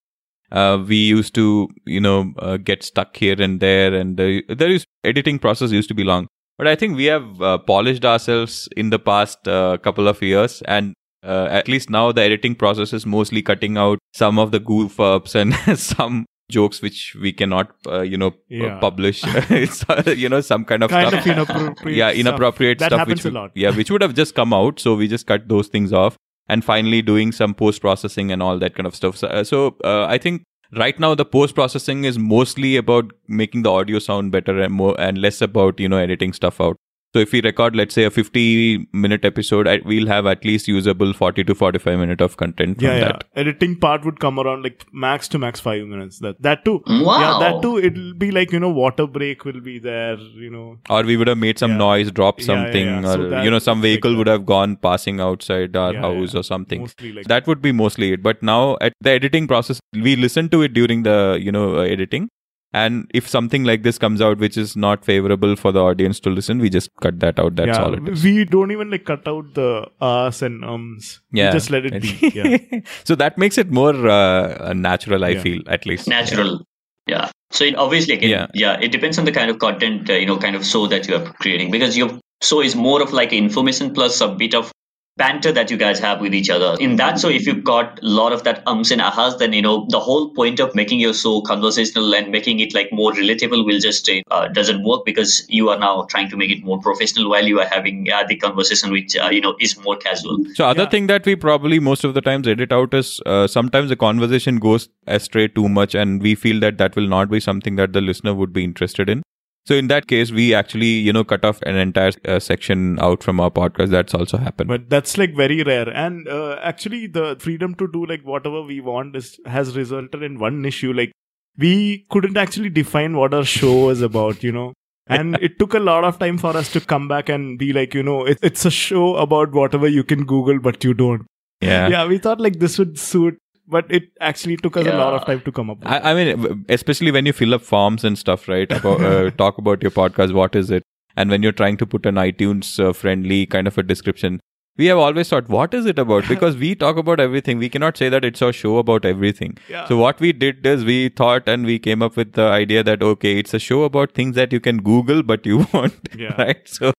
Uh, 0.50 0.82
we 0.86 0.96
used 0.96 1.34
to, 1.34 1.68
you 1.84 2.00
know, 2.00 2.32
uh, 2.38 2.56
get 2.56 2.82
stuck 2.82 3.16
here 3.16 3.40
and 3.40 3.60
there, 3.60 3.94
and 3.94 4.16
the 4.16 4.42
there 4.48 4.70
is 4.70 4.84
editing 5.04 5.38
process 5.38 5.70
used 5.70 5.88
to 5.88 5.94
be 5.94 6.04
long. 6.04 6.26
But 6.58 6.66
I 6.66 6.74
think 6.74 6.96
we 6.96 7.04
have 7.04 7.40
uh, 7.40 7.58
polished 7.58 8.04
ourselves 8.04 8.68
in 8.76 8.90
the 8.90 8.98
past 8.98 9.46
uh, 9.46 9.78
couple 9.78 10.08
of 10.08 10.20
years, 10.22 10.62
and 10.62 10.94
uh, 11.22 11.46
at 11.50 11.68
least 11.68 11.90
now 11.90 12.10
the 12.12 12.22
editing 12.22 12.54
process 12.54 12.92
is 12.92 13.06
mostly 13.06 13.42
cutting 13.42 13.76
out 13.76 13.98
some 14.12 14.38
of 14.38 14.50
the 14.50 14.58
goof 14.58 14.98
ups 14.98 15.34
and 15.34 15.54
some 15.76 16.26
jokes 16.50 16.82
which 16.82 17.16
we 17.24 17.32
cannot 17.32 17.70
uh, 17.86 18.00
you 18.00 18.18
know 18.22 18.28
uh, 18.28 18.64
Yeah. 18.64 18.78
publish 18.80 19.22
it's 19.60 19.84
uh, 19.88 20.02
you 20.24 20.28
know 20.28 20.40
some 20.40 20.64
kind 20.64 20.82
of 20.88 20.90
kind 20.90 21.08
stuff 21.08 21.26
of 21.26 21.32
inappropriate. 21.36 21.96
yeah 21.96 22.10
stuff. 22.10 22.20
inappropriate 22.24 22.78
That 22.80 22.90
stuff 22.92 22.98
happens 23.04 23.24
which 23.24 23.34
lot. 23.38 23.52
yeah 23.54 23.70
which 23.80 23.90
would 23.90 24.02
have 24.08 24.14
just 24.14 24.34
come 24.34 24.52
out 24.60 24.80
so 24.80 24.94
we 24.94 25.08
just 25.14 25.26
cut 25.32 25.48
those 25.54 25.68
things 25.68 25.92
off 26.04 26.16
and 26.48 26.64
finally 26.64 27.00
doing 27.02 27.32
some 27.32 27.54
post 27.54 27.80
processing 27.80 28.32
and 28.32 28.42
all 28.42 28.58
that 28.58 28.74
kind 28.74 28.86
of 28.86 28.94
stuff 28.94 29.16
so, 29.16 29.28
uh, 29.28 29.44
so 29.44 29.76
uh, 29.84 30.04
i 30.06 30.18
think 30.18 30.42
right 30.84 30.98
now 31.04 31.14
the 31.14 31.24
post 31.24 31.54
processing 31.54 32.04
is 32.04 32.18
mostly 32.18 32.76
about 32.76 33.12
making 33.28 33.62
the 33.62 33.70
audio 33.70 33.98
sound 33.98 34.32
better 34.32 34.60
and 34.60 34.72
more 34.74 34.94
and 35.00 35.18
less 35.26 35.40
about 35.50 35.80
you 35.80 35.88
know 35.88 35.96
editing 35.96 36.32
stuff 36.32 36.60
out 36.60 36.76
so 37.14 37.20
if 37.20 37.32
we 37.32 37.40
record 37.42 37.74
let's 37.74 37.94
say 37.94 38.04
a 38.04 38.10
50 38.10 38.88
minute 38.92 39.24
episode 39.24 39.66
I, 39.66 39.80
we'll 39.84 40.06
have 40.06 40.26
at 40.26 40.44
least 40.44 40.68
usable 40.68 41.12
40 41.12 41.44
to 41.44 41.54
45 41.54 41.98
minute 41.98 42.20
of 42.20 42.36
content 42.36 42.78
from 42.78 42.86
yeah, 42.88 42.96
yeah. 42.96 43.04
that 43.06 43.24
Editing 43.34 43.76
part 43.78 44.04
would 44.04 44.20
come 44.20 44.38
around 44.38 44.62
like 44.62 44.84
max 44.92 45.28
to 45.28 45.38
max 45.38 45.60
five 45.60 45.86
minutes. 45.86 46.18
That 46.18 46.40
that 46.42 46.64
too. 46.64 46.82
Wow. 46.86 47.20
Yeah, 47.20 47.38
that 47.44 47.62
too. 47.62 47.78
It'll 47.78 48.14
be 48.14 48.30
like 48.30 48.52
you 48.52 48.60
know, 48.60 48.70
water 48.70 49.06
break 49.06 49.44
will 49.44 49.60
be 49.60 49.78
there. 49.78 50.16
You 50.16 50.50
know, 50.50 50.78
or 50.88 51.02
we 51.02 51.16
would 51.16 51.28
have 51.28 51.38
made 51.38 51.58
some 51.58 51.72
Yeah. 51.72 51.76
noise 51.78 52.10
drop 52.12 52.38
Yeah, 52.40 52.44
yeah, 52.46 52.46
something 52.64 52.86
yeah. 52.86 53.14
Or 53.14 53.28
that- 53.30 53.44
you 53.44 53.50
know 53.50 53.58
some 53.58 53.78
it's 53.78 53.84
like 53.84 53.90
vehicle 53.90 54.16
would 54.16 54.26
have 54.26 54.44
gone 54.46 54.76
passing 54.76 55.20
outside 55.20 55.76
our 55.76 55.92
Yeah, 55.94 56.00
house 56.02 56.34
yeah. 56.34 56.40
or 56.40 56.42
something 56.42 56.80
mostly 56.82 57.12
like 57.12 57.26
that 57.26 57.46
would 57.46 57.62
be 57.62 57.72
mostly 57.72 58.12
it 58.12 58.22
but 58.22 58.42
now 58.42 58.76
at 58.80 58.92
the 59.00 59.10
editing 59.10 59.46
process 59.46 59.80
we 60.08 60.16
listen 60.16 60.48
to 60.50 60.62
it 60.62 60.72
during 60.74 61.02
the 61.04 61.38
you 61.40 61.52
know 61.52 61.76
uh, 61.78 61.82
editing 61.82 62.28
and 62.72 63.10
if 63.12 63.28
something 63.28 63.64
like 63.64 63.82
this 63.82 63.98
comes 63.98 64.20
out 64.20 64.38
which 64.38 64.56
is 64.56 64.76
not 64.76 65.04
favorable 65.04 65.56
for 65.56 65.72
the 65.72 65.80
audience 65.80 66.20
to 66.20 66.30
listen 66.30 66.58
we 66.58 66.70
just 66.70 66.88
cut 67.00 67.18
that 67.20 67.38
out 67.38 67.56
that's 67.56 67.76
yeah, 67.76 67.82
all 67.82 67.94
it 67.94 68.08
is 68.08 68.22
we 68.22 68.44
don't 68.44 68.70
even 68.70 68.90
like 68.90 69.04
cut 69.04 69.26
out 69.26 69.52
the 69.54 69.86
us 70.00 70.40
and 70.42 70.64
ums. 70.64 71.20
We 71.32 71.40
yeah 71.40 71.50
just 71.50 71.70
let 71.70 71.84
it 71.86 72.00
be. 72.02 72.30
Yeah. 72.34 72.80
so 73.04 73.14
that 73.16 73.36
makes 73.38 73.58
it 73.58 73.70
more 73.70 73.94
uh, 74.08 74.72
natural 74.72 75.24
i 75.24 75.30
Yeah. 75.30 75.42
feel 75.42 75.62
at 75.66 75.84
least 75.86 76.06
natural 76.08 76.64
yeah 77.06 77.30
so 77.50 77.64
it 77.64 77.74
obviously 77.74 78.14
again, 78.14 78.30
Yeah. 78.30 78.46
yeah 78.54 78.78
it 78.80 78.92
depends 78.92 79.18
on 79.18 79.24
the 79.24 79.32
kind 79.32 79.50
of 79.50 79.58
content 79.58 80.08
uh, 80.08 80.12
you 80.14 80.26
know 80.26 80.38
kind 80.38 80.54
of 80.54 80.64
show 80.64 80.86
that 80.86 81.08
you 81.08 81.16
are 81.16 81.24
creating 81.44 81.70
because 81.72 81.96
your 81.96 82.10
show 82.42 82.60
is 82.60 82.76
more 82.76 83.02
of 83.02 83.12
like 83.12 83.32
information 83.32 83.92
plus 83.92 84.20
a 84.20 84.28
bit 84.28 84.54
of 84.54 84.70
banter 85.16 85.52
that 85.52 85.70
you 85.70 85.76
guys 85.76 85.98
have 85.98 86.20
with 86.20 86.34
each 86.34 86.48
other 86.48 86.76
in 86.80 86.96
that 86.96 87.18
so 87.18 87.28
if 87.28 87.46
you've 87.46 87.64
got 87.64 87.98
a 88.02 88.06
lot 88.06 88.32
of 88.32 88.44
that 88.44 88.62
ums 88.66 88.90
and 88.90 89.02
ahas 89.02 89.38
then 89.38 89.52
you 89.52 89.60
know 89.60 89.86
the 89.90 90.00
whole 90.00 90.30
point 90.30 90.60
of 90.60 90.74
making 90.74 91.00
your 91.00 91.12
show 91.12 91.40
conversational 91.42 92.14
and 92.14 92.30
making 92.30 92.60
it 92.60 92.72
like 92.74 92.88
more 92.92 93.12
relatable 93.12 93.64
will 93.66 93.78
just 93.78 94.08
uh, 94.30 94.48
doesn't 94.48 94.82
work 94.84 95.04
because 95.04 95.44
you 95.48 95.68
are 95.68 95.78
now 95.78 96.06
trying 96.10 96.28
to 96.30 96.36
make 96.36 96.50
it 96.50 96.64
more 96.64 96.80
professional 96.80 97.28
while 97.28 97.44
you 97.44 97.60
are 97.60 97.66
having 97.66 98.06
uh, 98.12 98.24
the 98.28 98.36
conversation 98.36 98.90
which 98.92 99.16
uh, 99.16 99.28
you 99.30 99.40
know 99.40 99.54
is 99.60 99.76
more 99.84 99.96
casual 99.96 100.38
So 100.54 100.64
other 100.66 100.84
Yeah. 100.84 100.88
thing 100.88 101.06
that 101.08 101.26
we 101.26 101.36
probably 101.36 101.80
most 101.80 102.04
of 102.04 102.14
the 102.14 102.20
times 102.20 102.48
edit 102.48 102.72
out 102.72 102.94
is 102.94 103.20
uh, 103.26 103.46
sometimes 103.46 103.88
the 103.90 103.96
conversation 103.96 104.58
goes 104.58 104.88
astray 105.06 105.48
too 105.48 105.68
much, 105.68 105.94
and 105.94 106.22
we 106.22 106.34
feel 106.34 106.60
that 106.60 106.78
that 106.78 106.96
will 106.96 107.08
not 107.08 107.30
be 107.30 107.40
something 107.40 107.76
that 107.76 107.92
the 107.92 108.00
listener 108.00 108.34
would 108.34 108.52
be 108.52 108.64
interested 108.64 109.08
in. 109.08 109.22
So 109.70 109.76
in 109.76 109.86
that 109.86 110.08
case, 110.08 110.32
we 110.32 110.52
actually 110.52 110.88
you 111.08 111.12
know 111.12 111.22
cut 111.22 111.44
off 111.44 111.62
an 111.62 111.76
entire 111.76 112.10
uh, 112.26 112.40
section 112.40 112.98
out 112.98 113.22
from 113.22 113.38
our 113.38 113.52
podcast. 113.52 113.90
That's 113.90 114.14
also 114.14 114.36
happened. 114.36 114.66
But 114.66 114.90
that's 114.90 115.16
like 115.16 115.36
very 115.36 115.62
rare. 115.62 115.88
And 115.88 116.26
uh, 116.26 116.58
actually, 116.60 117.06
the 117.06 117.36
freedom 117.38 117.76
to 117.76 117.86
do 117.86 118.04
like 118.04 118.24
whatever 118.24 118.62
we 118.62 118.80
want 118.80 119.14
is 119.14 119.38
has 119.46 119.76
resulted 119.76 120.24
in 120.24 120.40
one 120.40 120.64
issue. 120.64 120.92
Like 120.92 121.12
we 121.56 122.04
couldn't 122.10 122.36
actually 122.36 122.70
define 122.70 123.16
what 123.16 123.32
our 123.32 123.44
show 123.44 123.86
was 123.86 124.02
about, 124.02 124.42
you 124.42 124.50
know. 124.50 124.72
And 125.18 125.38
it 125.40 125.60
took 125.60 125.74
a 125.74 125.84
lot 125.90 126.04
of 126.08 126.18
time 126.18 126.36
for 126.38 126.56
us 126.56 126.72
to 126.72 126.80
come 126.80 127.06
back 127.06 127.28
and 127.28 127.56
be 127.56 127.72
like, 127.72 127.94
you 127.94 128.02
know, 128.02 128.24
it, 128.24 128.38
it's 128.42 128.64
a 128.64 128.70
show 128.72 129.14
about 129.26 129.52
whatever 129.52 129.86
you 129.86 130.02
can 130.02 130.24
Google, 130.24 130.58
but 130.58 130.82
you 130.82 130.94
don't. 130.94 131.26
yeah. 131.60 131.88
Yeah, 131.94 132.06
we 132.06 132.18
thought 132.18 132.40
like 132.40 132.58
this 132.58 132.76
would 132.80 132.98
suit, 132.98 133.38
but 133.70 133.90
it 133.90 134.04
actually 134.20 134.56
took 134.56 134.76
us 134.76 134.86
a 134.86 134.96
lot 134.96 135.14
of 135.14 135.24
time 135.26 135.40
to 135.42 135.52
come 135.52 135.70
up 135.70 135.78
with. 135.78 135.88
I, 135.88 135.98
I 136.10 136.14
mean, 136.14 136.64
especially 136.68 137.10
when 137.10 137.26
you 137.26 137.32
fill 137.32 137.54
up 137.54 137.62
forms 137.62 138.04
and 138.04 138.18
stuff, 138.18 138.48
right? 138.48 138.70
About 138.70 139.00
uh, 139.00 139.30
talk 139.42 139.58
about 139.58 139.82
your 139.82 139.90
podcast, 139.90 140.34
what 140.34 140.54
is 140.54 140.70
it? 140.70 140.82
And 141.16 141.30
when 141.30 141.42
you're 141.42 141.52
trying 141.52 141.76
to 141.78 141.86
put 141.86 142.06
an 142.06 142.14
iTunes 142.16 142.78
uh, 142.84 142.92
friendly 142.92 143.44
kind 143.46 143.66
of 143.66 143.76
a 143.78 143.82
description, 143.82 144.40
we 144.76 144.86
have 144.86 144.98
always 144.98 145.28
thought, 145.28 145.48
what 145.48 145.74
is 145.74 145.86
it 145.86 145.98
about? 145.98 146.28
Because 146.34 146.56
we 146.56 146.74
talk 146.74 146.96
about 146.96 147.20
everything. 147.20 147.58
We 147.58 147.68
cannot 147.68 147.96
say 147.96 148.08
that 148.08 148.24
it's 148.24 148.40
a 148.42 148.52
show 148.52 148.78
about 148.78 149.04
everything. 149.04 149.58
Yeah. 149.68 149.86
So 149.88 149.96
what 149.96 150.20
we 150.20 150.32
did 150.32 150.64
is 150.66 150.84
we 150.84 151.08
thought 151.10 151.48
and 151.48 151.66
we 151.66 151.78
came 151.78 152.02
up 152.02 152.16
with 152.16 152.32
the 152.32 152.48
idea 152.60 152.82
that 152.84 153.02
okay, 153.02 153.38
it's 153.38 153.52
a 153.52 153.58
show 153.58 153.82
about 153.82 154.12
things 154.12 154.36
that 154.36 154.52
you 154.52 154.60
can 154.60 154.78
Google 154.78 155.22
but 155.22 155.44
you 155.44 155.66
won't, 155.74 156.08
Yeah. 156.16 156.34
right? 156.42 156.66
So 156.66 156.92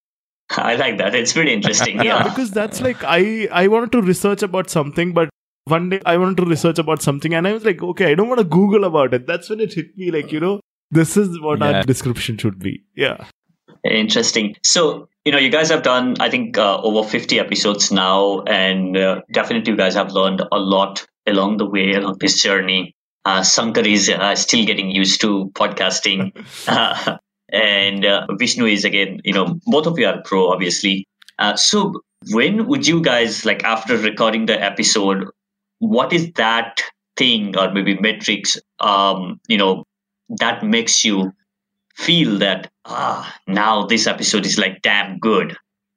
i 0.57 0.75
like 0.75 0.97
that 0.97 1.15
it's 1.15 1.31
pretty 1.31 1.51
interesting 1.53 1.95
yeah, 1.95 2.03
yeah 2.03 2.23
because 2.23 2.51
that's 2.51 2.81
like 2.81 3.03
I 3.05 3.47
I 3.59 3.69
wanted 3.73 3.93
to 3.93 4.01
research 4.01 4.43
about 4.43 4.69
something, 4.69 5.13
but 5.13 5.29
one 5.65 5.89
day 5.89 6.01
I 6.05 6.17
wanted 6.17 6.37
to 6.37 6.45
research 6.45 6.79
about 6.79 7.01
something, 7.01 7.33
and 7.33 7.47
I 7.47 7.53
was 7.53 7.65
like, 7.65 7.81
okay, 7.81 8.11
I 8.11 8.15
don't 8.15 8.27
want 8.29 8.39
to 8.39 8.45
Google 8.45 8.83
about 8.85 9.13
it. 9.13 9.27
That's 9.27 9.49
when 9.49 9.59
it 9.59 9.73
hit 9.73 9.97
me, 9.97 10.11
like 10.11 10.31
you 10.31 10.39
know, 10.39 10.59
this 10.89 11.17
is 11.17 11.39
what 11.39 11.59
Yeah. 11.59 11.77
our 11.77 11.83
description 11.83 12.37
should 12.37 12.59
be. 12.59 12.83
Yeah, 12.95 13.25
Interesting. 13.83 14.55
So, 14.63 15.07
you 15.25 15.31
know, 15.31 15.39
you 15.39 15.49
guys 15.49 15.69
have 15.69 15.81
done, 15.83 16.15
I 16.19 16.29
think, 16.29 16.57
uh, 16.57 16.79
over 16.81 17.07
50 17.07 17.39
episodes 17.39 17.91
now, 17.91 18.41
and 18.41 18.95
uh, 18.95 19.21
definitely 19.31 19.71
you 19.71 19.77
guys 19.77 19.95
have 19.95 20.11
learned 20.11 20.41
a 20.51 20.59
lot 20.59 21.05
along 21.25 21.57
the 21.57 21.65
way, 21.65 21.93
along 21.93 22.17
this 22.19 22.41
journey. 22.43 22.93
Uh, 23.25 23.41
Sankar 23.41 23.85
is 23.85 24.09
uh, 24.09 24.35
still 24.35 24.65
getting 24.65 24.89
used 24.91 25.21
to 25.21 25.49
podcasting. 25.53 26.31
Uh, 26.67 27.17
and 27.51 28.05
uh, 28.05 28.27
Vishnu 28.37 28.65
is, 28.65 28.85
again, 28.85 29.19
you 29.23 29.33
know, 29.33 29.59
both 29.65 29.87
of 29.87 29.97
you 29.97 30.07
are 30.07 30.21
pro, 30.23 30.51
obviously. 30.51 31.07
Uh, 31.39 31.55
so, 31.55 32.01
when 32.31 32.67
would 32.67 32.85
you 32.87 33.01
guys, 33.01 33.45
like, 33.45 33.63
after 33.63 33.97
recording 33.97 34.45
the 34.45 34.61
episode, 34.63 35.27
what 35.81 36.13
is 36.13 36.31
that 36.33 36.81
thing 37.17 37.57
or 37.57 37.71
maybe 37.71 37.99
metrics, 37.99 38.57
um, 38.79 39.39
you 39.47 39.57
know, 39.57 39.83
that 40.39 40.63
makes 40.63 41.03
you 41.03 41.33
feel 41.95 42.37
that 42.37 42.71
ah 42.85 43.35
now 43.47 43.85
this 43.85 44.07
episode 44.07 44.45
is 44.45 44.57
like 44.57 44.81
damn 44.81 45.19
good 45.19 45.55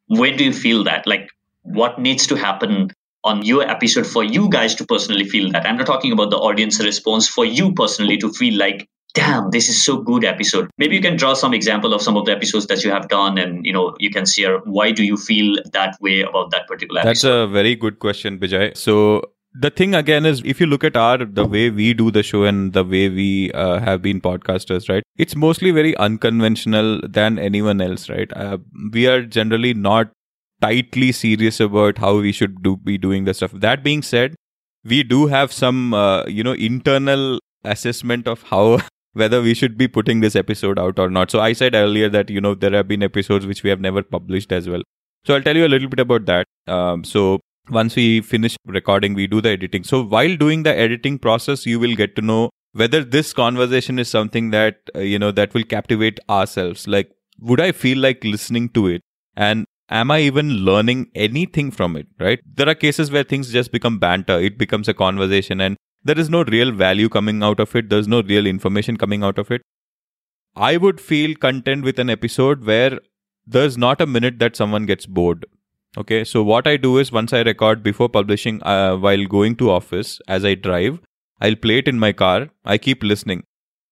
when 0.08 0.36
do 0.36 0.44
you 0.44 0.52
feel 0.52 0.82
that 0.84 1.06
like 1.06 1.28
what 1.62 1.98
needs 1.98 2.26
to 2.26 2.34
happen 2.34 2.90
on 3.22 3.44
your 3.44 3.62
episode 3.62 4.06
for 4.06 4.24
you 4.24 4.48
guys 4.50 4.74
to 4.74 4.84
personally 4.84 5.24
feel 5.24 5.50
that 5.52 5.64
i'm 5.66 5.76
not 5.76 5.86
talking 5.86 6.12
about 6.12 6.30
the 6.30 6.36
audience 6.36 6.82
response 6.82 7.28
for 7.28 7.44
you 7.44 7.72
personally 7.74 8.18
to 8.18 8.30
feel 8.32 8.58
like 8.58 8.88
damn 9.14 9.50
this 9.50 9.68
is 9.68 9.84
so 9.84 9.96
good 9.96 10.24
episode 10.24 10.68
maybe 10.76 10.96
you 10.96 11.00
can 11.00 11.16
draw 11.16 11.32
some 11.32 11.54
example 11.54 11.94
of 11.94 12.02
some 12.02 12.16
of 12.16 12.26
the 12.26 12.32
episodes 12.32 12.66
that 12.66 12.82
you 12.84 12.90
have 12.90 13.08
done 13.08 13.38
and 13.38 13.64
you 13.64 13.72
know 13.72 13.94
you 14.00 14.10
can 14.10 14.26
share 14.26 14.58
why 14.78 14.90
do 14.90 15.04
you 15.04 15.16
feel 15.16 15.56
that 15.72 15.96
way 16.00 16.20
about 16.22 16.50
that 16.50 16.66
particular 16.66 17.00
episode? 17.00 17.08
That's 17.08 17.24
a 17.24 17.46
very 17.46 17.76
good 17.76 18.00
question, 18.00 18.40
Vijay. 18.40 18.76
So 18.76 19.22
the 19.54 19.70
thing 19.70 19.94
again 19.94 20.26
is, 20.26 20.42
if 20.44 20.60
you 20.60 20.66
look 20.66 20.82
at 20.82 20.96
our 20.96 21.18
the 21.18 21.46
way 21.46 21.70
we 21.70 21.94
do 21.94 22.10
the 22.10 22.22
show 22.22 22.42
and 22.44 22.72
the 22.72 22.82
way 22.84 23.08
we 23.08 23.52
uh, 23.52 23.78
have 23.78 24.02
been 24.02 24.20
podcasters, 24.20 24.88
right? 24.88 25.02
It's 25.16 25.36
mostly 25.36 25.70
very 25.70 25.96
unconventional 25.96 27.00
than 27.08 27.38
anyone 27.38 27.80
else, 27.80 28.08
right? 28.08 28.30
Uh, 28.36 28.58
we 28.92 29.06
are 29.06 29.22
generally 29.22 29.72
not 29.72 30.10
tightly 30.60 31.12
serious 31.12 31.60
about 31.60 31.98
how 31.98 32.18
we 32.18 32.32
should 32.32 32.62
do 32.62 32.76
be 32.76 32.98
doing 32.98 33.24
the 33.24 33.34
stuff. 33.34 33.52
That 33.52 33.84
being 33.84 34.02
said, 34.02 34.34
we 34.84 35.04
do 35.04 35.28
have 35.28 35.52
some 35.52 35.94
uh, 35.94 36.24
you 36.26 36.42
know 36.42 36.52
internal 36.52 37.38
assessment 37.64 38.26
of 38.26 38.42
how 38.42 38.80
whether 39.12 39.40
we 39.40 39.54
should 39.54 39.78
be 39.78 39.86
putting 39.86 40.20
this 40.20 40.34
episode 40.34 40.80
out 40.80 40.98
or 40.98 41.08
not. 41.10 41.30
So 41.30 41.40
I 41.40 41.52
said 41.52 41.76
earlier 41.76 42.08
that 42.08 42.28
you 42.28 42.40
know 42.40 42.54
there 42.54 42.72
have 42.72 42.88
been 42.88 43.04
episodes 43.04 43.46
which 43.46 43.62
we 43.62 43.70
have 43.70 43.80
never 43.80 44.02
published 44.02 44.50
as 44.50 44.68
well. 44.68 44.82
So 45.24 45.34
I'll 45.34 45.42
tell 45.42 45.56
you 45.56 45.64
a 45.64 45.72
little 45.74 45.88
bit 45.88 46.00
about 46.00 46.26
that. 46.26 46.46
Um, 46.66 47.04
so 47.04 47.40
once 47.70 47.96
we 47.96 48.20
finish 48.20 48.56
recording, 48.66 49.14
we 49.14 49.26
do 49.26 49.40
the 49.40 49.50
editing. 49.50 49.84
So 49.84 50.02
while 50.02 50.36
doing 50.36 50.62
the 50.62 50.76
editing 50.76 51.18
process, 51.18 51.66
you 51.66 51.80
will 51.80 51.94
get 51.94 52.14
to 52.16 52.22
know 52.22 52.50
whether 52.72 53.02
this 53.04 53.32
conversation 53.32 53.98
is 53.98 54.08
something 54.08 54.50
that 54.50 54.78
uh, 54.94 55.00
you 55.00 55.18
know 55.18 55.30
that 55.30 55.54
will 55.54 55.64
captivate 55.64 56.18
ourselves. 56.28 56.86
Like, 56.86 57.10
would 57.38 57.60
I 57.60 57.72
feel 57.72 57.98
like 57.98 58.24
listening 58.24 58.68
to 58.70 58.88
it? 58.88 59.00
And 59.36 59.64
am 59.88 60.10
I 60.10 60.20
even 60.20 60.50
learning 60.50 61.10
anything 61.14 61.70
from 61.70 61.96
it? 61.96 62.06
Right? 62.18 62.40
There 62.44 62.68
are 62.68 62.74
cases 62.74 63.10
where 63.10 63.24
things 63.24 63.52
just 63.52 63.72
become 63.72 63.98
banter. 63.98 64.38
It 64.38 64.58
becomes 64.58 64.88
a 64.88 64.94
conversation, 64.94 65.60
and 65.60 65.76
there 66.02 66.18
is 66.18 66.28
no 66.28 66.44
real 66.44 66.72
value 66.72 67.08
coming 67.08 67.42
out 67.42 67.60
of 67.60 67.74
it. 67.74 67.88
There's 67.88 68.08
no 68.08 68.22
real 68.22 68.46
information 68.46 68.96
coming 68.96 69.22
out 69.22 69.38
of 69.38 69.50
it. 69.50 69.62
I 70.56 70.76
would 70.76 71.00
feel 71.00 71.34
content 71.34 71.84
with 71.84 71.98
an 71.98 72.10
episode 72.10 72.64
where 72.64 73.00
there's 73.46 73.76
not 73.76 74.00
a 74.00 74.06
minute 74.06 74.38
that 74.38 74.56
someone 74.56 74.86
gets 74.86 75.06
bored 75.06 75.44
Okay, 75.96 76.24
so 76.24 76.42
what 76.42 76.66
I 76.66 76.76
do 76.76 76.98
is 76.98 77.12
once 77.12 77.32
I 77.32 77.42
record 77.42 77.82
before 77.82 78.08
publishing, 78.08 78.60
uh, 78.64 78.96
while 78.96 79.24
going 79.26 79.54
to 79.56 79.70
office 79.70 80.20
as 80.26 80.44
I 80.44 80.54
drive, 80.54 80.98
I'll 81.40 81.54
play 81.54 81.78
it 81.78 81.86
in 81.86 82.00
my 82.00 82.12
car. 82.12 82.48
I 82.64 82.78
keep 82.78 83.04
listening. 83.04 83.44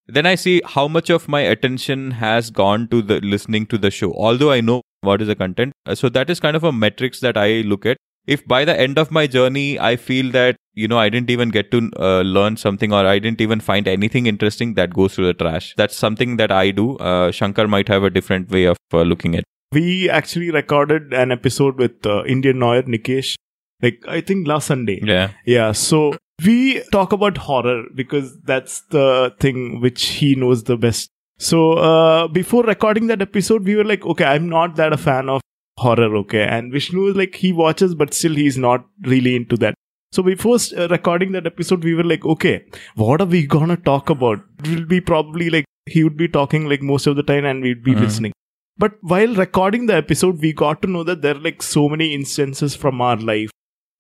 Then 0.09 0.27
I 0.27 0.35
see 0.35 0.61
how 0.65 0.89
much 0.89 1.11
of 1.11 1.29
my 1.29 1.41
attention 1.43 2.11
has 2.13 2.51
gone 2.51 2.89
to 2.89 3.03
the 3.03 3.21
listening 3.21 3.67
to 3.67 3.79
the 3.79 3.91
show. 3.91 4.13
Although 4.15 4.51
I 4.51 4.61
know 4.61 4.83
what 5.03 5.23
is 5.23 5.29
the 5.29 5.37
content, 5.37 5.73
Uh, 5.87 5.95
so 5.95 6.09
that 6.09 6.29
is 6.29 6.41
kind 6.41 6.57
of 6.57 6.65
a 6.65 6.73
metrics 6.73 7.21
that 7.21 7.37
I 7.37 7.61
look 7.61 7.87
at. 7.87 7.97
If 8.27 8.47
by 8.47 8.65
the 8.65 8.79
end 8.79 8.99
of 8.99 9.11
my 9.11 9.27
journey 9.27 9.79
I 9.79 9.95
feel 9.97 10.31
that 10.33 10.57
you 10.75 10.89
know 10.89 10.99
I 10.99 11.09
didn't 11.09 11.31
even 11.31 11.51
get 11.51 11.71
to 11.73 11.91
uh, 11.99 12.23
learn 12.23 12.57
something 12.57 12.93
or 12.93 13.07
I 13.07 13.19
didn't 13.19 13.41
even 13.41 13.61
find 13.61 13.89
anything 13.89 14.27
interesting, 14.27 14.75
that 14.75 14.95
goes 14.95 15.15
to 15.15 15.25
the 15.27 15.35
trash. 15.35 15.75
That's 15.77 15.97
something 15.97 16.37
that 16.37 16.53
I 16.53 16.71
do. 16.73 16.97
Uh, 16.97 17.31
Shankar 17.31 17.67
might 17.69 17.89
have 17.89 18.05
a 18.05 18.11
different 18.11 18.51
way 18.51 18.65
of 18.65 18.77
uh, 18.93 19.03
looking 19.03 19.37
at. 19.37 19.45
We 19.73 20.11
actually 20.11 20.51
recorded 20.51 21.13
an 21.15 21.33
episode 21.33 21.79
with 21.79 22.05
uh, 22.07 22.25
Indian 22.25 22.61
lawyer 22.61 22.83
Nikesh, 22.83 23.35
like 23.81 24.03
I 24.07 24.21
think 24.21 24.47
last 24.47 24.67
Sunday. 24.67 25.01
Yeah. 25.03 25.31
Yeah, 25.47 25.73
so 25.73 26.15
we 26.45 26.83
talk 26.93 27.13
about 27.13 27.39
horror 27.39 27.85
because 27.95 28.39
that's 28.43 28.83
the 28.91 29.35
thing 29.41 29.81
which 29.81 30.05
he 30.07 30.35
knows 30.35 30.65
the 30.65 30.77
best. 30.77 31.09
So 31.39 31.73
uh, 31.75 32.29
before 32.29 32.65
recording 32.65 33.07
that 33.09 33.23
episode, 33.23 33.65
we 33.65 33.75
were 33.75 33.85
like, 33.85 34.05
okay, 34.05 34.25
I'm 34.25 34.49
not 34.49 34.77
that 34.77 34.93
a 34.93 34.99
fan 34.99 35.29
of 35.29 35.41
horror, 35.79 36.15
okay, 36.19 36.43
and 36.43 36.71
Vishnu 36.73 37.07
is 37.09 37.17
like 37.17 37.35
he 37.35 37.53
watches, 37.53 37.95
but 37.95 38.13
still 38.15 38.35
he's 38.35 38.59
not 38.59 38.85
really 39.07 39.35
into 39.35 39.57
that. 39.59 39.75
So 40.13 40.23
before 40.23 40.59
uh, 40.77 40.89
recording 40.89 41.33
that 41.33 41.47
episode, 41.47 41.83
we 41.83 41.95
were 41.95 42.05
like, 42.05 42.25
okay, 42.27 42.65
what 42.97 43.23
are 43.23 43.27
we 43.27 43.47
gonna 43.47 43.79
talk 43.79 44.11
about? 44.11 44.41
It 44.65 44.69
will 44.69 44.85
be 44.87 45.01
probably 45.01 45.49
like 45.49 45.65
he 45.87 46.05
would 46.05 46.17
be 46.19 46.29
talking 46.29 46.69
like 46.69 46.83
most 46.83 47.07
of 47.07 47.17
the 47.17 47.23
time, 47.23 47.47
and 47.47 47.63
we'd 47.63 47.83
be 47.83 47.95
Mhm. 47.95 48.01
listening. 48.01 48.33
But 48.77 48.99
while 49.03 49.35
recording 49.35 49.87
the 49.87 49.95
episode, 49.95 50.41
we 50.41 50.53
got 50.53 50.83
to 50.83 50.89
know 50.89 51.05
that 51.05 51.23
there 51.23 51.37
are 51.37 51.41
like 51.41 51.63
so 51.63 51.89
many 51.89 52.15
instances 52.15 52.75
from 52.75 53.01
our 53.01 53.17
life. 53.17 53.51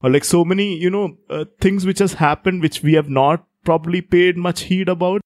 Or 0.02 0.10
like 0.10 0.24
so 0.24 0.44
many 0.44 0.76
you 0.76 0.90
know 0.90 1.16
uh, 1.30 1.44
things 1.60 1.86
which 1.86 2.00
has 2.00 2.14
happened 2.14 2.60
which 2.60 2.82
we 2.82 2.94
have 2.94 3.08
not 3.08 3.46
probably 3.64 4.00
paid 4.00 4.36
much 4.36 4.62
heed 4.62 4.88
about. 4.88 5.20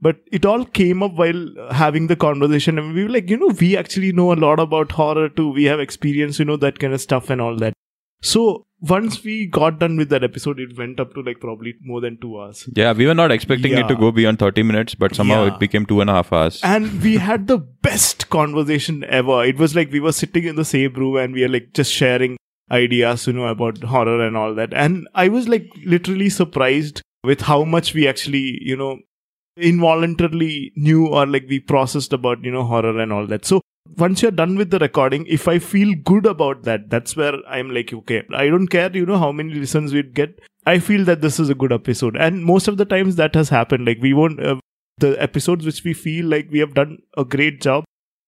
But 0.00 0.20
it 0.30 0.44
all 0.44 0.64
came 0.64 1.02
up 1.02 1.14
while 1.14 1.46
having 1.70 2.06
the 2.06 2.14
conversation. 2.16 2.78
And 2.78 2.94
we 2.94 3.04
were 3.04 3.08
like 3.08 3.30
you 3.30 3.38
know 3.38 3.54
we 3.60 3.76
actually 3.76 4.12
know 4.12 4.32
a 4.32 4.42
lot 4.46 4.60
about 4.60 4.92
horror 4.92 5.28
too. 5.30 5.48
We 5.50 5.64
have 5.64 5.80
experience 5.80 6.38
you 6.38 6.44
know 6.44 6.58
that 6.58 6.78
kind 6.78 6.92
of 6.92 7.00
stuff 7.00 7.30
and 7.30 7.40
all 7.40 7.56
that 7.56 7.72
so 8.20 8.64
once 8.80 9.24
we 9.24 9.46
got 9.46 9.78
done 9.80 9.96
with 9.96 10.08
that 10.08 10.22
episode 10.22 10.60
it 10.60 10.76
went 10.78 11.00
up 11.00 11.12
to 11.14 11.20
like 11.20 11.40
probably 11.40 11.74
more 11.82 12.00
than 12.00 12.16
two 12.20 12.40
hours. 12.40 12.68
Yeah, 12.76 12.92
we 12.92 13.06
were 13.06 13.14
not 13.14 13.32
expecting 13.32 13.72
it 13.72 13.88
to 13.88 13.96
go 13.96 14.12
beyond 14.12 14.38
30 14.38 14.62
minutes, 14.62 14.94
but 14.94 15.14
somehow 15.16 15.44
Yeah. 15.46 15.54
it 15.54 15.58
became 15.60 15.84
two 15.86 16.00
and 16.00 16.08
a 16.10 16.12
half 16.14 16.32
hours. 16.32 16.60
and 16.62 17.02
we 17.02 17.16
had 17.16 17.46
the 17.48 17.58
best 17.58 18.28
conversation 18.30 19.02
ever. 19.04 19.44
It 19.44 19.58
was 19.58 19.74
like 19.74 19.90
we 19.90 20.00
were 20.00 20.12
sitting 20.12 20.44
in 20.44 20.54
the 20.56 20.64
same 20.64 20.92
room 20.94 21.16
and 21.16 21.34
we 21.34 21.42
are 21.44 21.48
like 21.48 21.72
just 21.74 21.92
sharing 21.92 22.36
ideas 22.70 23.26
you 23.26 23.32
know 23.32 23.46
about 23.46 23.82
horror 23.82 24.24
and 24.26 24.36
all 24.36 24.54
that. 24.54 24.72
And 24.74 25.08
i 25.14 25.26
was 25.28 25.48
like 25.48 25.68
literally 25.84 26.28
surprised 26.28 27.02
with 27.24 27.40
how 27.40 27.64
much 27.64 27.94
we 27.94 28.06
actually 28.06 28.58
you 28.62 28.76
know 28.76 28.98
involuntarily 29.56 30.72
knew 30.76 31.06
or 31.08 31.26
like 31.26 31.44
we 31.48 31.58
processed 31.60 32.12
about 32.12 32.42
you 32.44 32.50
know 32.50 32.64
horror 32.64 32.98
and 33.00 33.12
all 33.12 33.26
that. 33.26 33.44
So 33.44 33.60
once 33.96 34.22
you're 34.22 34.30
done 34.30 34.56
with 34.56 34.70
the 34.70 34.78
recording 34.78 35.24
if 35.26 35.48
i 35.48 35.58
feel 35.58 35.94
good 36.04 36.26
about 36.26 36.62
that 36.64 36.88
that's 36.90 37.16
where 37.16 37.34
i'm 37.48 37.70
like 37.70 37.92
okay 37.92 38.22
i 38.34 38.46
don't 38.48 38.68
care 38.68 38.90
you 38.94 39.06
know 39.06 39.18
how 39.18 39.32
many 39.32 39.54
listens 39.54 39.92
we'd 39.92 40.14
get. 40.14 40.40
I 40.66 40.78
feel 40.80 41.04
that 41.06 41.22
this 41.22 41.40
is 41.40 41.48
a 41.48 41.54
good 41.54 41.72
episode. 41.72 42.14
And 42.14 42.44
most 42.44 42.68
of 42.68 42.76
the 42.76 42.84
times 42.84 43.16
that 43.16 43.34
has 43.34 43.48
happened 43.48 43.86
like 43.86 44.02
we 44.02 44.12
won't 44.12 44.44
uh, 44.44 44.56
the 44.98 45.20
episodes 45.22 45.64
which 45.64 45.82
we 45.82 45.94
feel 45.94 46.26
like 46.26 46.48
we 46.50 46.58
have 46.58 46.74
done 46.74 46.98
a 47.16 47.24
great 47.24 47.62
job 47.62 47.84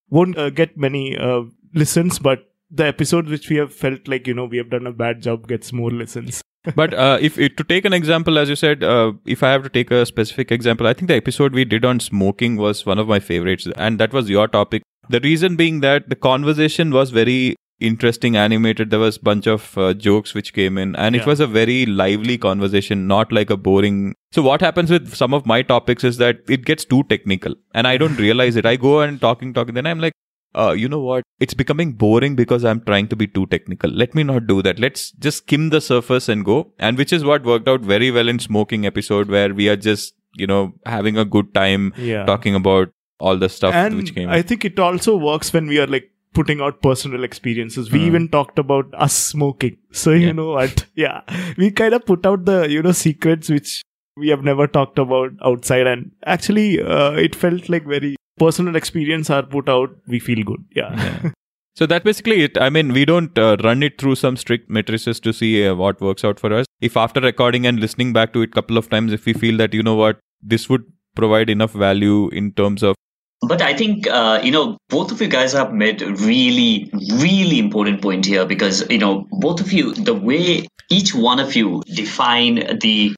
won't 0.08 0.38
uh, 0.38 0.48
get 0.48 0.78
many 0.78 1.18
uh, 1.18 1.42
listens 1.74 2.18
but 2.18 2.50
the 2.70 2.86
episode 2.86 3.26
which 3.28 3.50
we 3.50 3.56
have 3.56 3.74
felt 3.74 4.06
like 4.08 4.26
you 4.26 4.34
know 4.34 4.44
we 4.44 4.56
have 4.56 4.70
done 4.70 4.86
a 4.86 4.92
bad 4.92 5.20
job 5.20 5.48
gets 5.48 5.72
more 5.72 5.90
listens. 5.90 6.40
But 6.76 6.92
uh, 6.92 7.18
if 7.20 7.36
to 7.36 7.64
take 7.64 7.86
an 7.86 7.94
example, 7.94 8.38
as 8.38 8.50
you 8.50 8.56
said, 8.56 8.84
uh, 8.84 9.12
if 9.24 9.42
I 9.42 9.50
have 9.50 9.62
to 9.62 9.70
take 9.70 9.90
a 9.90 10.04
specific 10.04 10.52
example, 10.52 10.86
I 10.86 10.92
think 10.92 11.08
the 11.08 11.14
episode 11.14 11.54
we 11.54 11.64
did 11.64 11.86
on 11.86 12.00
smoking 12.00 12.56
was 12.56 12.84
one 12.84 12.98
of 12.98 13.08
my 13.08 13.18
favorites, 13.18 13.66
and 13.76 13.98
that 13.98 14.12
was 14.12 14.28
your 14.28 14.46
topic. 14.46 14.82
The 15.10 15.20
reason 15.20 15.56
being 15.56 15.80
that 15.80 16.08
the 16.08 16.14
conversation 16.14 16.92
was 16.92 17.10
very 17.10 17.56
interesting, 17.80 18.36
animated. 18.36 18.90
There 18.90 19.00
was 19.00 19.18
bunch 19.18 19.46
of 19.48 19.76
uh, 19.76 19.92
jokes 19.94 20.34
which 20.34 20.52
came 20.52 20.78
in, 20.78 20.94
and 20.94 21.16
it 21.16 21.26
was 21.26 21.40
a 21.40 21.46
very 21.46 21.84
lively 21.86 22.38
conversation, 22.38 23.06
not 23.08 23.32
like 23.32 23.50
a 23.50 23.56
boring. 23.56 24.14
So 24.30 24.42
what 24.42 24.60
happens 24.60 24.90
with 24.90 25.14
some 25.14 25.34
of 25.34 25.46
my 25.46 25.62
topics 25.62 26.04
is 26.04 26.18
that 26.18 26.40
it 26.48 26.64
gets 26.64 26.84
too 26.84 27.02
technical, 27.14 27.54
and 27.74 27.88
I 27.88 27.96
don't 27.96 28.18
realize 28.26 28.56
it. 28.56 28.66
I 28.66 28.76
go 28.76 29.00
and 29.00 29.20
talking, 29.20 29.52
talking, 29.52 29.74
then 29.74 29.86
I'm 29.86 30.00
like. 30.00 30.12
Uh, 30.52 30.72
you 30.76 30.88
know 30.88 30.98
what? 30.98 31.22
It's 31.38 31.54
becoming 31.54 31.92
boring 31.92 32.34
because 32.34 32.64
I'm 32.64 32.80
trying 32.80 33.06
to 33.10 33.14
be 33.14 33.28
too 33.28 33.46
technical. 33.46 33.88
Let 33.88 34.16
me 34.16 34.24
not 34.24 34.48
do 34.48 34.62
that. 34.62 34.80
Let's 34.80 35.12
just 35.12 35.44
skim 35.44 35.68
the 35.70 35.80
surface 35.80 36.28
and 36.28 36.44
go. 36.44 36.72
And 36.76 36.98
which 36.98 37.12
is 37.12 37.24
what 37.24 37.44
worked 37.44 37.68
out 37.68 37.82
very 37.82 38.10
well 38.10 38.28
in 38.28 38.40
smoking 38.40 38.84
episode 38.84 39.28
where 39.28 39.54
we 39.54 39.68
are 39.68 39.76
just, 39.76 40.12
you 40.34 40.48
know, 40.48 40.72
having 40.86 41.16
a 41.16 41.24
good 41.24 41.54
time 41.54 41.94
yeah 41.96 42.24
talking 42.24 42.56
about 42.56 42.90
all 43.20 43.36
the 43.44 43.48
stuff 43.48 43.74
and 43.74 43.96
which 43.96 44.14
came. 44.14 44.28
i 44.28 44.40
think 44.42 44.64
it 44.64 44.78
also 44.86 45.16
works 45.16 45.52
when 45.56 45.66
we 45.74 45.78
are 45.84 45.86
like 45.94 46.08
putting 46.38 46.60
out 46.60 46.80
personal 46.86 47.24
experiences 47.28 47.90
we 47.92 48.00
Mhm. 48.00 48.06
even 48.10 48.28
talked 48.34 48.58
about 48.64 48.92
us 49.06 49.14
smoking 49.32 49.76
so 50.02 50.12
you 50.12 50.26
Yeah. 50.26 50.32
know 50.40 50.50
what 50.58 50.84
yeah 51.04 51.20
we 51.62 51.70
kind 51.82 51.94
of 51.98 52.04
put 52.12 52.26
out 52.32 52.44
the 52.50 52.58
you 52.76 52.82
know 52.88 52.92
secrets 52.92 53.48
which 53.56 53.72
we 54.16 54.28
have 54.34 54.44
never 54.52 54.66
talked 54.78 54.98
about 55.04 55.32
outside 55.50 55.86
and 55.92 56.10
actually 56.36 56.68
uh, 56.82 57.10
it 57.26 57.34
felt 57.44 57.68
like 57.74 57.84
very 57.96 58.14
personal 58.44 58.76
experience 58.80 59.30
are 59.38 59.42
put 59.42 59.68
out 59.68 59.90
we 60.14 60.18
feel 60.30 60.42
good 60.52 60.64
yeah, 60.82 60.94
Yeah. 61.04 61.30
So 61.78 61.86
that's 61.90 62.04
basically 62.04 62.42
it. 62.44 62.58
I 62.60 62.68
mean, 62.68 62.88
we 62.92 63.02
don't 63.08 63.38
uh, 63.38 63.56
run 63.64 63.82
it 63.86 63.94
through 64.00 64.14
some 64.22 64.36
strict 64.36 64.68
matrices 64.68 65.20
to 65.26 65.32
see 65.32 65.50
uh, 65.66 65.74
what 65.74 66.00
works 66.06 66.24
out 66.28 66.40
for 66.42 66.52
us. 66.52 66.66
If 66.88 66.96
after 67.02 67.20
recording 67.26 67.64
and 67.70 67.80
listening 67.84 68.12
back 68.16 68.32
to 68.34 68.42
it 68.42 68.52
couple 68.56 68.76
of 68.80 68.90
times, 68.90 69.14
if 69.18 69.24
we 69.24 69.32
feel 69.32 69.56
that 69.58 69.72
you 69.72 69.82
know 69.88 69.94
what 69.94 70.18
this 70.42 70.68
would 70.68 70.82
provide 71.20 71.48
enough 71.48 71.72
value 71.84 72.28
in 72.40 72.52
terms 72.52 72.82
of 72.82 72.96
But 73.42 73.62
I 73.62 73.74
think 73.74 74.06
uh, 74.06 74.40
you 74.42 74.50
know 74.50 74.76
both 74.88 75.12
of 75.12 75.20
you 75.20 75.28
guys 75.28 75.52
have 75.52 75.72
made 75.72 76.02
a 76.02 76.12
really, 76.14 76.90
really 77.14 77.58
important 77.58 78.02
point 78.02 78.26
here 78.26 78.44
because 78.44 78.88
you 78.90 78.98
know 78.98 79.26
both 79.30 79.60
of 79.60 79.72
you, 79.72 79.94
the 79.94 80.14
way 80.14 80.66
each 80.90 81.14
one 81.14 81.40
of 81.40 81.56
you 81.56 81.82
define 81.94 82.78
the 82.80 83.14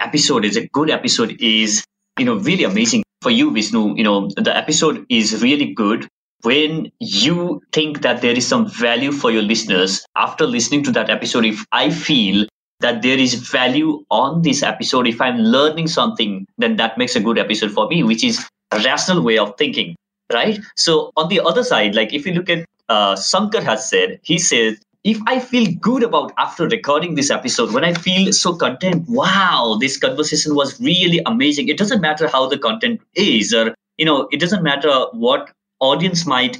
episode 0.00 0.44
is 0.44 0.56
a 0.56 0.66
good 0.68 0.90
episode 0.90 1.36
is 1.40 1.84
you 2.18 2.24
know 2.24 2.36
really 2.36 2.64
amazing 2.64 3.02
for 3.20 3.30
you, 3.30 3.50
Vishnu. 3.52 3.96
You 3.96 4.04
know 4.04 4.28
the 4.36 4.56
episode 4.56 5.04
is 5.08 5.42
really 5.42 5.74
good 5.74 6.06
when 6.42 6.92
you 7.00 7.60
think 7.72 8.02
that 8.02 8.20
there 8.22 8.36
is 8.36 8.46
some 8.46 8.68
value 8.70 9.10
for 9.10 9.30
your 9.32 9.42
listeners 9.42 10.04
after 10.16 10.46
listening 10.46 10.84
to 10.84 10.92
that 10.92 11.10
episode. 11.10 11.44
If 11.44 11.64
I 11.72 11.90
feel 11.90 12.46
that 12.80 13.02
there 13.02 13.18
is 13.18 13.34
value 13.34 14.04
on 14.10 14.42
this 14.42 14.62
episode, 14.62 15.06
if 15.08 15.20
I'm 15.20 15.38
learning 15.38 15.88
something, 15.88 16.46
then 16.58 16.76
that 16.76 16.96
makes 16.98 17.16
a 17.16 17.20
good 17.20 17.38
episode 17.38 17.72
for 17.72 17.88
me, 17.88 18.02
which 18.04 18.22
is 18.22 18.46
rational 18.84 19.22
way 19.22 19.38
of 19.38 19.56
thinking, 19.56 19.94
right? 20.32 20.58
So 20.76 21.10
on 21.16 21.28
the 21.28 21.40
other 21.40 21.64
side, 21.64 21.94
like 21.94 22.12
if 22.12 22.26
you 22.26 22.32
look 22.32 22.48
at 22.48 22.64
uh, 22.88 23.16
Shankar 23.16 23.62
has 23.62 23.88
said, 23.88 24.20
he 24.22 24.38
says, 24.38 24.78
if 25.04 25.18
I 25.26 25.38
feel 25.38 25.70
good 25.80 26.02
about 26.02 26.32
after 26.38 26.66
recording 26.66 27.14
this 27.14 27.30
episode, 27.30 27.72
when 27.72 27.84
I 27.84 27.92
feel 27.92 28.32
so 28.32 28.54
content, 28.54 29.04
wow, 29.06 29.76
this 29.78 29.98
conversation 29.98 30.54
was 30.54 30.80
really 30.80 31.20
amazing. 31.26 31.68
It 31.68 31.76
doesn't 31.76 32.00
matter 32.00 32.26
how 32.26 32.48
the 32.48 32.58
content 32.58 33.02
is, 33.14 33.52
or 33.52 33.74
you 33.98 34.06
know, 34.06 34.28
it 34.32 34.40
doesn't 34.40 34.62
matter 34.62 35.06
what 35.12 35.50
audience 35.80 36.24
might 36.26 36.58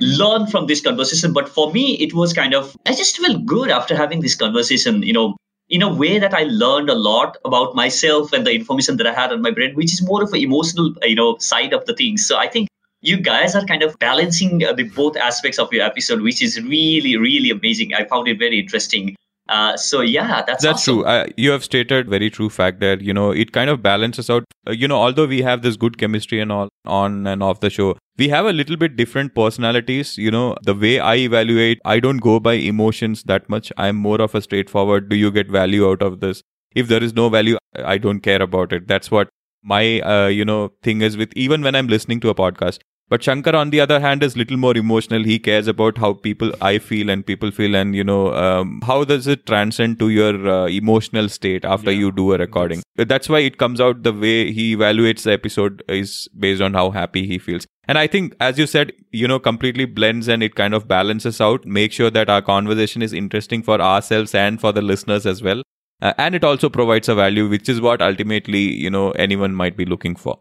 learn 0.00 0.48
from 0.48 0.66
this 0.66 0.80
conversation. 0.80 1.32
But 1.32 1.48
for 1.48 1.72
me, 1.72 1.94
it 1.98 2.14
was 2.14 2.32
kind 2.32 2.52
of 2.52 2.76
I 2.84 2.94
just 2.94 3.16
felt 3.16 3.46
good 3.46 3.70
after 3.70 3.96
having 3.96 4.20
this 4.20 4.34
conversation. 4.34 5.02
You 5.04 5.12
know, 5.12 5.36
in 5.68 5.82
a 5.82 5.92
way 5.92 6.18
that 6.18 6.34
I 6.34 6.44
learned 6.44 6.90
a 6.90 6.94
lot 6.94 7.36
about 7.44 7.74
myself 7.74 8.32
and 8.32 8.46
the 8.46 8.52
information 8.52 8.96
that 8.98 9.06
I 9.06 9.14
had 9.14 9.32
on 9.32 9.42
my 9.42 9.50
brain, 9.50 9.74
which 9.74 9.92
is 9.92 10.02
more 10.02 10.22
of 10.22 10.32
an 10.32 10.40
emotional, 10.40 10.94
you 11.02 11.14
know, 11.14 11.38
side 11.38 11.72
of 11.72 11.84
the 11.86 11.94
things. 11.94 12.26
So 12.26 12.36
I 12.36 12.48
think 12.48 12.68
you 13.00 13.18
guys 13.18 13.54
are 13.54 13.64
kind 13.64 13.82
of 13.82 13.98
balancing 13.98 14.64
uh, 14.64 14.72
the 14.72 14.84
both 14.84 15.16
aspects 15.16 15.58
of 15.58 15.72
your 15.72 15.84
episode, 15.84 16.22
which 16.22 16.42
is 16.42 16.60
really, 16.60 17.16
really 17.16 17.50
amazing. 17.50 17.94
I 17.94 18.04
found 18.04 18.28
it 18.28 18.38
very 18.38 18.58
interesting. 18.58 19.16
Uh, 19.48 19.76
so 19.76 20.00
yeah, 20.00 20.42
that's 20.46 20.62
That's 20.62 20.88
awesome. 20.88 20.94
true. 20.96 21.04
Uh, 21.04 21.26
you 21.36 21.50
have 21.50 21.62
stated 21.62 22.08
very 22.08 22.30
true 22.30 22.48
fact 22.48 22.80
that 22.80 23.02
you 23.02 23.12
know 23.12 23.30
it 23.30 23.52
kind 23.52 23.68
of 23.68 23.82
balances 23.82 24.30
out. 24.30 24.44
Uh, 24.66 24.72
you 24.72 24.88
know, 24.88 24.96
although 24.96 25.26
we 25.26 25.42
have 25.42 25.60
this 25.60 25.76
good 25.76 25.98
chemistry 25.98 26.40
and 26.40 26.50
all 26.50 26.68
on 26.86 27.26
and 27.26 27.42
off 27.42 27.60
the 27.60 27.68
show, 27.68 27.98
we 28.16 28.28
have 28.28 28.46
a 28.46 28.54
little 28.54 28.76
bit 28.76 28.96
different 28.96 29.34
personalities. 29.34 30.16
You 30.16 30.30
know, 30.30 30.56
the 30.62 30.74
way 30.74 30.98
I 30.98 31.16
evaluate, 31.16 31.78
I 31.84 32.00
don't 32.00 32.18
go 32.18 32.40
by 32.40 32.54
emotions 32.54 33.22
that 33.24 33.50
much. 33.50 33.70
I'm 33.76 33.96
more 33.96 34.20
of 34.22 34.34
a 34.34 34.40
straightforward. 34.40 35.10
Do 35.10 35.16
you 35.16 35.30
get 35.30 35.50
value 35.50 35.90
out 35.90 36.00
of 36.00 36.20
this? 36.20 36.42
If 36.74 36.88
there 36.88 37.02
is 37.02 37.12
no 37.14 37.28
value, 37.28 37.58
I 37.76 37.98
don't 37.98 38.20
care 38.20 38.40
about 38.40 38.72
it. 38.72 38.88
That's 38.88 39.10
what 39.10 39.28
my 39.62 40.00
uh, 40.00 40.28
you 40.28 40.46
know 40.46 40.72
thing 40.82 41.02
is 41.02 41.18
with 41.18 41.32
even 41.36 41.60
when 41.62 41.74
I'm 41.74 41.86
listening 41.88 42.20
to 42.20 42.30
a 42.30 42.34
podcast. 42.34 42.78
But 43.10 43.22
Shankar, 43.22 43.54
on 43.54 43.70
the 43.70 43.80
other 43.80 44.00
hand, 44.00 44.22
is 44.22 44.36
little 44.36 44.56
more 44.56 44.76
emotional. 44.76 45.22
He 45.22 45.38
cares 45.38 45.66
about 45.66 45.98
how 45.98 46.14
people 46.14 46.52
I 46.60 46.78
feel 46.78 47.10
and 47.10 47.24
people 47.24 47.50
feel, 47.50 47.76
and 47.76 47.94
you 47.94 48.02
know 48.02 48.34
um, 48.34 48.80
how 48.84 49.04
does 49.04 49.26
it 49.26 49.44
transcend 49.46 49.98
to 49.98 50.08
your 50.08 50.48
uh, 50.48 50.66
emotional 50.66 51.28
state 51.28 51.64
after 51.64 51.92
Yeah. 51.92 51.98
you 51.98 52.12
do 52.12 52.32
a 52.32 52.38
recording. 52.38 52.82
That's 52.96 53.28
why 53.28 53.40
it 53.40 53.58
comes 53.58 53.80
out 53.80 54.02
the 54.04 54.12
way 54.12 54.52
he 54.52 54.74
evaluates 54.74 55.24
the 55.24 55.32
episode 55.32 55.82
is 55.88 56.28
based 56.38 56.62
on 56.62 56.72
how 56.74 56.90
happy 56.90 57.26
he 57.26 57.38
feels. 57.38 57.66
And 57.86 57.98
I 57.98 58.06
think, 58.06 58.34
as 58.40 58.58
you 58.58 58.66
said, 58.66 58.92
you 59.12 59.28
know, 59.28 59.38
completely 59.38 59.84
blends 59.84 60.26
and 60.28 60.42
it 60.42 60.54
kind 60.54 60.72
of 60.72 60.88
balances 60.88 61.40
out. 61.42 61.66
Make 61.66 61.92
sure 61.92 62.10
that 62.10 62.30
our 62.30 62.40
conversation 62.40 63.02
is 63.02 63.12
interesting 63.12 63.62
for 63.62 63.80
ourselves 63.80 64.34
and 64.34 64.58
for 64.60 64.72
the 64.72 64.80
listeners 64.80 65.26
as 65.26 65.42
well. 65.42 65.62
Uh, 66.00 66.14
and 66.16 66.34
it 66.34 66.42
also 66.44 66.70
provides 66.70 67.08
a 67.10 67.14
value, 67.14 67.48
which 67.48 67.68
is 67.68 67.80
what 67.82 68.00
ultimately, 68.00 68.62
you 68.86 68.88
know, 68.90 69.10
anyone 69.12 69.54
might 69.54 69.76
be 69.76 69.84
looking 69.84 70.16
for. 70.16 70.38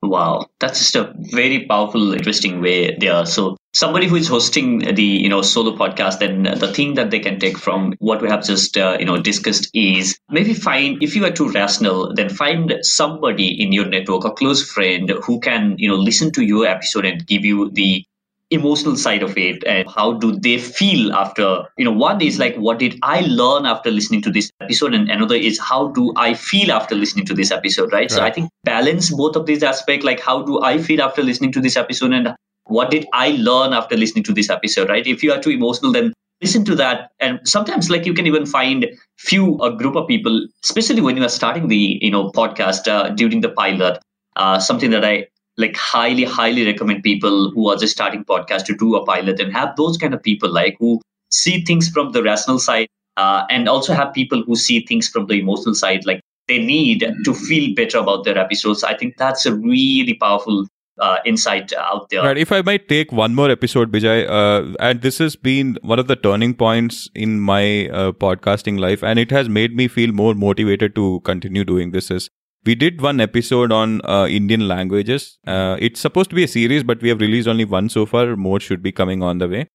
Wow, 0.00 0.46
that's 0.60 0.78
just 0.78 0.94
a 0.96 1.12
very 1.16 1.66
powerful, 1.66 2.12
interesting 2.12 2.60
way 2.60 2.96
there. 2.96 3.26
So 3.26 3.56
somebody 3.72 4.06
who 4.06 4.14
is 4.14 4.28
hosting 4.28 4.78
the 4.94 5.02
you 5.02 5.28
know 5.28 5.42
solo 5.42 5.76
podcast, 5.76 6.20
then 6.20 6.44
the 6.44 6.72
thing 6.72 6.94
that 6.94 7.10
they 7.10 7.18
can 7.18 7.40
take 7.40 7.58
from 7.58 7.94
what 7.98 8.22
we 8.22 8.28
have 8.28 8.44
just 8.44 8.76
uh, 8.76 8.96
you 9.00 9.04
know 9.06 9.20
discussed 9.20 9.68
is 9.74 10.16
maybe 10.30 10.54
find 10.54 11.02
if 11.02 11.16
you 11.16 11.24
are 11.24 11.32
too 11.32 11.48
rational, 11.50 12.14
then 12.14 12.28
find 12.28 12.74
somebody 12.82 13.60
in 13.60 13.72
your 13.72 13.86
network, 13.86 14.24
a 14.24 14.30
close 14.30 14.70
friend 14.70 15.10
who 15.24 15.40
can 15.40 15.74
you 15.78 15.88
know 15.88 15.96
listen 15.96 16.30
to 16.32 16.42
your 16.42 16.64
episode 16.66 17.04
and 17.04 17.26
give 17.26 17.44
you 17.44 17.68
the 17.72 18.04
emotional 18.50 18.96
side 18.96 19.22
of 19.22 19.36
it 19.36 19.62
and 19.66 19.86
how 19.94 20.12
do 20.12 20.32
they 20.32 20.56
feel 20.56 21.12
after 21.12 21.64
you 21.76 21.84
know 21.84 21.92
one 21.92 22.20
is 22.22 22.38
like 22.38 22.56
what 22.56 22.78
did 22.78 22.98
i 23.02 23.20
learn 23.20 23.66
after 23.66 23.90
listening 23.90 24.22
to 24.22 24.30
this 24.30 24.50
episode 24.62 24.94
and 24.94 25.10
another 25.10 25.34
is 25.34 25.58
how 25.58 25.88
do 25.88 26.12
i 26.16 26.32
feel 26.32 26.72
after 26.72 26.94
listening 26.94 27.26
to 27.26 27.34
this 27.34 27.50
episode 27.50 27.92
right, 27.92 28.00
right. 28.00 28.10
so 28.10 28.22
i 28.22 28.30
think 28.30 28.48
balance 28.64 29.14
both 29.14 29.36
of 29.36 29.44
these 29.44 29.62
aspects 29.62 30.04
like 30.04 30.20
how 30.20 30.42
do 30.42 30.62
i 30.62 30.78
feel 30.78 31.02
after 31.02 31.22
listening 31.22 31.52
to 31.52 31.60
this 31.60 31.76
episode 31.76 32.12
and 32.12 32.34
what 32.64 32.90
did 32.90 33.06
i 33.12 33.30
learn 33.38 33.72
after 33.72 33.96
listening 33.96 34.24
to 34.24 34.32
this 34.32 34.50
episode 34.50 34.88
right? 34.88 35.06
If 35.06 35.22
you 35.22 35.32
are 35.32 35.40
too 35.40 35.50
emotional 35.50 35.92
then 35.92 36.12
listen 36.40 36.64
to 36.66 36.74
that. 36.76 37.10
And 37.20 37.40
sometimes 37.44 37.90
like 37.90 38.06
you 38.06 38.14
can 38.14 38.26
even 38.26 38.46
find 38.46 38.86
few 39.18 39.58
a 39.60 39.74
group 39.76 39.96
of 39.96 40.06
people 40.06 40.46
especially 40.64 41.00
when 41.00 41.16
you 41.16 41.24
are 41.24 41.28
starting 41.28 41.68
the 41.68 41.98
you 42.00 42.10
know 42.10 42.30
podcast 42.30 42.86
uh, 42.88 43.10
during 43.10 43.40
the 43.40 43.48
pilot 43.48 43.98
uh, 44.36 44.58
something 44.58 44.90
that 44.90 45.04
i 45.04 45.26
like 45.58 45.76
highly 45.76 46.24
highly 46.24 46.64
recommend 46.64 47.02
people 47.02 47.50
who 47.50 47.68
are 47.68 47.76
just 47.76 47.92
starting 47.92 48.24
podcast 48.24 48.64
to 48.64 48.76
do 48.76 48.94
a 48.94 49.04
pilot 49.04 49.40
and 49.40 49.52
have 49.52 49.74
those 49.76 49.98
kind 49.98 50.14
of 50.14 50.22
people 50.22 50.50
like 50.50 50.76
who 50.78 51.00
see 51.30 51.62
things 51.64 51.88
from 51.88 52.12
the 52.12 52.22
rational 52.22 52.58
side 52.58 52.88
uh, 53.16 53.44
and 53.50 53.68
also 53.68 53.92
have 53.92 54.14
people 54.14 54.42
who 54.46 54.56
see 54.56 54.80
things 54.86 55.08
from 55.08 55.26
the 55.26 55.38
emotional 55.38 55.74
side 55.74 56.06
like 56.06 56.20
they 56.46 56.58
need 56.58 57.04
to 57.24 57.34
feel 57.34 57.74
better 57.74 57.98
about 57.98 58.24
their 58.24 58.38
episodes 58.38 58.84
i 58.84 58.96
think 58.96 59.16
that's 59.18 59.44
a 59.44 59.54
really 59.54 60.14
powerful 60.14 60.66
uh, 61.00 61.18
insight 61.24 61.72
out 61.74 62.08
there. 62.10 62.22
Right. 62.22 62.38
If 62.38 62.52
I 62.52 62.62
might 62.62 62.88
take 62.88 63.12
one 63.12 63.34
more 63.34 63.50
episode, 63.50 63.92
Bijay, 63.92 64.28
uh, 64.28 64.74
and 64.80 65.00
this 65.00 65.18
has 65.18 65.36
been 65.36 65.78
one 65.82 65.98
of 65.98 66.08
the 66.08 66.16
turning 66.16 66.54
points 66.54 67.08
in 67.14 67.40
my 67.40 67.88
uh, 67.88 68.12
podcasting 68.12 68.78
life, 68.78 69.02
and 69.02 69.18
it 69.18 69.30
has 69.30 69.48
made 69.48 69.76
me 69.76 69.88
feel 69.88 70.12
more 70.12 70.34
motivated 70.34 70.94
to 70.96 71.20
continue 71.20 71.64
doing 71.64 71.92
this. 71.92 72.10
Is 72.10 72.28
we 72.64 72.74
did 72.74 73.00
one 73.00 73.20
episode 73.20 73.72
on 73.72 74.00
uh, 74.04 74.26
Indian 74.28 74.68
languages. 74.68 75.38
Uh, 75.46 75.76
it's 75.80 76.00
supposed 76.00 76.30
to 76.30 76.36
be 76.36 76.44
a 76.44 76.48
series, 76.48 76.82
but 76.82 77.00
we 77.00 77.08
have 77.08 77.20
released 77.20 77.48
only 77.48 77.64
one 77.64 77.88
so 77.88 78.06
far. 78.06 78.36
More 78.36 78.60
should 78.60 78.82
be 78.82 78.92
coming 78.92 79.22
on 79.22 79.38
the 79.38 79.48
way. 79.48 79.68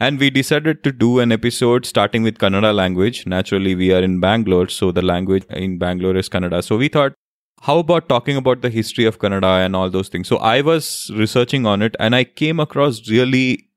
And 0.00 0.20
we 0.20 0.30
decided 0.30 0.84
to 0.84 0.92
do 0.92 1.18
an 1.18 1.32
episode 1.32 1.84
starting 1.84 2.22
with 2.22 2.38
Kannada 2.38 2.72
language. 2.72 3.26
Naturally, 3.26 3.74
we 3.74 3.92
are 3.92 4.00
in 4.00 4.20
Bangalore, 4.20 4.68
so 4.68 4.92
the 4.92 5.02
language 5.02 5.44
in 5.50 5.78
Bangalore 5.78 6.16
is 6.16 6.28
Kannada. 6.28 6.62
So 6.62 6.76
we 6.76 6.88
thought, 6.88 7.14
how 7.62 7.78
about 7.78 8.08
talking 8.08 8.36
about 8.36 8.62
the 8.62 8.70
history 8.70 9.04
of 9.04 9.18
Kannada 9.18 9.64
and 9.66 9.74
all 9.74 9.90
those 9.90 10.08
things? 10.08 10.28
So 10.28 10.36
I 10.36 10.60
was 10.60 11.10
researching 11.14 11.66
on 11.66 11.82
it 11.82 11.96
and 11.98 12.14
I 12.14 12.22
came 12.22 12.60
across 12.60 13.08
really 13.08 13.68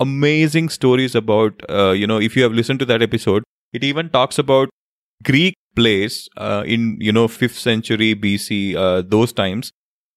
amazing 0.00 0.68
stories 0.68 1.14
about, 1.14 1.62
uh, 1.70 1.90
you 1.92 2.08
know, 2.08 2.18
if 2.18 2.36
you 2.36 2.42
have 2.42 2.52
listened 2.52 2.80
to 2.80 2.84
that 2.86 3.00
episode, 3.00 3.44
it 3.72 3.84
even 3.84 4.08
talks 4.10 4.38
about 4.38 4.68
Greek 5.22 5.54
plays 5.74 6.28
uh, 6.36 6.62
in 6.66 6.96
you 7.00 7.12
know 7.12 7.28
5th 7.28 7.58
century 7.58 8.14
BC 8.14 8.74
uh, 8.76 9.02
those 9.06 9.32
times 9.32 9.72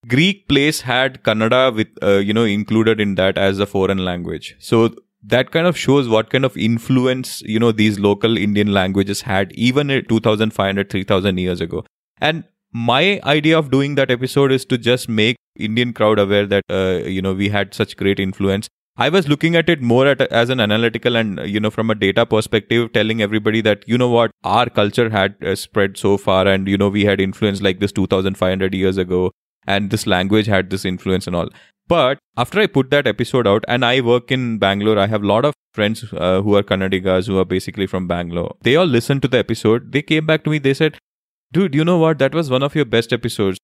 Greek 0.07 0.47
place 0.47 0.81
had 0.81 1.23
Kannada 1.23 1.75
with 1.75 1.87
uh, 2.03 2.17
you 2.17 2.33
know 2.33 2.43
included 2.43 2.99
in 2.99 3.15
that 3.15 3.37
as 3.37 3.59
a 3.59 3.65
foreign 3.65 4.05
language. 4.05 4.55
So 4.59 4.95
that 5.23 5.51
kind 5.51 5.65
of 5.65 5.77
shows 5.77 6.07
what 6.07 6.29
kind 6.29 6.45
of 6.45 6.55
influence 6.55 7.41
you 7.41 7.59
know 7.59 7.71
these 7.71 7.99
local 7.99 8.37
Indian 8.37 8.73
languages 8.73 9.21
had 9.21 9.51
even 9.53 9.87
2500 10.09 10.89
3000 10.89 11.37
years 11.37 11.61
ago. 11.61 11.85
And 12.19 12.43
my 12.71 13.19
idea 13.23 13.57
of 13.57 13.71
doing 13.71 13.95
that 13.95 14.11
episode 14.11 14.51
is 14.51 14.65
to 14.65 14.77
just 14.77 15.09
make 15.09 15.37
Indian 15.57 15.93
crowd 15.93 16.19
aware 16.19 16.45
that 16.45 16.63
uh, 16.69 17.07
you 17.07 17.21
know 17.21 17.33
we 17.33 17.49
had 17.49 17.73
such 17.73 17.97
great 17.97 18.19
influence 18.19 18.69
I 18.97 19.09
was 19.09 19.27
looking 19.27 19.57
at 19.57 19.69
it 19.69 19.81
more 19.81 20.07
at, 20.07 20.21
as 20.21 20.49
an 20.49 20.61
analytical 20.61 21.17
and 21.17 21.39
you 21.45 21.59
know 21.59 21.69
from 21.69 21.89
a 21.89 21.95
data 21.95 22.25
perspective, 22.25 22.93
telling 22.93 23.21
everybody 23.21 23.59
that 23.61 23.83
you 23.87 23.97
know 23.97 24.07
what 24.07 24.31
our 24.45 24.69
culture 24.69 25.09
had 25.09 25.35
uh, 25.43 25.55
spread 25.55 25.97
so 25.97 26.17
far, 26.17 26.47
and 26.47 26.67
you 26.67 26.77
know 26.77 26.87
we 26.87 27.03
had 27.03 27.19
influence 27.19 27.61
like 27.61 27.81
this 27.81 27.91
2,500 27.91 28.73
years 28.73 28.97
ago, 28.97 29.31
and 29.67 29.89
this 29.89 30.07
language 30.07 30.45
had 30.45 30.69
this 30.69 30.85
influence 30.85 31.27
and 31.27 31.35
all. 31.35 31.49
But 31.89 32.19
after 32.37 32.59
I 32.61 32.67
put 32.67 32.89
that 32.91 33.05
episode 33.05 33.45
out, 33.47 33.65
and 33.67 33.83
I 33.83 33.99
work 33.99 34.31
in 34.31 34.59
Bangalore, 34.59 34.97
I 34.97 35.07
have 35.07 35.23
a 35.23 35.27
lot 35.27 35.43
of 35.43 35.53
friends 35.73 36.05
uh, 36.13 36.41
who 36.41 36.55
are 36.55 36.63
Kannadigas 36.63 37.27
who 37.27 37.37
are 37.37 37.45
basically 37.45 37.87
from 37.87 38.07
Bangalore. 38.07 38.55
They 38.61 38.77
all 38.77 38.85
listened 38.85 39.21
to 39.23 39.27
the 39.27 39.39
episode. 39.39 39.91
They 39.91 40.03
came 40.03 40.25
back 40.25 40.45
to 40.45 40.49
me. 40.49 40.59
They 40.59 40.73
said, 40.73 40.97
"Dude, 41.51 41.75
you 41.75 41.83
know 41.83 41.97
what? 41.97 42.17
That 42.19 42.33
was 42.33 42.49
one 42.49 42.63
of 42.63 42.75
your 42.75 42.85
best 42.85 43.11
episodes." 43.11 43.59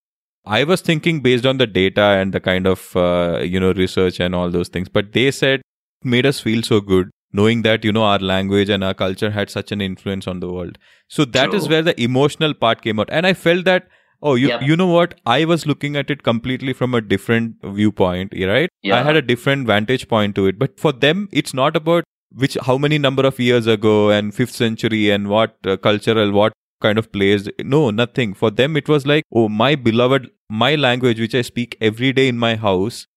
I 0.45 0.63
was 0.63 0.81
thinking 0.81 1.21
based 1.21 1.45
on 1.45 1.57
the 1.57 1.67
data 1.67 2.01
and 2.01 2.33
the 2.33 2.39
kind 2.39 2.67
of 2.67 2.95
uh, 2.95 3.39
you 3.43 3.59
know 3.59 3.73
research 3.73 4.19
and 4.19 4.33
all 4.33 4.49
those 4.49 4.69
things, 4.69 4.89
but 4.89 5.13
they 5.13 5.31
said 5.31 5.61
made 6.03 6.25
us 6.25 6.39
feel 6.39 6.63
so 6.63 6.81
good 6.81 7.11
knowing 7.33 7.61
that 7.61 7.83
you 7.85 7.91
know 7.91 8.03
our 8.03 8.19
language 8.19 8.69
and 8.69 8.83
our 8.83 8.93
culture 8.93 9.31
had 9.31 9.49
such 9.49 9.71
an 9.71 9.81
influence 9.81 10.27
on 10.27 10.39
the 10.39 10.51
world. 10.51 10.77
So 11.07 11.25
that 11.25 11.51
True. 11.51 11.59
is 11.59 11.69
where 11.69 11.81
the 11.81 11.99
emotional 12.01 12.53
part 12.53 12.81
came 12.81 12.99
out, 12.99 13.09
and 13.11 13.27
I 13.27 13.33
felt 13.33 13.65
that 13.65 13.87
oh 14.21 14.35
you 14.35 14.49
yep. 14.49 14.61
you 14.61 14.75
know 14.75 14.87
what 14.87 15.19
I 15.25 15.45
was 15.45 15.65
looking 15.65 15.95
at 15.95 16.11
it 16.11 16.23
completely 16.23 16.73
from 16.73 16.93
a 16.93 17.01
different 17.01 17.55
viewpoint, 17.63 18.33
right? 18.39 18.69
Yeah. 18.81 18.99
I 18.99 19.03
had 19.03 19.15
a 19.15 19.21
different 19.21 19.67
vantage 19.67 20.07
point 20.07 20.35
to 20.35 20.47
it, 20.47 20.59
but 20.59 20.79
for 20.79 20.91
them 20.91 21.27
it's 21.31 21.53
not 21.53 21.75
about 21.75 22.03
which 22.33 22.57
how 22.65 22.77
many 22.77 22.97
number 22.97 23.25
of 23.25 23.39
years 23.39 23.67
ago 23.67 24.09
and 24.09 24.33
fifth 24.33 24.51
century 24.51 25.09
and 25.09 25.27
what 25.27 25.55
uh, 25.65 25.77
cultural 25.77 26.31
what 26.31 26.53
kind 26.81 26.97
of 26.97 27.11
plays. 27.11 27.47
No, 27.59 27.89
nothing. 27.91 28.33
For 28.33 28.51
them, 28.51 28.75
it 28.75 28.89
was 28.89 29.05
like, 29.05 29.23
oh, 29.31 29.47
my 29.49 29.75
beloved, 29.75 30.29
my 30.49 30.75
language, 30.75 31.19
which 31.19 31.35
I 31.35 31.41
speak 31.41 31.77
every 31.79 32.11
day 32.11 32.27
in 32.27 32.37
my 32.37 32.55
house, 32.55 33.07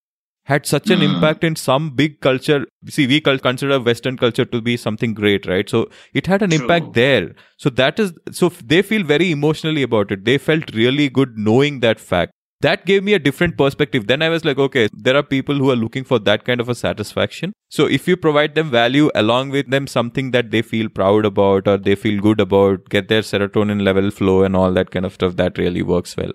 had 0.45 0.67
such 0.67 0.91
an 0.91 1.01
mm. 1.01 1.15
impact 1.15 1.43
in 1.43 1.57
some 1.57 1.91
big 1.91 2.21
culture. 2.21 2.67
See, 2.89 3.07
we 3.07 3.21
consider 3.21 3.81
Western 3.81 4.19
culture 4.19 4.45
to 4.45 4.61
be 4.61 4.77
something 4.77 5.15
great, 5.15 5.47
right? 5.47 5.69
So 5.69 5.89
it 6.13 6.27
had 6.27 6.43
an 6.43 6.51
True. 6.51 6.61
impact 6.61 6.93
there. 6.93 7.35
So 7.57 7.71
that 7.71 7.99
is, 7.99 8.13
so 8.31 8.51
they 8.63 8.83
feel 8.83 9.05
very 9.05 9.31
emotionally 9.31 9.83
about 9.83 10.13
it. 10.13 10.25
They 10.25 10.39
felt 10.39 10.75
really 10.75 11.09
good 11.09 11.39
knowing 11.39 11.81
that 11.81 11.99
fact 11.99 12.33
that 12.61 12.87
gave 12.87 13.05
me 13.05 13.15
a 13.15 13.19
different 13.19 13.59
perspective. 13.59 14.07
Then 14.07 14.23
I 14.23 14.29
was 14.29 14.45
like, 14.45 14.59
okay, 14.59 14.89
there 14.93 15.17
are 15.17 15.23
people 15.23 15.57
who 15.57 15.71
are 15.71 15.77
looking 15.77 16.05
for 16.05 16.19
that 16.21 16.45
kind 16.45 16.61
of 16.61 16.69
a 16.69 16.75
satisfaction. 16.75 17.53
So 17.69 17.87
if 17.87 18.09
you 18.09 18.17
provide 18.17 18.55
them 18.55 18.71
value 18.71 19.11
along 19.15 19.51
with 19.51 19.71
them 19.71 19.87
something 19.87 20.31
that 20.31 20.51
they 20.51 20.63
feel 20.63 20.89
proud 20.89 21.25
about 21.25 21.69
or 21.69 21.77
they 21.77 21.95
feel 21.95 22.21
good 22.23 22.41
about, 22.41 22.89
get 22.89 23.09
their 23.09 23.23
serotonin 23.23 23.83
level 23.83 24.11
flow 24.11 24.43
and 24.45 24.57
all 24.57 24.73
that 24.73 24.91
kind 24.91 25.05
of 25.05 25.15
stuff, 25.15 25.37
that 25.37 25.59
really 25.59 25.83
works 25.83 26.17
well. 26.17 26.33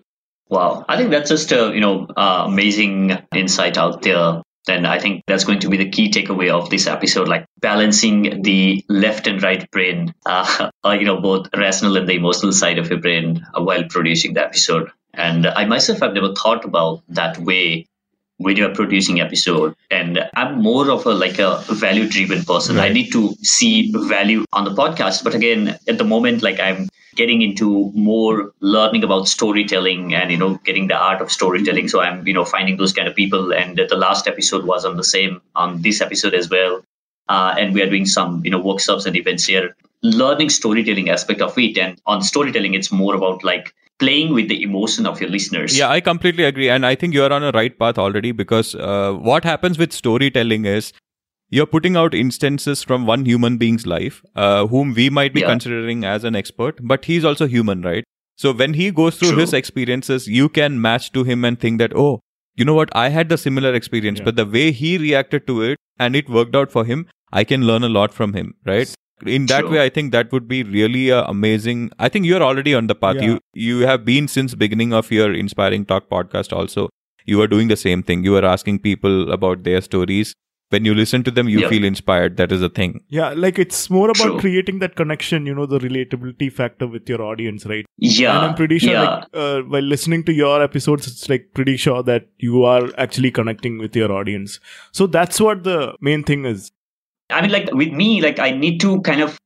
Wow, 0.50 0.84
I 0.90 0.98
think 0.98 1.12
that's 1.12 1.30
just 1.30 1.52
a 1.52 1.72
you 1.74 1.80
know 1.80 2.08
uh, 2.18 2.46
amazing 2.48 3.18
insight 3.36 3.78
out 3.78 4.02
there. 4.02 4.42
And 4.68 4.86
I 4.86 5.00
think 5.00 5.24
that's 5.26 5.46
going 5.46 5.60
to 5.62 5.70
be 5.70 5.78
the 5.78 5.90
key 5.90 6.12
takeaway 6.12 6.50
of 6.50 6.70
this 6.70 6.86
episode, 6.86 7.28
like 7.28 7.46
balancing 7.60 8.44
the 8.44 8.84
left 8.88 9.26
and 9.26 9.42
right 9.42 9.70
brain, 9.72 10.14
uh, 10.26 10.70
you 10.86 11.06
know, 11.06 11.22
both 11.22 11.48
rational 11.56 11.98
and 11.98 12.08
the 12.08 12.14
emotional 12.14 12.52
side 12.52 12.78
of 12.78 12.90
your 12.90 13.00
brain 13.00 13.46
while 13.56 13.84
producing 13.90 14.34
the 14.34 14.44
episode. 14.44 14.92
And 15.14 15.48
I 15.48 15.66
myself 15.66 16.00
have 16.00 16.14
never 16.14 16.34
thought 16.34 16.66
about 16.66 17.02
that 17.10 17.38
way 17.40 17.88
when 18.38 18.56
you're 18.56 18.74
producing 18.74 19.20
episode. 19.20 19.76
And 19.92 20.30
I'm 20.36 20.62
more 20.62 20.90
of 20.90 21.06
a 21.06 21.14
like 21.14 21.40
a 21.40 21.58
value 21.70 22.08
driven 22.08 22.44
person. 22.44 22.78
Right. 22.78 22.90
I 22.90 22.94
need 22.94 23.12
to 23.12 23.36
see 23.42 23.92
value 23.94 24.46
on 24.54 24.64
the 24.64 24.72
podcast. 24.72 25.24
But 25.24 25.36
again, 25.36 25.78
at 25.88 25.98
the 25.98 26.06
moment, 26.06 26.42
like 26.42 26.60
I'm 26.60 26.90
getting 27.16 27.42
into 27.42 27.92
more 27.94 28.54
learning 28.62 29.04
about 29.04 29.28
storytelling 29.28 30.14
and 30.16 30.32
you 30.32 30.38
know 30.38 30.56
getting 30.64 30.88
the 30.88 30.96
art 30.96 31.22
of 31.22 31.32
storytelling 31.32 31.88
so 31.88 32.00
i'm 32.00 32.26
you 32.26 32.34
know 32.34 32.46
finding 32.46 32.78
those 32.78 32.94
kind 32.94 33.08
of 33.08 33.16
people 33.16 33.52
and 33.52 33.78
the 33.78 33.98
last 33.98 34.28
episode 34.28 34.64
was 34.64 34.86
on 34.86 34.96
the 34.96 35.04
same 35.04 35.42
on 35.56 35.82
this 35.82 36.00
episode 36.02 36.34
as 36.34 36.50
well 36.50 36.82
uh, 37.28 37.54
and 37.58 37.74
we 37.74 37.82
are 37.82 37.90
doing 37.90 38.06
some 38.06 38.42
you 38.46 38.52
know 38.52 38.60
workshops 38.60 39.06
and 39.06 39.18
events 39.18 39.46
here 39.46 39.76
learning 40.04 40.50
storytelling 40.50 41.10
aspect 41.10 41.42
of 41.42 41.58
it 41.58 41.78
and 41.78 42.00
on 42.06 42.22
storytelling 42.22 42.74
it's 42.74 42.92
more 42.92 43.16
about 43.16 43.44
like 43.44 43.74
playing 44.00 44.34
with 44.34 44.48
the 44.48 44.64
emotion 44.64 45.06
of 45.06 45.20
your 45.22 45.30
listeners. 45.30 45.78
Yeah, 45.78 45.90
I 45.90 46.00
completely 46.00 46.46
agree. 46.46 46.70
And 46.70 46.86
I 46.86 46.96
think 46.96 47.14
you're 47.14 47.32
on 47.32 47.44
a 47.44 47.52
right 47.52 47.78
path 47.78 47.98
already 47.98 48.32
because 48.32 48.74
uh, 48.76 49.14
what 49.14 49.44
happens 49.44 49.78
with 49.78 49.94
storytelling 49.94 50.66
is 50.66 50.94
you're 51.50 51.66
putting 51.66 51.96
out 51.96 52.14
instances 52.14 52.84
from 52.84 53.06
one 53.06 53.26
human 53.26 53.58
being's 53.58 53.86
life, 53.86 54.22
uh, 54.36 54.68
whom 54.68 54.94
we 54.94 55.10
might 55.10 55.34
be 55.34 55.42
yeah. 55.42 55.48
considering 55.48 56.06
as 56.06 56.24
an 56.24 56.36
expert, 56.36 56.80
but 56.82 57.06
he's 57.06 57.26
also 57.26 57.48
human, 57.48 57.82
right? 57.82 58.04
So 58.38 58.54
when 58.54 58.74
he 58.76 58.92
goes 58.92 59.18
through 59.18 59.32
True. 59.32 59.40
his 59.40 59.54
experiences, 59.54 60.28
you 60.28 60.48
can 60.48 60.82
match 60.82 61.12
to 61.12 61.24
him 61.24 61.44
and 61.44 61.60
think 61.60 61.80
that, 61.80 61.92
oh, 61.96 62.22
you 62.56 62.66
know 62.66 62.74
what? 62.74 62.90
I 62.96 63.10
had 63.10 63.30
the 63.30 63.38
similar 63.38 63.74
experience, 63.74 64.20
yeah. 64.20 64.26
but 64.26 64.36
the 64.36 64.46
way 64.46 64.72
he 64.72 64.98
reacted 64.98 65.48
to 65.48 65.62
it 65.62 65.78
and 65.98 66.16
it 66.16 66.30
worked 66.30 66.56
out 66.56 66.72
for 66.72 66.86
him, 66.86 67.08
I 67.34 67.44
can 67.44 67.66
learn 67.68 67.84
a 67.84 67.90
lot 67.90 68.14
from 68.14 68.34
him, 68.34 68.54
right? 68.66 68.94
In 69.26 69.46
that 69.48 69.70
way 69.70 69.84
i 69.84 69.90
think 69.90 70.12
that 70.12 70.32
would 70.32 70.48
be 70.48 70.64
really 70.64 71.12
uh, 71.12 71.24
amazing 71.26 71.90
i 72.00 72.10
think 72.10 72.26
you're 72.26 72.44
already 72.44 72.74
on 72.74 72.88
the 72.88 72.96
path 72.96 73.16
yeah. 73.16 73.24
you 73.24 73.40
you 73.54 73.80
have 73.80 74.06
been 74.06 74.28
since 74.28 74.56
beginning 74.56 74.94
of 74.94 75.12
your 75.12 75.34
inspiring 75.34 75.86
talk 75.86 76.10
podcast 76.10 76.54
also 76.54 76.90
you 77.30 77.42
are 77.42 77.48
doing 77.48 77.68
the 77.68 77.78
same 77.78 78.04
thing. 78.04 78.24
You 78.24 78.36
are 78.38 78.46
asking 78.46 78.80
people 78.80 79.32
about 79.32 79.64
their 79.64 79.82
stories. 79.82 80.36
When 80.72 80.86
you 80.86 80.94
listen 80.94 81.24
to 81.24 81.32
them, 81.32 81.50
you 81.50 81.62
Yep. 81.62 81.70
feel 81.70 81.84
inspired. 81.84 82.38
That 82.38 82.52
is 82.52 82.62
a 82.62 82.70
thing. 82.70 82.92
Yeah, 83.10 83.30
like 83.44 83.58
it's 83.58 83.90
more 83.90 84.10
about 84.12 84.26
True. 84.26 84.40
creating 84.40 84.80
that 84.80 84.96
connection, 84.96 85.48
you 85.48 85.56
know, 85.56 85.66
the 85.66 85.80
relatability 85.80 86.52
factor 86.58 86.88
with 86.96 87.10
your 87.10 87.24
audience, 87.24 87.66
right? 87.66 87.86
Yeah. 87.98 88.36
and 88.36 88.46
I'm 88.50 88.56
pretty 88.56 88.78
sure, 88.78 88.94
yeah. 88.94 89.16
like, 89.16 89.24
uh, 89.34 89.62
while 89.62 89.88
listening 89.94 90.24
to 90.26 90.34
your 90.42 90.62
episodes, 90.62 91.08
it's 91.08 91.28
like 91.28 91.50
pretty 91.56 91.76
sure 91.76 92.04
that 92.04 92.28
you 92.38 92.64
are 92.66 92.84
actually 92.98 93.32
connecting 93.32 93.80
with 93.80 93.96
your 93.96 94.12
audience. 94.12 94.60
So 94.92 95.08
that's 95.08 95.42
what 95.42 95.64
the 95.64 95.96
main 96.02 96.24
thing 96.24 96.46
is. 96.46 96.72
I 97.30 97.42
mean, 97.42 97.52
like 97.52 97.72
with 97.74 97.92
me, 97.92 98.22
like 98.22 98.40
I 98.40 98.52
need 98.52 98.80
to 98.82 99.02
kind 99.02 99.22
of 99.22 99.38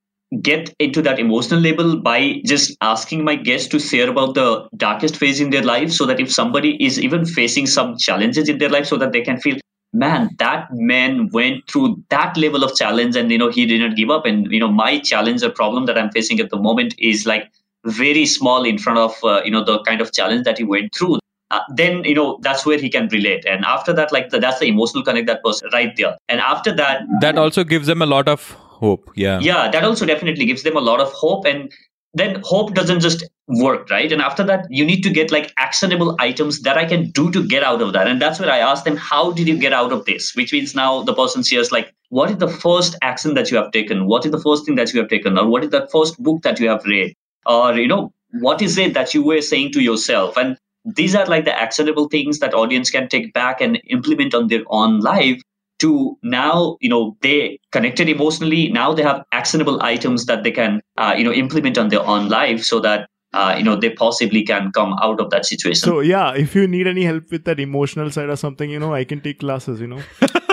get 0.42 0.74
into 0.80 1.02
that 1.02 1.20
emotional 1.20 1.60
label 1.60 1.98
by 1.98 2.42
just 2.46 2.76
asking 2.82 3.24
my 3.24 3.36
guests 3.36 3.68
to 3.68 3.80
share 3.80 4.10
about 4.10 4.34
the 4.34 4.68
darkest 4.76 5.18
phase 5.18 5.40
in 5.40 5.52
their 5.52 5.62
life 5.62 5.92
so 5.92 6.06
that 6.06 6.20
if 6.20 6.32
somebody 6.32 6.84
is 6.84 7.00
even 7.00 7.26
facing 7.26 7.68
some 7.68 7.98
challenges 7.98 8.50
in 8.50 8.58
their 8.58 8.70
life 8.70 8.88
so 8.88 8.98
that 8.98 9.12
they 9.12 9.22
can 9.22 9.40
feel 9.40 9.58
man 9.94 10.28
that 10.40 10.68
man 10.72 11.30
went 11.34 11.70
through 11.70 11.96
that 12.10 12.36
level 12.36 12.64
of 12.64 12.76
challenge 12.76 13.16
and 13.16 13.32
you 13.32 13.38
know 13.38 13.52
he 13.52 13.66
did 13.66 13.80
not 13.80 13.96
give 13.96 14.10
up. 14.10 14.26
And 14.26 14.52
you 14.52 14.60
know 14.60 14.72
my 14.72 15.00
challenge 15.00 15.44
or 15.44 15.52
problem 15.52 15.86
that 15.86 15.98
i'm 15.98 16.10
facing 16.10 16.40
at 16.40 16.50
the 16.50 16.58
moment 16.58 16.96
is 16.98 17.28
like 17.28 17.52
very 17.86 18.26
small 18.26 18.64
in 18.64 18.78
front 18.78 18.98
of 18.98 19.16
uh, 19.24 19.42
you 19.46 19.52
know 19.52 19.64
the 19.64 19.84
kind 19.84 20.02
of 20.02 20.12
challenge 20.12 20.46
that 20.46 20.58
he 20.58 20.64
went 20.64 20.96
through 20.96 21.20
uh, 21.54 21.62
then 21.70 22.04
you 22.04 22.16
know 22.16 22.40
that's 22.42 22.66
where 22.66 22.80
he 22.80 22.90
can 22.90 23.08
relate. 23.10 23.46
And 23.46 23.66
after 23.66 23.94
that 23.94 24.12
like 24.12 24.30
the, 24.30 24.40
that's 24.40 24.60
the 24.60 24.68
emotional 24.68 25.04
connect 25.04 25.28
that 25.28 25.44
person 25.44 25.70
right 25.74 25.96
there. 25.96 26.18
And 26.28 26.40
after 26.40 26.76
that 26.76 27.02
That 27.22 27.38
also 27.38 27.64
gives 27.64 27.88
them 27.88 28.02
a 28.02 28.06
lot 28.06 28.28
of 28.28 28.52
hope. 28.84 29.10
Yeah. 29.16 29.40
yeah 29.40 29.70
that 29.70 29.84
also 29.84 30.06
definitely 30.06 30.46
gives 30.46 30.64
them 30.64 30.78
a 30.78 30.82
lot 30.82 31.00
of 31.00 31.12
hope. 31.12 31.46
And 31.46 31.72
then 32.16 32.42
hope 32.44 32.74
doesn't 32.76 33.00
just 33.00 33.24
work 33.48 33.90
right? 33.90 34.12
And 34.12 34.22
after 34.22 34.44
that 34.44 34.66
you 34.70 34.86
need 34.86 35.02
to 35.04 35.10
get 35.10 35.32
like 35.32 35.54
actionable 35.58 36.16
items 36.20 36.62
that 36.62 36.78
i 36.78 36.86
can 36.86 37.10
do 37.12 37.30
to 37.32 37.46
get 37.54 37.64
out 37.64 37.82
of 37.82 37.94
that. 37.94 38.08
And 38.08 38.22
that's 38.22 38.40
where 38.40 38.52
i 38.52 38.60
ask 38.60 38.84
them 38.84 38.98
how 38.98 39.32
did 39.32 39.48
you 39.48 39.58
get 39.58 39.74
out 39.74 39.92
of 39.92 40.06
this? 40.06 40.34
Which 40.36 40.54
means 40.54 40.74
now 40.74 41.04
the 41.04 41.14
person 41.14 41.44
shares 41.44 41.72
like 41.72 41.94
what 42.10 42.32
is 42.32 42.38
the 42.38 42.48
first 42.48 42.98
action 43.02 43.34
that 43.36 43.52
you 43.52 43.58
have 43.58 43.72
taken? 43.72 44.06
What 44.08 44.26
is 44.26 44.32
the 44.32 44.42
first 44.42 44.66
thing 44.66 44.76
that 44.76 44.94
you 44.94 45.00
have 45.02 45.10
taken? 45.10 45.38
Or 45.38 45.48
what 45.48 45.64
is 45.64 45.72
the 45.72 45.88
first 45.92 46.22
book 46.22 46.44
that 46.44 46.60
you 46.60 46.70
have 46.70 46.84
read? 46.86 47.16
Or 47.46 47.74
you 47.76 47.88
know 47.88 48.12
what 48.42 48.62
is 48.62 48.78
it 48.78 48.94
that 48.96 49.14
you 49.14 49.24
were 49.24 49.42
saying 49.42 49.72
to 49.74 49.82
yourself? 49.82 50.38
And 50.38 50.58
these 50.86 51.16
are 51.16 51.26
like 51.26 51.46
the 51.46 51.58
actionable 51.58 52.08
things 52.10 52.40
that 52.40 52.54
audience 52.54 52.90
can 52.90 53.08
take 53.08 53.34
back 53.34 53.62
and 53.62 53.80
implement 53.88 54.34
on 54.34 54.48
their 54.48 54.64
own 54.68 55.00
life 55.00 55.42
to 55.80 56.18
now 56.22 56.78
you 56.82 56.90
know 56.90 57.18
they 57.22 57.60
connected 57.72 58.10
emotionally 58.10 58.70
now 58.70 58.94
they 58.94 59.04
have 59.04 59.24
actionable 59.32 59.82
items 59.82 60.26
that 60.26 60.44
they 60.44 60.52
can 60.52 60.82
uh, 60.98 61.14
you 61.18 61.24
know 61.24 61.32
implement 61.32 61.78
on 61.78 61.90
their 61.90 62.06
own 62.06 62.30
life 62.30 62.64
so 62.64 62.80
that 62.80 63.08
uh, 63.34 63.56
you 63.58 63.64
know 63.64 63.76
they 63.76 63.90
possibly 63.90 64.44
can 64.44 64.72
come 64.72 64.96
out 65.02 65.20
of 65.20 65.30
that 65.32 65.46
situation 65.46 65.90
So 65.90 66.00
yeah, 66.00 66.34
if 66.34 66.56
you 66.56 66.68
need 66.68 66.88
any 66.88 67.04
help 67.04 67.32
with 67.32 67.46
that 67.46 67.60
emotional 67.60 68.12
side 68.12 68.30
or 68.30 68.36
something, 68.36 68.70
you 68.70 68.80
know, 68.80 68.94
I 68.94 69.04
can 69.04 69.22
take 69.22 69.40
classes. 69.40 69.82
You 69.82 69.88
know, 69.88 70.02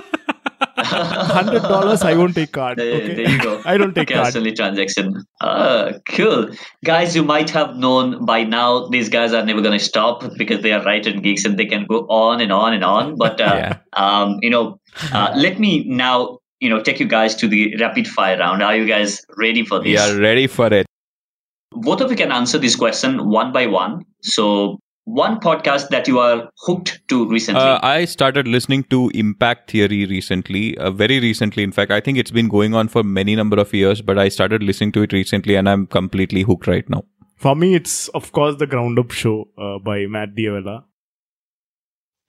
hundred 0.91 1.63
dollars 1.63 2.03
I 2.03 2.15
won't 2.15 2.35
take 2.35 2.53
card. 2.53 2.79
There, 2.79 2.95
Okay, 2.97 3.15
there 3.15 3.31
you 3.31 3.41
go. 3.41 3.63
I 3.65 3.77
don't 3.77 3.95
take 3.95 4.09
card. 4.09 4.27
Cash 4.27 4.37
only 4.37 4.53
transaction. 4.53 5.25
Ah, 5.41 5.93
cool. 6.09 6.51
Guys, 6.85 7.15
you 7.17 7.23
might 7.23 7.51
have 7.51 7.77
known 7.77 8.25
by 8.25 8.43
now 8.45 8.87
these 8.89 9.09
guys 9.09 9.33
are 9.33 9.45
never 9.45 9.61
going 9.61 9.79
to 9.79 9.85
stop 9.85 10.25
because 10.37 10.63
they 10.63 10.73
are 10.73 10.83
writer 10.85 11.13
geeks 11.13 11.45
and 11.45 11.59
they 11.59 11.67
can 11.67 11.87
go 11.87 12.01
on 12.09 12.41
and 12.41 12.53
on 12.53 12.73
and 12.75 12.85
on. 12.85 13.17
But, 13.17 13.41
uh, 13.41 13.45
Yeah. 13.45 13.77
um, 13.95 14.39
you 14.43 14.51
know, 14.51 14.79
uh, 15.13 15.33
let 15.37 15.59
me 15.59 15.85
now, 15.87 16.39
you 16.61 16.69
know, 16.69 16.83
take 16.83 17.01
you 17.01 17.07
guys 17.07 17.35
to 17.37 17.49
the 17.49 17.77
rapid 17.77 18.07
fire 18.09 18.39
round. 18.39 18.63
Are 18.63 18.77
you 18.77 18.87
guys 18.87 19.21
ready 19.39 19.65
for 19.65 19.79
this? 19.79 19.87
We 19.87 19.97
are 19.97 20.21
ready 20.21 20.47
for 20.47 20.73
it. 20.73 20.87
Both 21.73 22.01
of 22.01 22.11
you 22.11 22.17
can 22.17 22.33
answer 22.33 22.59
this 22.59 22.75
question 22.77 23.29
one 23.31 23.53
by 23.53 23.67
one. 23.67 24.05
So, 24.23 24.79
one 25.19 25.39
podcast 25.41 25.89
that 25.91 26.09
you 26.09 26.19
are 26.19 26.49
hooked 26.67 27.01
to 27.09 27.29
recently. 27.29 27.61
Uh, 27.61 27.79
I 27.83 28.05
started 28.05 28.49
listening 28.49 28.85
to 28.85 29.11
Impact 29.15 29.71
Theory 29.71 30.07
recently, 30.07 30.77
uh, 30.79 30.91
very 30.91 31.21
recently. 31.21 31.63
In 31.63 31.73
fact, 31.73 31.91
I 31.91 32.01
think 32.01 32.19
it's 32.19 32.31
been 32.31 32.49
going 32.49 32.75
on 32.75 32.89
for 32.89 33.03
many 33.03 33.35
number 33.37 33.59
of 33.59 33.73
years, 33.75 34.03
but 34.03 34.19
I 34.19 34.29
started 34.29 34.63
listening 34.63 34.93
to 34.93 35.03
it 35.03 35.13
recently, 35.13 35.57
and 35.57 35.69
I'm 35.69 35.87
completely 35.87 36.43
hooked 36.43 36.67
right 36.67 36.89
now. 36.89 37.03
For 37.37 37.57
me, 37.57 37.75
it's 37.75 38.09
of 38.09 38.33
course 38.33 38.57
the 38.57 38.67
Ground 38.67 38.99
Up 38.99 39.11
Show 39.11 39.49
uh, 39.59 39.79
by 39.79 40.07
Matt 40.07 40.35
D'Avella. 40.37 40.85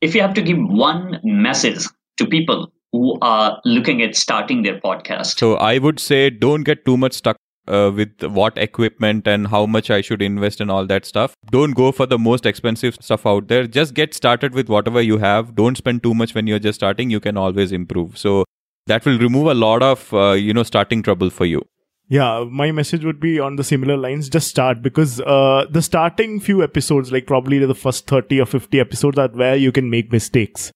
if 0.02 0.16
you 0.16 0.22
have 0.22 0.34
to 0.36 0.42
give 0.42 0.58
one 0.58 1.20
message 1.24 1.84
to 2.18 2.26
people 2.26 2.72
who 2.92 3.18
are 3.22 3.60
looking 3.66 4.02
at 4.02 4.16
starting 4.16 4.64
their 4.64 4.80
podcast, 4.80 5.38
So 5.40 5.56
I 5.56 5.78
would 5.78 6.00
say 6.00 6.30
don't 6.30 6.64
get 6.64 6.86
too 6.86 6.98
much 6.98 7.14
stuck 7.14 7.38
uh, 7.68 7.92
with 7.94 8.24
what 8.24 8.58
equipment 8.58 9.28
and 9.28 9.48
how 9.48 9.66
much 9.66 9.90
I 9.90 10.02
should 10.02 10.22
invest 10.22 10.62
and 10.62 10.72
all 10.72 10.86
that 10.88 11.06
stuff. 11.06 11.36
Don't 11.50 11.72
go 11.72 11.92
for 11.92 12.06
the 12.06 12.18
most 12.18 12.46
expensive 12.46 12.98
stuff 13.02 13.26
out 13.26 13.48
there. 13.48 13.68
Just 13.68 13.94
get 13.94 14.14
started 14.14 14.54
with 14.54 14.70
whatever 14.70 15.02
you 15.02 15.18
have. 15.18 15.56
Don't 15.56 15.78
spend 15.78 16.04
too 16.04 16.14
much 16.14 16.34
when 16.34 16.48
you're 16.48 16.60
just 16.60 16.80
starting. 16.80 17.10
You 17.10 17.20
can 17.20 17.38
always 17.38 17.72
improve. 17.72 18.18
So 18.18 18.46
that 18.88 19.06
will 19.06 19.20
remove 19.20 19.48
a 19.48 19.54
lot 19.54 19.84
of 19.84 20.14
uh, 20.14 20.32
you 20.32 20.54
know 20.54 20.64
starting 20.64 21.04
trouble 21.04 21.30
for 21.30 21.46
you. 21.46 21.62
Yeah, 22.10 22.44
my 22.50 22.74
message 22.74 23.06
would 23.06 23.22
be 23.22 23.40
on 23.40 23.56
the 23.56 23.64
similar 23.64 23.96
lines. 23.96 24.28
Just 24.28 24.50
start 24.50 24.82
because 24.82 25.22
uh, 25.22 25.66
the 25.70 25.82
starting 25.82 26.42
few 26.42 26.62
episodes, 26.62 27.10
like 27.10 27.26
probably 27.26 27.58
the 27.60 27.74
first 27.74 28.06
30 28.08 28.42
or 28.42 28.46
50 28.46 28.82
episodes, 28.82 29.18
are 29.18 29.30
where 29.30 29.56
you 29.56 29.72
can 29.72 29.90
make 29.90 30.12
mistakes. 30.12 30.74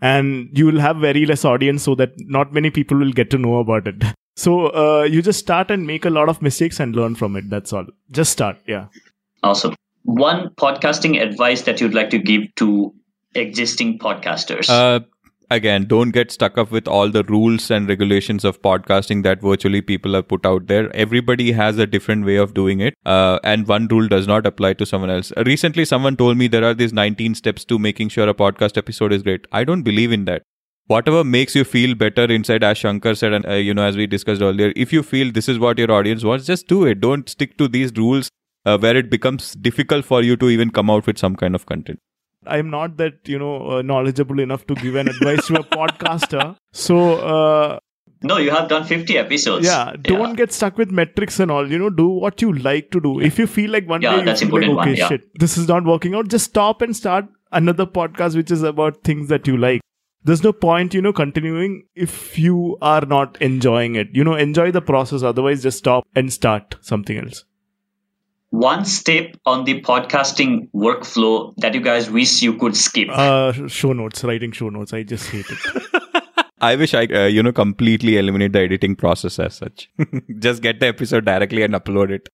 And 0.00 0.48
you 0.52 0.66
will 0.66 0.78
have 0.78 0.98
very 0.98 1.26
less 1.26 1.44
audience 1.44 1.82
so 1.82 1.96
that 1.96 2.12
not 2.18 2.52
many 2.52 2.70
people 2.70 2.98
will 2.98 3.12
get 3.12 3.30
to 3.30 3.38
know 3.38 3.58
about 3.58 3.88
it. 3.88 4.04
So 4.36 4.66
uh, 4.68 5.04
you 5.04 5.22
just 5.22 5.38
start 5.38 5.70
and 5.70 5.86
make 5.86 6.04
a 6.04 6.10
lot 6.10 6.28
of 6.28 6.42
mistakes 6.42 6.78
and 6.78 6.94
learn 6.94 7.14
from 7.14 7.36
it. 7.36 7.48
That's 7.48 7.72
all. 7.72 7.86
Just 8.10 8.32
start. 8.32 8.58
Yeah. 8.66 8.86
awesome. 9.42 9.74
One 10.04 10.50
podcasting 10.50 11.20
advice 11.20 11.62
that 11.62 11.80
you'd 11.80 11.94
like 11.94 12.10
to 12.10 12.18
give 12.18 12.54
to 12.56 12.94
existing 13.34 13.98
podcasters. 13.98 14.68
Uh, 14.70 15.00
again, 15.50 15.86
don't 15.86 16.10
get 16.10 16.30
stuck 16.30 16.58
up 16.58 16.70
with 16.70 16.86
all 16.86 17.10
the 17.10 17.24
rules 17.24 17.70
and 17.70 17.88
regulations 17.88 18.44
of 18.44 18.60
podcasting 18.62 19.22
that 19.24 19.40
virtually 19.40 19.80
people 19.80 20.14
have 20.14 20.28
put 20.28 20.46
out 20.46 20.66
there. 20.68 20.94
Everybody 20.94 21.50
has 21.52 21.78
a 21.78 21.86
different 21.86 22.24
way 22.24 22.36
of 22.36 22.54
doing 22.54 22.80
it, 22.80 22.94
uh, 23.04 23.40
and 23.42 23.66
one 23.66 23.88
rule 23.88 24.06
does 24.06 24.26
not 24.28 24.46
apply 24.46 24.74
to 24.74 24.86
someone 24.86 25.10
else. 25.10 25.32
Uh, 25.36 25.42
recently, 25.44 25.84
someone 25.84 26.16
told 26.16 26.36
me 26.36 26.46
there 26.46 26.64
are 26.64 26.74
these 26.74 26.92
19 26.92 27.34
steps 27.34 27.64
to 27.64 27.78
making 27.78 28.10
sure 28.10 28.28
a 28.28 28.34
podcast 28.34 28.76
episode 28.76 29.12
is 29.12 29.22
great. 29.22 29.46
I 29.50 29.64
don't 29.64 29.82
believe 29.82 30.12
in 30.12 30.24
that. 30.26 30.42
Whatever 30.88 31.24
makes 31.24 31.54
you 31.56 31.64
feel 31.64 31.94
better 31.96 32.24
inside, 32.24 32.62
as 32.62 32.78
Shankar 32.78 33.14
said, 33.16 33.32
and 33.32 33.46
uh, 33.46 33.54
you 33.54 33.74
know, 33.74 33.82
as 33.82 33.96
we 33.96 34.06
discussed 34.06 34.40
earlier, 34.40 34.72
if 34.76 34.92
you 34.92 35.02
feel 35.02 35.32
this 35.32 35.48
is 35.48 35.58
what 35.58 35.78
your 35.78 35.90
audience 35.90 36.22
wants, 36.22 36.46
just 36.46 36.68
do 36.68 36.84
it. 36.84 37.00
Don't 37.00 37.28
stick 37.28 37.58
to 37.58 37.66
these 37.66 37.92
rules 37.96 38.30
uh, 38.64 38.78
where 38.78 38.96
it 38.96 39.10
becomes 39.10 39.52
difficult 39.54 40.04
for 40.04 40.22
you 40.22 40.36
to 40.36 40.48
even 40.48 40.70
come 40.70 40.88
out 40.88 41.06
with 41.06 41.18
some 41.18 41.34
kind 41.34 41.54
of 41.56 41.66
content. 41.66 41.98
I'm 42.46 42.70
not 42.70 42.98
that, 42.98 43.14
you 43.26 43.38
know, 43.38 43.78
uh, 43.78 43.82
knowledgeable 43.82 44.38
enough 44.38 44.66
to 44.68 44.76
give 44.76 44.94
an 44.94 45.08
advice 45.08 45.48
to 45.48 45.58
a 45.58 45.64
podcaster. 45.76 46.54
So, 46.72 47.14
uh, 47.14 47.78
no, 48.22 48.36
you 48.38 48.50
have 48.52 48.68
done 48.68 48.84
50 48.84 49.18
episodes. 49.18 49.66
yeah 49.66 49.92
don't 50.02 50.36
get 50.36 50.52
stuck 50.52 50.78
with 50.78 50.90
metrics 50.90 51.38
and 51.38 51.50
all 51.50 51.70
you 51.70 51.78
know 51.78 51.90
do 51.90 52.06
what 52.08 52.40
you 52.40 52.52
like 52.52 52.90
to 52.92 53.00
do 53.00 53.20
if 53.20 53.38
you 53.38 53.46
feel 53.46 53.70
like 53.70 53.86
one 53.88 54.00
Yeah, 54.00 54.12
day 54.12 54.18
you 54.20 54.24
that's 54.24 54.40
feel 54.40 54.48
like 54.50 54.62
important 54.62 54.78
okay 54.80 54.90
one, 54.90 54.96
yeah. 54.96 55.08
shit 55.08 55.38
this 55.38 55.58
is 55.58 55.68
not 55.68 55.84
working 55.84 56.14
out 56.14 56.28
just 56.28 56.46
stop 56.46 56.80
and 56.80 56.96
start 56.96 57.26
another 57.52 57.84
podcast 57.84 58.34
which 58.34 58.50
is 58.50 58.62
about 58.62 59.04
things 59.04 59.28
that 59.28 59.46
you 59.46 59.56
like 59.58 59.82
there's 60.28 60.42
no 60.44 60.52
point 60.52 60.94
you 60.96 61.00
know 61.06 61.12
continuing 61.18 61.74
if 62.06 62.38
you 62.44 62.76
are 62.92 63.02
not 63.12 63.40
enjoying 63.48 63.96
it 64.02 64.08
you 64.20 64.24
know 64.28 64.34
enjoy 64.44 64.70
the 64.76 64.82
process 64.92 65.22
otherwise 65.32 65.62
just 65.66 65.78
stop 65.84 66.06
and 66.22 66.32
start 66.40 66.76
something 66.92 67.18
else 67.26 67.44
One 68.62 68.84
step 68.90 69.32
on 69.52 69.64
the 69.68 69.72
podcasting 69.86 70.52
workflow 70.82 71.32
that 71.64 71.74
you 71.78 71.80
guys 71.86 72.06
wish 72.16 72.34
you 72.46 72.52
could 72.60 72.76
skip. 72.82 73.08
uh 73.24 73.68
show 73.78 73.92
notes 74.00 74.24
writing 74.30 74.52
show 74.60 74.68
notes 74.76 74.94
i 74.98 75.02
just 75.14 75.30
hate 75.36 75.46
it 75.56 76.02
I 76.66 76.74
wish 76.80 76.92
I, 76.98 77.04
uh, 77.04 77.24
you 77.26 77.42
know, 77.42 77.52
completely 77.52 78.16
eliminate 78.16 78.52
the 78.54 78.60
editing 78.60 78.96
process 78.96 79.38
as 79.38 79.56
such. 79.56 79.90
Just 80.44 80.62
get 80.62 80.80
the 80.80 80.86
episode 80.86 81.26
directly 81.26 81.62
and 81.66 81.74
upload 81.74 82.10
it. 82.10 82.30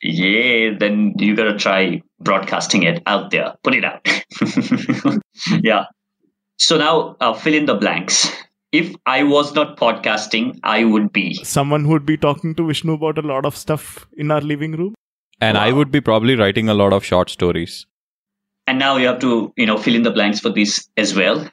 yeah, 0.00 0.70
then 0.78 1.14
you 1.18 1.34
gotta 1.34 1.56
try 1.58 2.02
broadcasting 2.20 2.84
it 2.84 3.02
out 3.06 3.32
there. 3.32 3.54
Put 3.64 3.74
it 3.74 3.84
out. 3.84 4.06
yeah. 5.62 5.86
So 6.58 6.76
now 6.78 7.16
uh, 7.20 7.34
fill 7.34 7.54
in 7.54 7.66
the 7.66 7.74
blanks. 7.74 8.30
If 8.72 8.94
I 9.06 9.22
was 9.22 9.54
not 9.54 9.76
podcasting, 9.78 10.58
I 10.62 10.84
would 10.84 11.12
be. 11.12 11.34
someone 11.44 11.84
who 11.84 11.90
would 11.90 12.06
be 12.06 12.16
talking 12.16 12.54
to 12.56 12.66
vishnu 12.66 12.94
about 12.94 13.18
a 13.18 13.22
lot 13.22 13.44
of 13.46 13.56
stuff 13.56 14.06
in 14.16 14.30
our 14.30 14.40
living 14.40 14.72
room 14.72 14.94
And 15.40 15.56
I 15.58 15.70
would 15.72 15.90
be 15.90 16.00
probably 16.00 16.34
writing 16.34 16.68
a 16.68 16.74
lot 16.74 16.92
of 16.92 17.04
short 17.04 17.30
stories. 17.30 17.86
And 18.66 18.78
now 18.78 18.96
you 18.96 19.06
have 19.06 19.18
to, 19.20 19.52
you 19.56 19.66
know, 19.66 19.76
fill 19.78 19.94
in 19.94 20.02
the 20.02 20.10
blanks 20.10 20.40
for 20.40 20.50
this 20.50 20.88
as 20.96 21.14
well. 21.14 21.48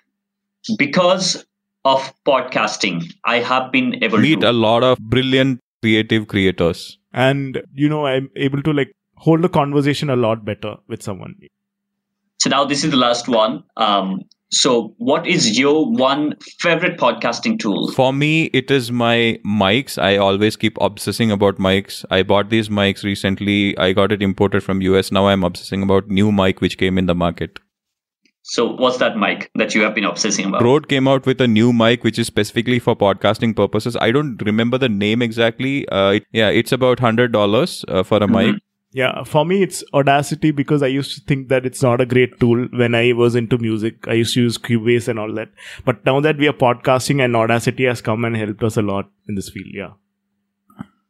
Because 0.78 1.45
of 1.86 2.14
podcasting, 2.26 3.04
I 3.26 3.39
have 3.39 3.72
been 3.72 4.04
able 4.04 4.18
Meet 4.20 4.36
to 4.36 4.38
meet 4.38 4.43
a 4.45 4.54
lot 4.54 4.84
of 4.84 4.97
brilliant 4.99 5.60
creative 5.82 6.28
creators. 6.28 6.82
and 7.22 7.58
you 7.80 7.88
know 7.89 7.97
i'm 8.10 8.28
able 8.45 8.62
to 8.68 8.72
like 8.78 8.91
hold 9.26 9.45
a 9.47 9.49
conversation 9.58 10.12
a 10.14 10.16
lot 10.22 10.39
better 10.45 10.72
with 10.93 11.04
someone 11.08 11.34
So 12.43 12.49
now 12.54 12.62
this 12.70 12.84
is 12.86 12.91
the 12.93 12.99
last 13.01 13.28
one. 13.34 13.54
Um, 13.88 14.08
so 14.54 14.93
what 14.97 15.26
is 15.26 15.58
your 15.58 15.89
one 15.91 16.36
favorite 16.60 16.97
podcasting 16.99 17.58
tool? 17.60 17.91
For 17.91 18.14
me, 18.14 18.45
it 18.62 18.70
is 18.70 18.91
my 18.91 19.39
mics. 19.45 20.01
I 20.01 20.18
always 20.18 20.56
keep 20.56 20.78
obsessing 20.80 21.32
about 21.32 21.58
mics. 21.58 22.06
I 22.12 22.24
bought 22.24 22.49
these 22.49 22.70
mics 22.70 23.04
recently. 23.04 23.78
I 23.78 23.91
got 23.93 24.12
it 24.12 24.22
imported 24.22 24.64
from 24.64 24.82
US. 24.82 25.12
Now 25.12 25.28
I'm 25.28 25.43
obsessing 25.43 25.84
about 25.84 26.08
new 26.08 26.32
mic 26.32 26.62
which 26.62 26.78
came 26.78 26.97
in 26.97 27.08
the 27.08 27.16
market. 27.16 27.60
So 28.45 28.66
what's 28.76 28.97
that 28.97 29.18
mic 29.18 29.49
that 29.56 29.74
you 29.74 29.82
have 29.84 29.95
been 29.95 30.04
obsessing 30.04 30.47
about? 30.47 30.62
Rode 30.64 30.89
came 30.89 31.08
out 31.08 31.26
with 31.26 31.39
a 31.39 31.47
new 31.47 31.72
mic 31.72 32.04
which 32.04 32.20
is 32.20 32.28
specifically 32.28 32.78
for 32.78 32.93
podcasting 32.93 33.56
purposes. 33.56 33.95
I 33.95 34.12
don't 34.12 34.41
remember 34.45 34.78
the 34.78 34.89
name 34.89 35.22
exactly. 35.22 35.88
Uh, 35.88 36.10
it, 36.18 36.26
yeah, 36.34 36.49
it's 36.49 36.74
about 36.74 36.99
hundred 36.99 37.32
dollars 37.32 37.86
uh, 37.88 38.04
for 38.04 38.18
a 38.18 38.28
Mhm. 38.28 38.36
mic. 38.54 38.62
Yeah, 38.94 39.24
for 39.24 39.44
me 39.44 39.64
it's 39.64 39.84
Audacity 39.94 40.52
because 40.52 40.84
I 40.84 40.88
used 40.88 41.16
to 41.16 41.22
think 41.22 41.50
that 41.50 41.66
it's 41.66 41.82
not 41.82 42.00
a 42.00 42.06
great 42.06 42.39
tool 42.39 42.68
when 42.74 42.94
I 42.94 43.14
was 43.14 43.36
into 43.36 43.58
music. 43.58 44.08
I 44.08 44.14
used 44.14 44.36
to 44.36 44.41
use 44.41 44.58
Cubase 44.60 45.08
and 45.08 45.18
all 45.18 45.34
that. 45.34 45.50
But 45.84 46.06
now 46.06 46.20
that 46.20 46.38
we 46.38 46.48
are 46.48 46.54
podcasting 46.54 47.24
and 47.24 47.36
Audacity 47.36 47.86
has 47.86 48.02
come 48.02 48.24
and 48.24 48.38
helped 48.38 48.64
us 48.64 48.78
a 48.78 48.84
lot 48.84 49.10
in 49.28 49.34
this 49.34 49.50
field, 49.50 49.74
yeah. 49.74 49.94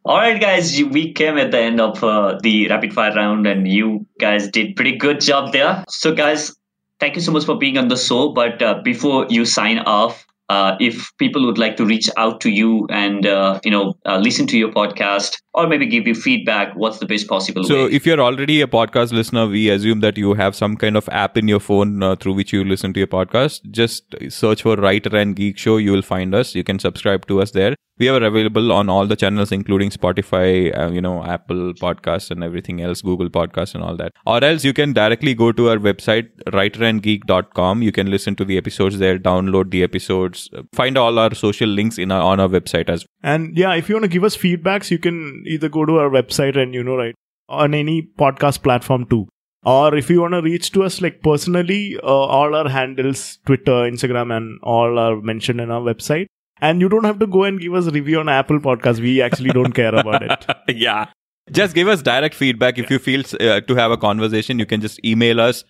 All 0.05 0.17
right, 0.17 0.39
guys, 0.39 0.81
we 0.81 1.13
came 1.13 1.37
at 1.37 1.51
the 1.51 1.59
end 1.59 1.79
of 1.79 2.03
uh, 2.03 2.37
the 2.41 2.67
rapid 2.67 2.93
fire 2.93 3.13
round, 3.13 3.47
and 3.47 3.67
you 3.67 4.05
guys 4.19 4.49
did 4.49 4.75
pretty 4.75 4.97
good 4.97 5.21
job 5.21 5.53
there. 5.53 5.85
So, 5.87 6.13
guys, 6.13 6.53
thank 6.99 7.15
you 7.15 7.21
so 7.21 7.31
much 7.31 7.45
for 7.45 7.57
being 7.57 7.77
on 7.77 7.87
the 7.87 7.95
show. 7.95 8.33
But 8.33 8.61
uh, 8.61 8.81
before 8.83 9.27
you 9.29 9.45
sign 9.45 9.79
off, 9.79 10.25
uh, 10.49 10.75
if 10.79 11.11
people 11.17 11.45
would 11.45 11.57
like 11.57 11.77
to 11.77 11.85
reach 11.85 12.09
out 12.17 12.41
to 12.41 12.49
you 12.49 12.85
and 12.89 13.25
uh, 13.25 13.59
you 13.63 13.71
know 13.71 13.93
uh, 14.05 14.17
listen 14.17 14.45
to 14.47 14.57
your 14.57 14.71
podcast 14.71 15.41
or 15.53 15.67
maybe 15.67 15.85
give 15.85 16.07
you 16.07 16.15
feedback, 16.15 16.75
what's 16.75 16.97
the 16.99 17.05
best 17.05 17.27
possible 17.27 17.63
So, 17.63 17.85
way? 17.85 17.91
if 17.91 18.05
you're 18.05 18.19
already 18.19 18.61
a 18.61 18.67
podcast 18.67 19.11
listener, 19.13 19.47
we 19.47 19.69
assume 19.69 19.99
that 19.99 20.17
you 20.17 20.33
have 20.33 20.55
some 20.55 20.75
kind 20.77 20.97
of 20.97 21.07
app 21.09 21.37
in 21.37 21.47
your 21.47 21.59
phone 21.59 22.01
uh, 22.01 22.15
through 22.15 22.33
which 22.33 22.51
you 22.53 22.63
listen 22.63 22.93
to 22.93 22.99
your 22.99 23.07
podcast. 23.07 23.61
Just 23.71 24.15
search 24.29 24.63
for 24.63 24.75
Writer 24.75 25.15
and 25.15 25.35
Geek 25.35 25.57
Show. 25.57 25.77
You 25.77 25.91
will 25.91 26.01
find 26.01 26.33
us. 26.33 26.55
You 26.55 26.63
can 26.63 26.79
subscribe 26.79 27.27
to 27.27 27.41
us 27.41 27.51
there. 27.51 27.75
We 27.99 28.09
are 28.09 28.23
available 28.23 28.71
on 28.71 28.89
all 28.89 29.05
the 29.05 29.15
channels, 29.15 29.51
including 29.51 29.91
Spotify, 29.91 30.75
uh, 30.75 30.89
you 30.91 30.99
know, 30.99 31.23
Apple 31.23 31.73
Podcasts 31.75 32.31
and 32.31 32.43
everything 32.43 32.81
else, 32.81 33.03
Google 33.03 33.29
Podcasts 33.29 33.75
and 33.75 33.83
all 33.83 33.95
that. 33.97 34.13
Or 34.25 34.43
else 34.43 34.63
you 34.65 34.73
can 34.73 34.93
directly 34.93 35.35
go 35.35 35.51
to 35.51 35.69
our 35.69 35.77
website, 35.77 36.29
writerandgeek.com. 36.47 37.81
You 37.81 37.91
can 37.91 38.09
listen 38.09 38.35
to 38.37 38.45
the 38.45 38.57
episodes 38.57 38.97
there, 38.99 39.17
download 39.19 39.71
the 39.71 39.83
episodes, 39.83 40.49
find 40.73 40.97
all 40.97 41.19
our 41.19 41.33
social 41.35 41.69
links 41.69 41.97
in 41.97 42.11
our, 42.11 42.21
on 42.21 42.39
our 42.39 42.47
website 42.47 42.89
as 42.89 43.03
well 43.23 43.33
And 43.33 43.57
yeah, 43.57 43.73
if 43.75 43.89
you 43.89 43.95
want 43.95 44.03
to 44.03 44.09
give 44.09 44.23
us 44.23 44.35
feedbacks, 44.35 44.91
you 44.91 44.97
can 44.99 45.42
either 45.47 45.69
go 45.69 45.85
to 45.85 45.97
our 45.97 46.09
website 46.09 46.57
and, 46.57 46.73
you 46.73 46.83
know, 46.83 46.95
right, 46.95 47.15
on 47.49 47.73
any 47.73 48.01
podcast 48.01 48.63
platform 48.63 49.05
too. 49.05 49.27
Or 49.65 49.95
if 49.95 50.09
you 50.09 50.21
want 50.21 50.33
to 50.33 50.41
reach 50.41 50.71
to 50.71 50.83
us 50.83 51.01
like 51.01 51.21
personally, 51.21 51.97
uh, 52.03 52.07
all 52.07 52.53
our 52.53 52.67
handles, 52.67 53.39
Twitter, 53.45 53.71
Instagram, 53.89 54.35
and 54.35 54.59
all 54.61 54.99
are 54.99 55.21
mentioned 55.21 55.61
in 55.61 55.71
our 55.71 55.81
website. 55.81 56.27
And 56.59 56.81
you 56.81 56.89
don't 56.89 57.05
have 57.05 57.19
to 57.19 57.27
go 57.27 57.43
and 57.43 57.59
give 57.59 57.73
us 57.73 57.87
a 57.87 57.91
review 57.91 58.19
on 58.19 58.29
Apple 58.29 58.59
Podcast. 58.59 58.99
We 58.99 59.21
actually 59.21 59.51
don't 59.51 59.73
care 59.73 59.93
about 59.95 60.23
it. 60.23 60.45
yeah. 60.75 61.07
Just 61.51 61.75
give 61.75 61.87
us 61.87 62.01
direct 62.01 62.35
feedback. 62.35 62.77
If 62.77 62.89
you 62.89 62.99
feel 62.99 63.23
uh, 63.39 63.61
to 63.61 63.75
have 63.75 63.91
a 63.91 63.97
conversation, 63.97 64.59
you 64.59 64.65
can 64.65 64.79
just 64.79 65.03
email 65.05 65.41
us. 65.41 65.63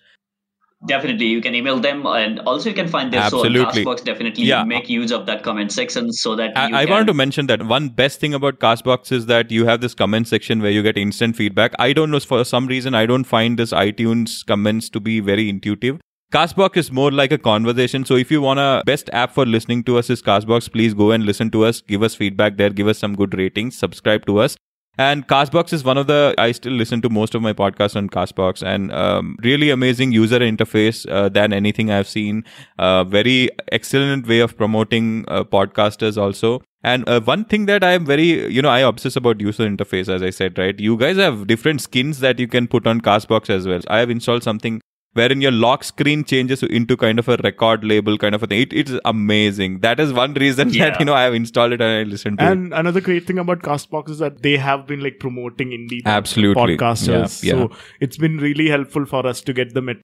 Definitely, 0.86 1.26
you 1.26 1.40
can 1.40 1.54
email 1.54 1.78
them, 1.80 2.06
and 2.06 2.40
also 2.40 2.68
you 2.68 2.74
can 2.74 2.88
find 2.88 3.12
their 3.12 3.28
show 3.30 3.44
on 3.44 3.52
Castbox. 3.52 4.04
Definitely, 4.04 4.44
Yeah. 4.44 4.64
make 4.64 4.88
use 4.88 5.12
of 5.12 5.26
that 5.26 5.42
comment 5.42 5.72
section 5.72 6.12
so 6.12 6.36
that 6.36 6.48
you 6.56 6.76
I, 6.76 6.82
I 6.82 6.84
wanted 6.84 7.06
to 7.06 7.14
mention 7.14 7.46
that 7.46 7.66
one 7.66 7.88
best 7.88 8.20
thing 8.20 8.34
about 8.34 8.58
Castbox 8.60 9.10
is 9.10 9.26
that 9.26 9.50
you 9.50 9.66
have 9.66 9.80
this 9.80 9.94
comment 9.94 10.28
section 10.28 10.60
where 10.60 10.70
you 10.70 10.82
get 10.82 10.98
instant 10.98 11.36
feedback. 11.36 11.72
I 11.78 11.92
don't 11.92 12.10
know, 12.10 12.20
for 12.20 12.44
some 12.44 12.66
reason, 12.66 12.94
I 12.94 13.06
don't 13.06 13.24
find 13.24 13.58
this 13.58 13.72
iTunes 13.72 14.44
comments 14.44 14.90
to 14.90 15.00
be 15.00 15.20
very 15.20 15.48
intuitive. 15.48 16.00
Castbox 16.32 16.76
is 16.76 16.90
more 16.90 17.10
like 17.12 17.30
a 17.30 17.38
conversation. 17.38 18.04
So 18.04 18.16
if 18.16 18.30
you 18.30 18.40
want 18.40 18.58
a 18.58 18.82
best 18.84 19.08
app 19.12 19.32
for 19.32 19.46
listening 19.46 19.84
to 19.84 19.98
us 19.98 20.10
is 20.10 20.20
Castbox, 20.20 20.70
please 20.72 20.92
go 20.92 21.12
and 21.12 21.24
listen 21.24 21.50
to 21.52 21.64
us. 21.64 21.80
Give 21.80 22.02
us 22.02 22.14
feedback 22.14 22.56
there. 22.56 22.70
Give 22.70 22.88
us 22.88 22.98
some 22.98 23.14
good 23.14 23.38
ratings. 23.38 23.78
Subscribe 23.78 24.26
to 24.26 24.38
us. 24.38 24.56
And 24.96 25.26
Castbox 25.26 25.72
is 25.72 25.82
one 25.82 25.98
of 25.98 26.06
the, 26.06 26.34
I 26.38 26.52
still 26.52 26.72
listen 26.72 27.02
to 27.02 27.10
most 27.10 27.34
of 27.34 27.42
my 27.42 27.52
podcasts 27.52 27.96
on 27.96 28.08
Castbox 28.08 28.62
and 28.64 28.92
um, 28.92 29.36
really 29.42 29.70
amazing 29.70 30.12
user 30.12 30.38
interface 30.38 31.08
uh, 31.10 31.28
than 31.28 31.52
anything 31.52 31.90
I've 31.90 32.08
seen. 32.08 32.44
Uh, 32.78 33.02
very 33.02 33.50
excellent 33.72 34.28
way 34.28 34.38
of 34.38 34.56
promoting 34.56 35.24
uh, 35.26 35.42
podcasters 35.42 36.16
also. 36.16 36.62
And 36.84 37.08
uh, 37.08 37.20
one 37.22 37.44
thing 37.46 37.66
that 37.66 37.82
I 37.82 37.92
am 37.92 38.04
very, 38.04 38.52
you 38.52 38.62
know, 38.62 38.68
I 38.68 38.80
obsess 38.80 39.16
about 39.16 39.40
user 39.40 39.64
interface, 39.68 40.08
as 40.08 40.22
I 40.22 40.30
said, 40.30 40.58
right? 40.58 40.78
You 40.78 40.96
guys 40.96 41.16
have 41.16 41.46
different 41.46 41.80
skins 41.80 42.20
that 42.20 42.38
you 42.38 42.46
can 42.46 42.68
put 42.68 42.86
on 42.86 43.00
Castbox 43.00 43.50
as 43.50 43.66
well. 43.66 43.80
I 43.88 43.98
have 43.98 44.10
installed 44.10 44.42
something 44.42 44.80
wherein 45.14 45.40
your 45.40 45.50
lock 45.52 45.82
screen 45.84 46.22
changes 46.24 46.62
into 46.62 46.96
kind 46.96 47.18
of 47.18 47.28
a 47.28 47.36
record 47.42 47.84
label 47.84 48.18
kind 48.18 48.34
of 48.34 48.42
a 48.42 48.46
thing. 48.46 48.60
It, 48.60 48.72
it's 48.72 48.92
amazing. 49.04 49.80
That 49.80 49.98
is 49.98 50.12
one 50.12 50.34
reason 50.34 50.68
Yeah. 50.72 50.90
that, 50.90 51.00
you 51.00 51.06
know, 51.06 51.14
I 51.14 51.22
have 51.22 51.34
installed 51.34 51.72
it 51.72 51.80
and 51.80 51.90
I 51.90 52.02
listen 52.10 52.36
to 52.36 52.44
it. 52.44 52.46
And 52.50 52.72
another 52.74 53.00
great 53.00 53.26
thing 53.26 53.38
about 53.38 53.62
Castbox 53.62 54.10
is 54.10 54.18
that 54.18 54.42
they 54.42 54.56
have 54.56 54.86
been 54.86 55.00
like 55.00 55.18
promoting 55.18 55.70
indie 55.70 56.00
Absolutely. 56.04 56.76
podcasters. 56.76 57.42
Yeah, 57.42 57.54
yeah. 57.54 57.60
So 57.68 57.76
it's 58.00 58.16
been 58.16 58.38
really 58.38 58.68
helpful 58.68 59.06
for 59.06 59.26
us 59.26 59.40
to 59.42 59.52
get 59.52 59.74
them 59.74 59.88
at 59.88 59.96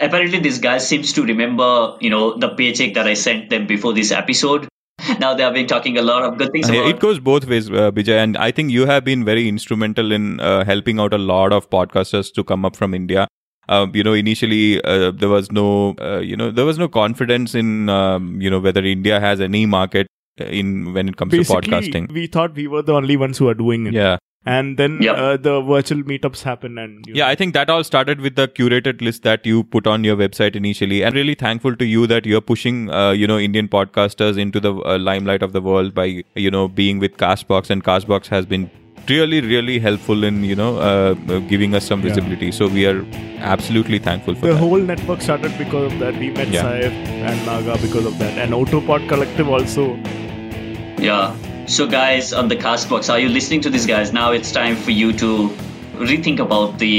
apparently 0.00 0.38
this 0.38 0.58
guy 0.58 0.78
seems 0.78 1.12
to 1.12 1.24
remember 1.24 1.96
you 2.00 2.08
know 2.08 2.36
the 2.38 2.48
paycheck 2.50 2.94
that 2.94 3.08
i 3.08 3.14
sent 3.14 3.50
them 3.50 3.66
before 3.66 3.92
this 3.92 4.12
episode 4.12 4.68
now 5.18 5.34
they 5.34 5.42
have 5.42 5.54
been 5.54 5.66
talking 5.66 5.98
a 5.98 6.02
lot 6.02 6.22
of 6.22 6.38
good 6.38 6.52
things 6.52 6.68
about 6.68 6.86
it 6.86 7.00
goes 7.00 7.18
both 7.18 7.46
ways, 7.46 7.68
uh, 7.70 7.90
Bijay, 7.92 8.16
and 8.22 8.36
I 8.36 8.50
think 8.50 8.70
you 8.70 8.86
have 8.86 9.04
been 9.04 9.24
very 9.24 9.48
instrumental 9.48 10.12
in 10.12 10.40
uh, 10.40 10.64
helping 10.64 10.98
out 11.00 11.12
a 11.12 11.18
lot 11.18 11.52
of 11.52 11.68
podcasters 11.70 12.32
to 12.34 12.42
come 12.44 12.64
up 12.64 12.74
from 12.76 12.94
India. 12.94 13.26
Uh, 13.68 13.86
you 13.92 14.02
know, 14.02 14.12
initially 14.14 14.82
uh, 14.82 15.10
there 15.10 15.28
was 15.28 15.50
no, 15.52 15.94
uh, 16.00 16.18
you 16.18 16.36
know, 16.36 16.50
there 16.50 16.64
was 16.64 16.78
no 16.78 16.88
confidence 16.88 17.54
in, 17.54 17.88
um, 17.88 18.40
you 18.40 18.48
know, 18.50 18.58
whether 18.58 18.82
India 18.84 19.20
has 19.20 19.40
any 19.40 19.66
market 19.66 20.06
in 20.38 20.94
when 20.94 21.08
it 21.08 21.16
comes 21.16 21.32
basically 21.32 21.62
to 21.62 21.68
podcasting. 21.70 22.12
we 22.12 22.26
thought 22.26 22.54
we 22.54 22.66
were 22.66 22.80
the 22.82 22.94
only 22.94 23.16
ones 23.16 23.38
who 23.38 23.48
are 23.48 23.54
doing 23.54 23.86
it. 23.86 23.92
Yeah, 23.92 24.16
And 24.46 24.78
then 24.78 24.92
Yep. 25.02 25.16
uh, 25.18 25.36
the 25.36 25.60
virtual 25.60 26.02
meetups 26.10 26.42
happen 26.42 26.78
and 26.78 27.04
you 27.06 27.14
yeah. 27.16 27.26
I 27.28 27.34
think 27.34 27.54
that 27.54 27.68
all 27.68 27.84
started 27.84 28.20
with 28.20 28.36
the 28.36 28.46
curated 28.48 29.02
list 29.02 29.22
that 29.24 29.44
you 29.44 29.64
put 29.64 29.86
on 29.86 30.04
your 30.04 30.16
website 30.16 30.56
initially, 30.56 31.02
and 31.02 31.14
really 31.14 31.34
thankful 31.34 31.76
to 31.76 31.84
you 31.84 32.06
that 32.06 32.24
you're 32.24 32.40
pushing, 32.40 32.90
uh, 32.90 33.10
you 33.10 33.26
know, 33.26 33.38
Indian 33.38 33.68
podcasters 33.68 34.38
into 34.38 34.60
the 34.60 34.74
uh, 34.74 34.98
limelight 34.98 35.42
of 35.42 35.52
the 35.52 35.60
world 35.60 35.94
by, 35.94 36.22
you 36.34 36.50
know, 36.50 36.68
being 36.68 36.98
with 36.98 37.16
Castbox, 37.16 37.68
and 37.68 37.84
Castbox 37.84 38.28
has 38.28 38.46
been 38.46 38.70
really, 39.08 39.40
really 39.40 39.78
helpful 39.78 40.24
in, 40.24 40.44
you 40.44 40.54
know, 40.56 40.76
uh, 40.78 41.14
uh, 41.28 41.38
giving 41.52 41.74
us 41.74 41.84
some 41.86 42.00
Yeah. 42.02 42.08
visibility. 42.08 42.50
So 42.52 42.68
we 42.68 42.86
are 42.86 43.04
absolutely 43.40 43.98
thankful 43.98 44.34
for 44.34 44.46
the 44.46 44.52
that. 44.52 44.58
whole 44.58 44.78
network 44.92 45.20
started 45.22 45.56
because 45.58 45.92
of 45.92 45.98
that. 46.00 46.18
We 46.18 46.30
met 46.30 46.48
Yeah. 46.48 46.62
Saif 46.62 46.92
and 47.32 47.46
Naga 47.46 47.78
because 47.82 48.06
of 48.12 48.18
that. 48.18 48.38
And 48.38 48.52
Autopod 48.62 49.08
Collective 49.08 49.48
also. 49.58 49.86
yeah 51.00 51.34
so 51.72 51.84
guys 51.90 52.32
on 52.38 52.48
the 52.52 52.56
castbox 52.62 53.08
are 53.14 53.18
you 53.22 53.28
listening 53.32 53.60
to 53.64 53.70
these 53.74 53.84
guys 53.90 54.08
now 54.16 54.24
it's 54.36 54.50
time 54.56 54.74
for 54.86 54.90
you 55.00 55.10
to 55.20 55.28
rethink 56.10 56.40
about 56.44 56.78
the 56.80 56.92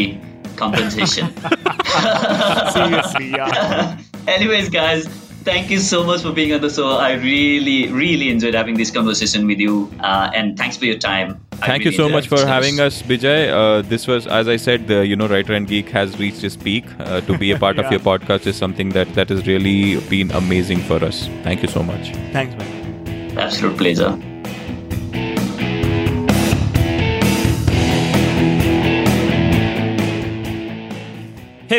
compensation 0.62 1.34
Seriously, 2.76 3.32
yeah. 3.32 3.97
anyways 4.36 4.70
guys 4.70 5.07
thank 5.43 5.69
you 5.69 5.79
so 5.79 6.03
much 6.03 6.21
for 6.21 6.31
being 6.31 6.53
on 6.53 6.61
the 6.61 6.69
show 6.69 6.89
i 6.89 7.13
really 7.13 7.91
really 7.91 8.29
enjoyed 8.29 8.53
having 8.53 8.75
this 8.75 8.91
conversation 8.91 9.47
with 9.47 9.59
you 9.59 9.91
uh, 9.99 10.31
and 10.33 10.57
thanks 10.57 10.77
for 10.77 10.85
your 10.85 10.97
time 10.97 11.39
I 11.61 11.67
Thank 11.67 11.83
really 11.83 11.97
you 11.97 12.03
so 12.03 12.07
much 12.07 12.29
for 12.29 12.37
this 12.37 12.45
having 12.45 12.79
us, 12.79 13.01
Bijay. 13.01 13.49
Uh, 13.51 13.81
this 13.81 14.07
was, 14.07 14.27
as 14.27 14.47
I 14.47 14.55
said, 14.55 14.87
the 14.87 15.05
you 15.05 15.17
know, 15.17 15.27
Writer 15.27 15.53
and 15.53 15.67
Geek 15.67 15.89
has 15.89 16.17
reached 16.17 16.41
its 16.45 16.55
peak. 16.55 16.85
Uh, 16.99 17.19
to 17.19 17.37
be 17.37 17.51
a 17.51 17.59
part 17.59 17.77
of 17.79 17.91
your 17.91 17.99
podcast 17.99 18.47
is 18.47 18.55
something 18.55 18.91
that 18.91 19.13
that 19.15 19.27
has 19.27 19.45
really 19.45 19.99
been 20.07 20.31
amazing 20.31 20.79
for 20.79 21.03
us. 21.03 21.27
Thank 21.43 21.61
you 21.61 21.67
so 21.67 21.83
much. 21.83 22.13
Thanks, 22.31 22.55
man. 22.55 23.37
absolute 23.37 23.77
pleasure 23.77 24.28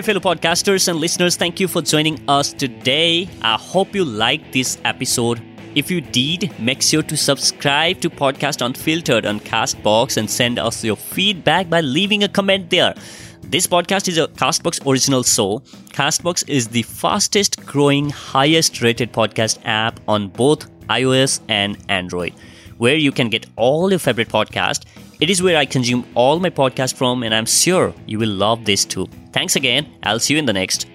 Hey, 0.00 0.14
fellow 0.14 0.20
podcasters 0.20 0.88
and 0.88 0.98
listeners, 0.98 1.36
thank 1.36 1.60
you 1.60 1.68
for 1.68 1.82
joining 1.82 2.18
us 2.26 2.54
today. 2.54 3.28
I 3.42 3.58
hope 3.58 3.94
you 3.94 4.02
liked 4.02 4.50
this 4.50 4.78
episode. 4.86 5.42
If 5.74 5.90
you 5.90 6.00
did, 6.00 6.58
make 6.58 6.80
sure 6.80 7.02
to 7.02 7.18
subscribe 7.18 8.00
to 8.00 8.08
Podcast 8.08 8.64
Unfiltered 8.64 9.26
on 9.26 9.40
Castbox 9.40 10.16
and 10.16 10.30
send 10.30 10.58
us 10.58 10.82
your 10.82 10.96
feedback 10.96 11.68
by 11.68 11.82
leaving 11.82 12.22
a 12.22 12.28
comment 12.28 12.70
there. 12.70 12.94
This 13.42 13.66
podcast 13.66 14.08
is 14.08 14.16
a 14.16 14.28
Castbox 14.28 14.80
original 14.90 15.22
show. 15.22 15.58
Castbox 15.92 16.48
is 16.48 16.68
the 16.68 16.80
fastest 16.84 17.66
growing, 17.66 18.08
highest 18.08 18.80
rated 18.80 19.12
podcast 19.12 19.58
app 19.66 20.00
on 20.08 20.28
both 20.28 20.66
iOS 20.88 21.40
and 21.50 21.76
Android, 21.90 22.32
where 22.78 22.96
you 22.96 23.12
can 23.12 23.28
get 23.28 23.44
all 23.56 23.90
your 23.90 23.98
favorite 23.98 24.30
podcast. 24.30 24.86
It 25.20 25.28
is 25.28 25.42
where 25.42 25.58
I 25.58 25.66
consume 25.66 26.06
all 26.14 26.40
my 26.40 26.48
podcast 26.48 26.94
from, 26.96 27.22
and 27.22 27.34
I'm 27.34 27.44
sure 27.44 27.92
you 28.06 28.18
will 28.18 28.30
love 28.30 28.64
this 28.64 28.86
too. 28.86 29.06
Thanks 29.32 29.54
again. 29.54 29.86
I'll 30.02 30.18
see 30.18 30.32
you 30.32 30.38
in 30.38 30.46
the 30.46 30.54
next 30.54 30.86